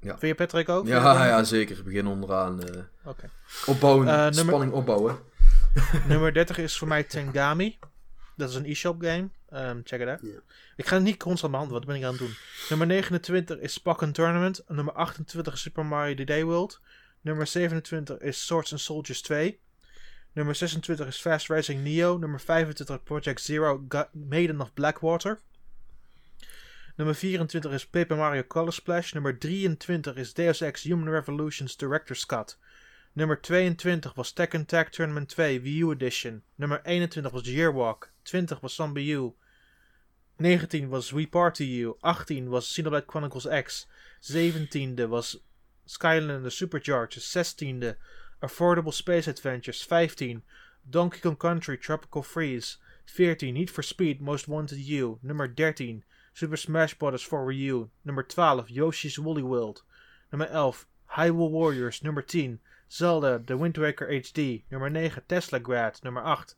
[0.00, 0.86] Vind je Patrick ook?
[0.86, 1.82] Ja, ja, zeker.
[1.84, 2.62] Begin onderaan.
[2.62, 3.30] eh, Oké.
[3.66, 5.18] opbouwen, Eh, nummer- spanning opbouwen.
[6.08, 7.78] nummer 30 is voor mij Tengami.
[8.36, 9.28] Dat is een e-shop game.
[9.48, 10.22] Ehm, check it out.
[10.76, 12.36] Ik ga het niet constant behandelen, wat ben ik aan het doen?
[12.68, 14.62] Nummer 29 is Pokken Tournament.
[14.68, 16.80] Nummer 28 is Super Mario The Day World.
[17.20, 19.58] Nummer 27 is Swords and Soldiers 2.
[20.32, 22.18] Nummer 26 is Fast Racing Neo.
[22.18, 25.40] Nummer 25 Project Zero Ga- Maiden of Blackwater.
[26.96, 29.12] Nummer 24 is Paper Mario Color Splash.
[29.12, 32.56] Nummer 23 is Deus Ex Human Revolution's Director's Cut.
[33.18, 36.42] Nummer 22 was Tekken Tag Tournament 2 Wii U Edition.
[36.58, 38.10] Nummer 21 was Yearwalk.
[38.26, 39.32] 20 was Zombie U.
[40.38, 41.96] 19 was We Party You.
[42.04, 43.86] 18 was Xenoblade Chronicles X.
[44.22, 45.36] 17e was
[45.88, 47.24] Skylander Superchargers.
[47.24, 47.96] 16e
[48.42, 49.80] Affordable Space Adventures.
[49.80, 50.42] 15
[50.90, 52.76] Donkey Kong Country Tropical Freeze.
[53.06, 55.20] 14 Need for Speed Most Wanted You.
[55.22, 57.22] Nummer 13 Super Smash Bros.
[57.22, 57.90] for Wii U.
[58.04, 59.80] Nummer 12 Yoshi's Woolly World.
[60.30, 60.80] Nummer 11
[61.12, 62.04] Hyrule Warriors.
[62.04, 62.58] Nummer 10
[62.90, 64.62] Zelda The Wind Waker HD.
[64.70, 65.98] Nummer 9 Tesla Grad.
[66.04, 66.54] Nummer 8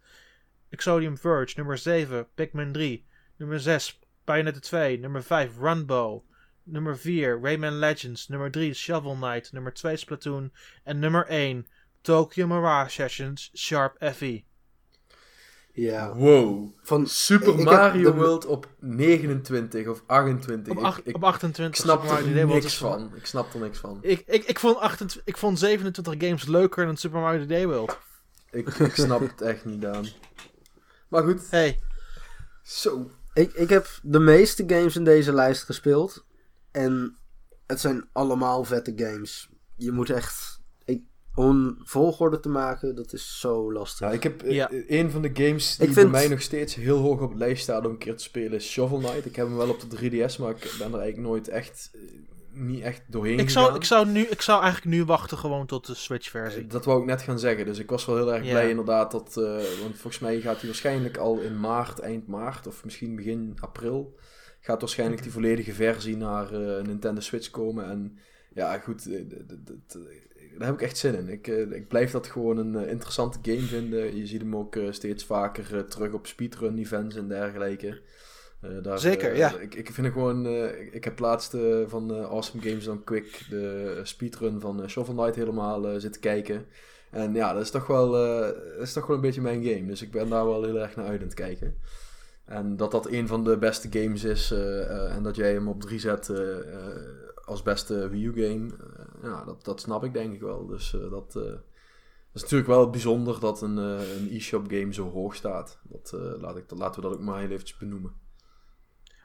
[0.74, 1.56] Exodium Verge.
[1.56, 3.04] Nummer 7 Pikmin 3.
[3.38, 3.94] Nummer 6
[4.26, 4.98] Bayonetta 2.
[4.98, 6.22] Nummer 5 Runbow.
[6.66, 8.28] Nummer 4 Rayman Legends.
[8.28, 9.52] Nummer 3 Shovel Knight.
[9.54, 10.50] Nummer 2 Splatoon.
[10.86, 11.64] En nummer 1
[12.04, 14.10] Tokyo Mirage Sessions Sharp E.
[14.10, 14.44] FE.
[15.80, 16.14] Ja.
[16.14, 16.70] Wow.
[16.82, 20.72] Van, Super Ik- ik heb Mario World op 29 of 28.
[20.72, 23.10] Op, Ik- ach- ik, op ik 28 snap Super Mario er niks van.
[23.14, 23.98] Ik snap er niks van.
[24.00, 27.66] Ik, ik, ik, vond 28, ik vond 27 games leuker dan Super Mario The Day
[27.66, 27.98] World.
[28.50, 30.06] Ik, ik snap het echt niet, Daan.
[31.08, 31.50] Maar goed.
[31.50, 31.78] Hey,
[32.62, 33.10] Zo.
[33.32, 36.24] ik, ik heb de meeste games in deze lijst gespeeld.
[36.70, 37.16] En
[37.66, 39.48] het zijn allemaal vette games.
[39.76, 40.57] Je moet echt...
[41.38, 44.06] Om een volgorde te maken, dat is zo lastig.
[44.06, 44.70] Ja, ik heb eh, Ja.
[44.88, 47.62] een van de games die Ik bij mij nog steeds heel hoog op de lijst
[47.62, 49.26] staat om een keer te spelen is Shovel Knight.
[49.26, 52.00] Ik heb hem wel op de 3DS, maar ik ben er eigenlijk nooit echt, eh,
[52.52, 53.80] niet echt doorheen ik zou, gegaan.
[53.80, 56.62] ik, zou nu, ik zou eigenlijk nu wachten gewoon tot de Switch versie.
[56.62, 58.50] Eh, Dat wou ik net gaan zeggen, dus ik was wel heel erg Ja.
[58.50, 59.44] blij inderdaad dat, eh,
[59.80, 64.18] want volgens mij gaat hij waarschijnlijk al in maart, eind maart of misschien begin april,
[64.60, 68.18] gaat waarschijnlijk die volledige versie naar eh, Nintendo Switch komen en
[68.54, 69.08] ja goed,
[70.58, 71.28] daar heb ik echt zin in.
[71.28, 74.16] Ik, eh, ik blijf dat gewoon een eh, interessante game vinden.
[74.16, 78.00] Je ziet hem ook eh, steeds vaker terug op speedrun events en dergelijke.
[78.82, 79.58] Daar, Zeker, ja.
[79.58, 83.46] Ik, ik vind het gewoon, ik, ik heb laatst eh, van Awesome Games Done Quick
[83.50, 86.66] de speedrun van Shovel Knight helemaal zitten kijken.
[87.10, 89.86] En ja, dat is toch wel, dat is toch wel een beetje mijn game.
[89.86, 91.74] Dus ik ben daar wel heel erg naar uit aan het kijken.
[92.44, 94.50] En dat dat een van de beste games is
[95.10, 96.30] en dat jij hem op 3 zet
[97.44, 98.68] als beste Wii U game,
[99.22, 100.66] ja, dat, dat snap ik denk ik wel.
[100.66, 101.62] Dus eh, dat, eh, dat
[102.34, 105.78] is natuurlijk wel bijzonder dat een, eh, een e-shop game zo hoog staat.
[105.82, 108.12] Dat, eh, laat ik, dat, laten we dat ook maar heel eventjes benoemen.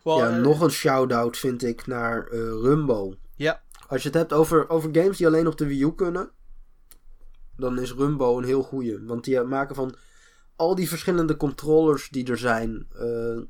[0.03, 3.13] Wel, ja, eh, nog een shout-out vind ik naar eh, Rumbo.
[3.35, 3.63] Ja.
[3.87, 6.31] Als je het hebt over, over games die alleen op de Wii U kunnen,
[7.57, 9.05] dan is Rumbo een heel goeie.
[9.05, 9.95] Want die maken van
[10.55, 13.41] al die verschillende controllers die er zijn, eh,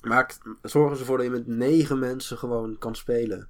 [0.00, 3.48] maakt, zorgen ze ervoor dat je met negen mensen gewoon kan spelen.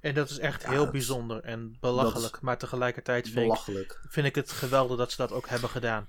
[0.00, 2.40] En dat is echt Ja, heel dat- bijzonder en belachelijk.
[2.40, 6.08] Maar tegelijkertijd vind ik, vind ik het geweldig dat ze dat ook hebben gedaan.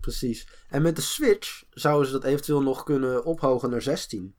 [0.00, 0.48] Precies.
[0.68, 4.34] En met de Switch zouden ze dat eventueel nog kunnen ophogen naar 16.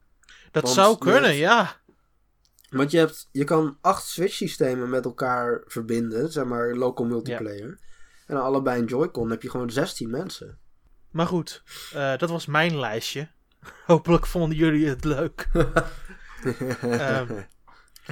[0.50, 1.76] Dat Want zou kunnen, ja.
[2.70, 7.78] Want je, hebt, je kan acht Switch-systemen met elkaar verbinden, zeg maar local multiplayer.
[8.26, 10.58] En allebei een Joy-Con heb je gewoon 16 mensen.
[11.10, 11.62] Maar goed,
[11.94, 13.28] eh, dat was mijn lijstje.
[13.86, 15.48] Hopelijk vonden jullie het leuk.
[16.80, 17.42] Ehm,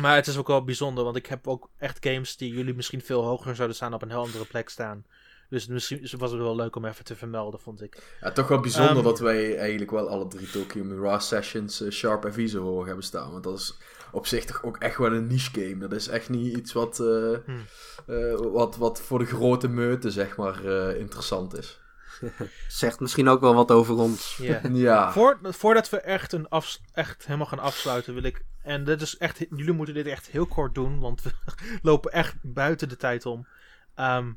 [0.01, 3.01] maar het is ook wel bijzonder, want ik heb ook echt games die jullie misschien
[3.03, 5.05] veel hoger zouden staan op een heel andere plek staan.
[5.51, 8.17] Dus misschien was het wel leuk om even te vermelden, vond ik.
[8.21, 11.91] Ja, toch wel bijzonder Ehm, dat wij eigenlijk wel alle drie Tokyo Mirage Sessions eh,
[11.91, 13.31] Sharp FE zo hoog hebben staan.
[13.31, 13.77] Want dat is
[14.13, 15.77] op zich toch ook echt wel een niche game.
[15.79, 17.65] Dat is echt niet iets wat, eh, Hmm.
[18.07, 20.65] eh, wat, wat voor de grote meute, zeg maar,
[20.97, 21.81] interessant is.
[22.69, 24.37] Zegt misschien ook wel wat over ons.
[24.37, 24.61] Ja.
[24.73, 25.13] Ja.
[25.13, 26.49] Voor, voordat we echt, een
[26.93, 28.45] echt helemaal gaan afsluiten, wil ik.
[28.63, 29.39] En dit is echt.
[29.39, 31.31] Jullie moeten dit echt heel kort doen, want we
[31.83, 33.47] lopen echt buiten de tijd om.
[33.95, 34.33] Ehm,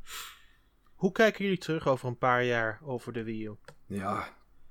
[0.94, 3.56] hoe kijken jullie terug over een paar jaar over de Wii U?
[3.86, 4.28] Ja,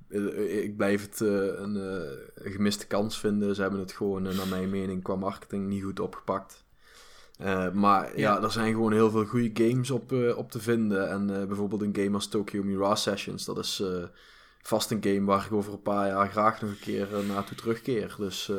[0.09, 3.55] eh, ik blijf het eh, een, eh, een gemiste kans vinden.
[3.55, 6.66] Ze hebben het gewoon, naar mijn mening, qua marketing niet goed opgepakt.
[7.39, 8.35] Eh, maar ja.
[8.35, 8.43] Ja.
[8.43, 11.10] er zijn gewoon heel veel goede games op, eh, op te vinden.
[11.10, 13.82] En eh, bijvoorbeeld een game als Tokyo Mirage Sessions, dat is
[14.62, 18.15] vast een game waar ik over een paar jaar graag nog een keer naartoe terugkeer.
[18.19, 18.52] Dus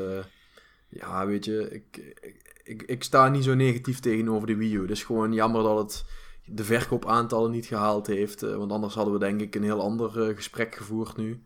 [0.89, 2.15] ja, weet je, ik,
[2.63, 4.81] ik, ik, sta niet zo negatief tegenover de Wii U.
[4.81, 6.05] Het is gewoon jammer dat het
[6.45, 8.41] de verkoopaantallen niet gehaald heeft.
[8.41, 11.43] want anders hadden we denk ik een heel ander gesprek gevoerd nu.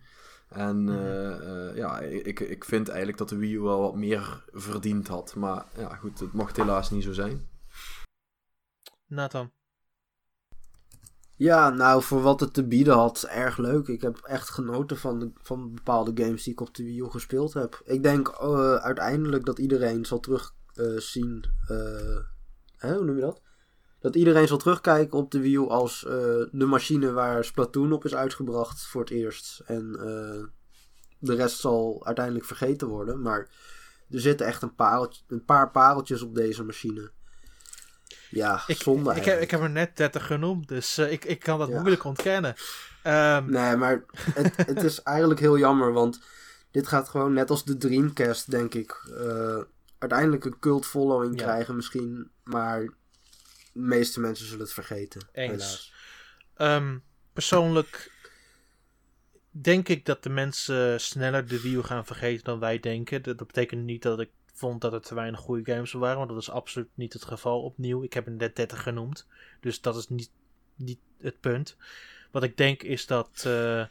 [0.53, 4.43] En eh, eh, ja, ik, ik vind eigenlijk dat de Wii U wel wat meer
[4.51, 5.35] verdiend had.
[5.35, 7.47] Maar ja, goed, het mocht helaas niet zo zijn.
[9.07, 9.51] Nathan.
[11.35, 13.87] Ja, nou, voor wat het te bieden had, erg leuk.
[13.87, 17.09] Ik heb echt genoten van, de, van bepaalde games die ik op de Wii U
[17.09, 17.81] gespeeld heb.
[17.85, 21.45] Ik denk eh, uiteindelijk dat iedereen zal terugzien.
[22.77, 23.41] hè, hoe noem je dat?
[24.03, 26.11] Dat iedereen zal terugkijken op de Wii als eh,
[26.51, 29.61] de machine waar Splatoon op is uitgebracht voor het eerst.
[29.65, 30.43] En eh,
[31.19, 33.21] de rest zal uiteindelijk vergeten worden.
[33.21, 33.39] Maar
[34.09, 37.11] er zitten echt een, pareltje, een paar pareltjes op deze machine.
[38.29, 39.41] Ja, Ik, zonde ik, heb, eigenlijk.
[39.43, 41.79] ik heb er net 30 genoemd, dus eh, ik, ik kan dat Ja.
[41.79, 42.55] moeilijk ontkennen.
[43.03, 44.03] Ehm, Nee, maar
[44.33, 46.21] het, het is eigenlijk heel jammer, want
[46.71, 49.09] dit gaat gewoon net als de Dreamcast, denk ik,
[49.97, 51.43] uiteindelijk een cult following Ja.
[51.45, 52.87] krijgen misschien, maar
[53.73, 55.51] de meeste mensen zullen het vergeten, Eens.
[55.51, 55.93] helaas.
[56.55, 56.97] Ehm,
[57.33, 58.11] persoonlijk
[59.51, 63.23] denk ik dat de mensen sneller de Wii U gaan vergeten dan wij denken.
[63.23, 66.37] Dat, betekent niet dat ik vond dat er te weinig goede games waren, want dat
[66.37, 68.03] is absoluut niet het geval opnieuw.
[68.03, 69.27] Ik heb er net 30 genoemd,
[69.59, 70.31] dus dat is niet,
[70.75, 71.77] niet het punt.
[72.31, 73.85] Wat ik denk is dat eh,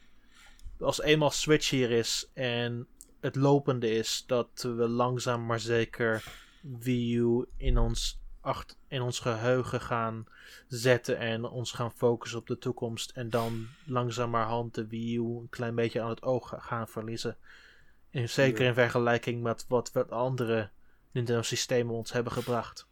[0.80, 2.86] als eenmaal Switch hier is en
[3.20, 6.24] het lopende is, dat we langzaam maar zeker
[6.60, 10.27] Wii U in ons, acht, in ons geheugen gaan
[10.69, 13.10] zetten en ons gaan focussen op de toekomst.
[13.10, 17.36] En dan langzamerhand de Wii U een klein beetje aan het oog gaan verliezen.
[18.10, 20.70] En zeker in vergelijking met wat, wat andere
[21.10, 22.86] Nintendo systemen ons hebben gebracht.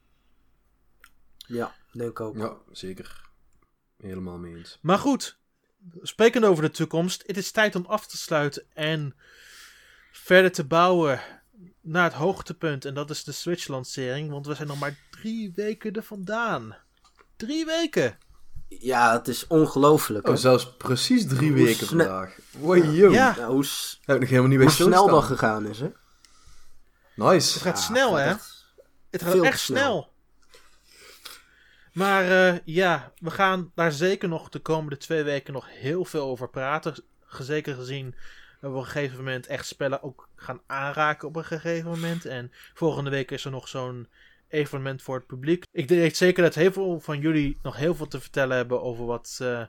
[1.46, 2.36] Ja, denk ik ook.
[2.36, 3.28] Ja, zeker.
[3.96, 4.78] Helemaal mee eens.
[4.82, 5.38] Maar goed,
[6.02, 9.14] sprekend over de toekomst, het is tijd om af te sluiten en
[10.10, 11.20] verder te bouwen
[11.80, 12.84] naar het hoogtepunt.
[12.84, 16.76] En dat is de Switch-lancering, want we zijn nog maar drie weken er vandaan.
[17.36, 18.18] Drie weken!
[18.68, 20.28] Ja, het is ongelooflijk.
[20.28, 22.38] Oh, zelfs precies drie Hoe weken sne- vandaag.
[22.50, 23.10] Wow, Ja.
[23.36, 25.90] Ja, hoe, s- Heb ik nog helemaal niet bij hoe snel dat gegaan is, hè?
[27.14, 27.52] Nice.
[27.52, 28.24] Het gaat Ja, snel, hè?
[28.28, 28.64] echt-
[29.10, 30.12] Het gaat echt snel.
[31.92, 36.24] Maar eh, ja, we gaan daar zeker nog de komende twee weken nog heel veel
[36.26, 36.94] over praten.
[37.38, 38.14] Zeker gezien
[38.62, 42.24] op een gegeven moment echt spellen ook gaan aanraken op een gegeven moment.
[42.24, 44.08] En volgende week is er nog zo'n
[44.48, 45.64] evenement voor het publiek.
[45.72, 49.06] Ik weet zeker dat heel veel van jullie nog heel veel te vertellen hebben over
[49.06, 49.62] wat, eh,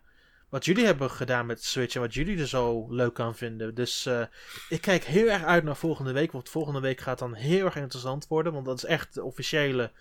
[0.49, 3.75] wat jullie hebben gedaan met Switch en wat jullie er zo leuk aan vinden.
[3.75, 4.23] Dus eh,
[4.69, 7.75] ik kijk heel erg uit naar volgende week, want volgende week gaat dan heel erg
[7.75, 9.91] interessant worden, want dat is echt de officiële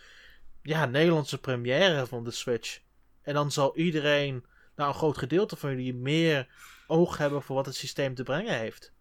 [0.62, 2.80] ja, Nederlandse première van de Switch.
[3.22, 4.44] En dan zal iedereen,
[4.76, 6.48] nou een groot gedeelte van jullie, meer
[6.90, 8.92] oog hebben voor wat het systeem te brengen heeft.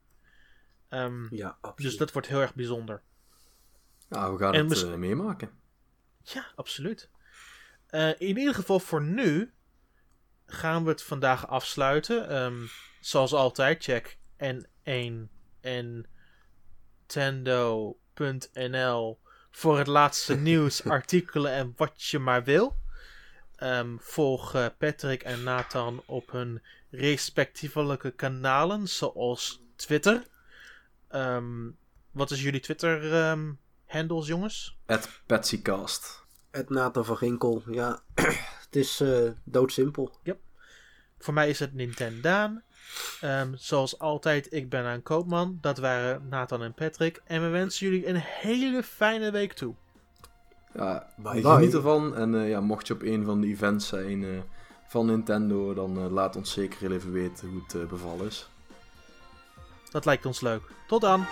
[0.89, 1.89] Ehm, Ja, absoluut.
[1.91, 3.01] dus dat wordt heel erg bijzonder.
[4.09, 5.51] Nou, we gaan En het eh, meemaken.
[6.23, 7.09] Ja, absoluut.
[7.87, 9.53] Eh, in ieder geval voor nu
[10.45, 12.29] gaan we het vandaag afsluiten.
[12.29, 12.65] Ehm,
[12.99, 15.29] zoals altijd, check N1
[15.61, 16.05] en
[17.15, 19.19] Nintendo.nl
[19.51, 22.77] voor het laatste nieuws, artikelen en wat je maar wil.
[23.55, 30.27] Ehm, volg eh, Patrick en Nathan op hun respectievelijke kanalen, zoals Twitter.
[31.07, 31.69] Ehm,
[32.11, 34.77] wat is jullie Twitter-handles, jongens?
[34.85, 36.25] At Patsycast.
[36.51, 37.99] Het Nathan van Ginkel, ja.
[38.65, 40.17] het is eh doodsimpel.
[41.17, 42.63] Voor mij is het Nintendaan.
[43.21, 45.57] Ehm, zoals altijd, ik ben aan Koopman.
[45.61, 47.21] Dat waren Nathan en Patrick.
[47.25, 49.75] En we wensen jullie een hele fijne week toe.
[50.73, 51.77] Ja, Bye geniet bye.
[51.77, 52.15] ervan.
[52.15, 54.29] En eh, ja, mocht je op een van de events zijn eh,
[54.89, 58.49] van Nintendo, dan eh, laat ons zeker even weten hoe het eh, bevallen is.
[59.91, 60.61] Dat lijkt ons leuk.
[60.87, 61.25] Tot dan!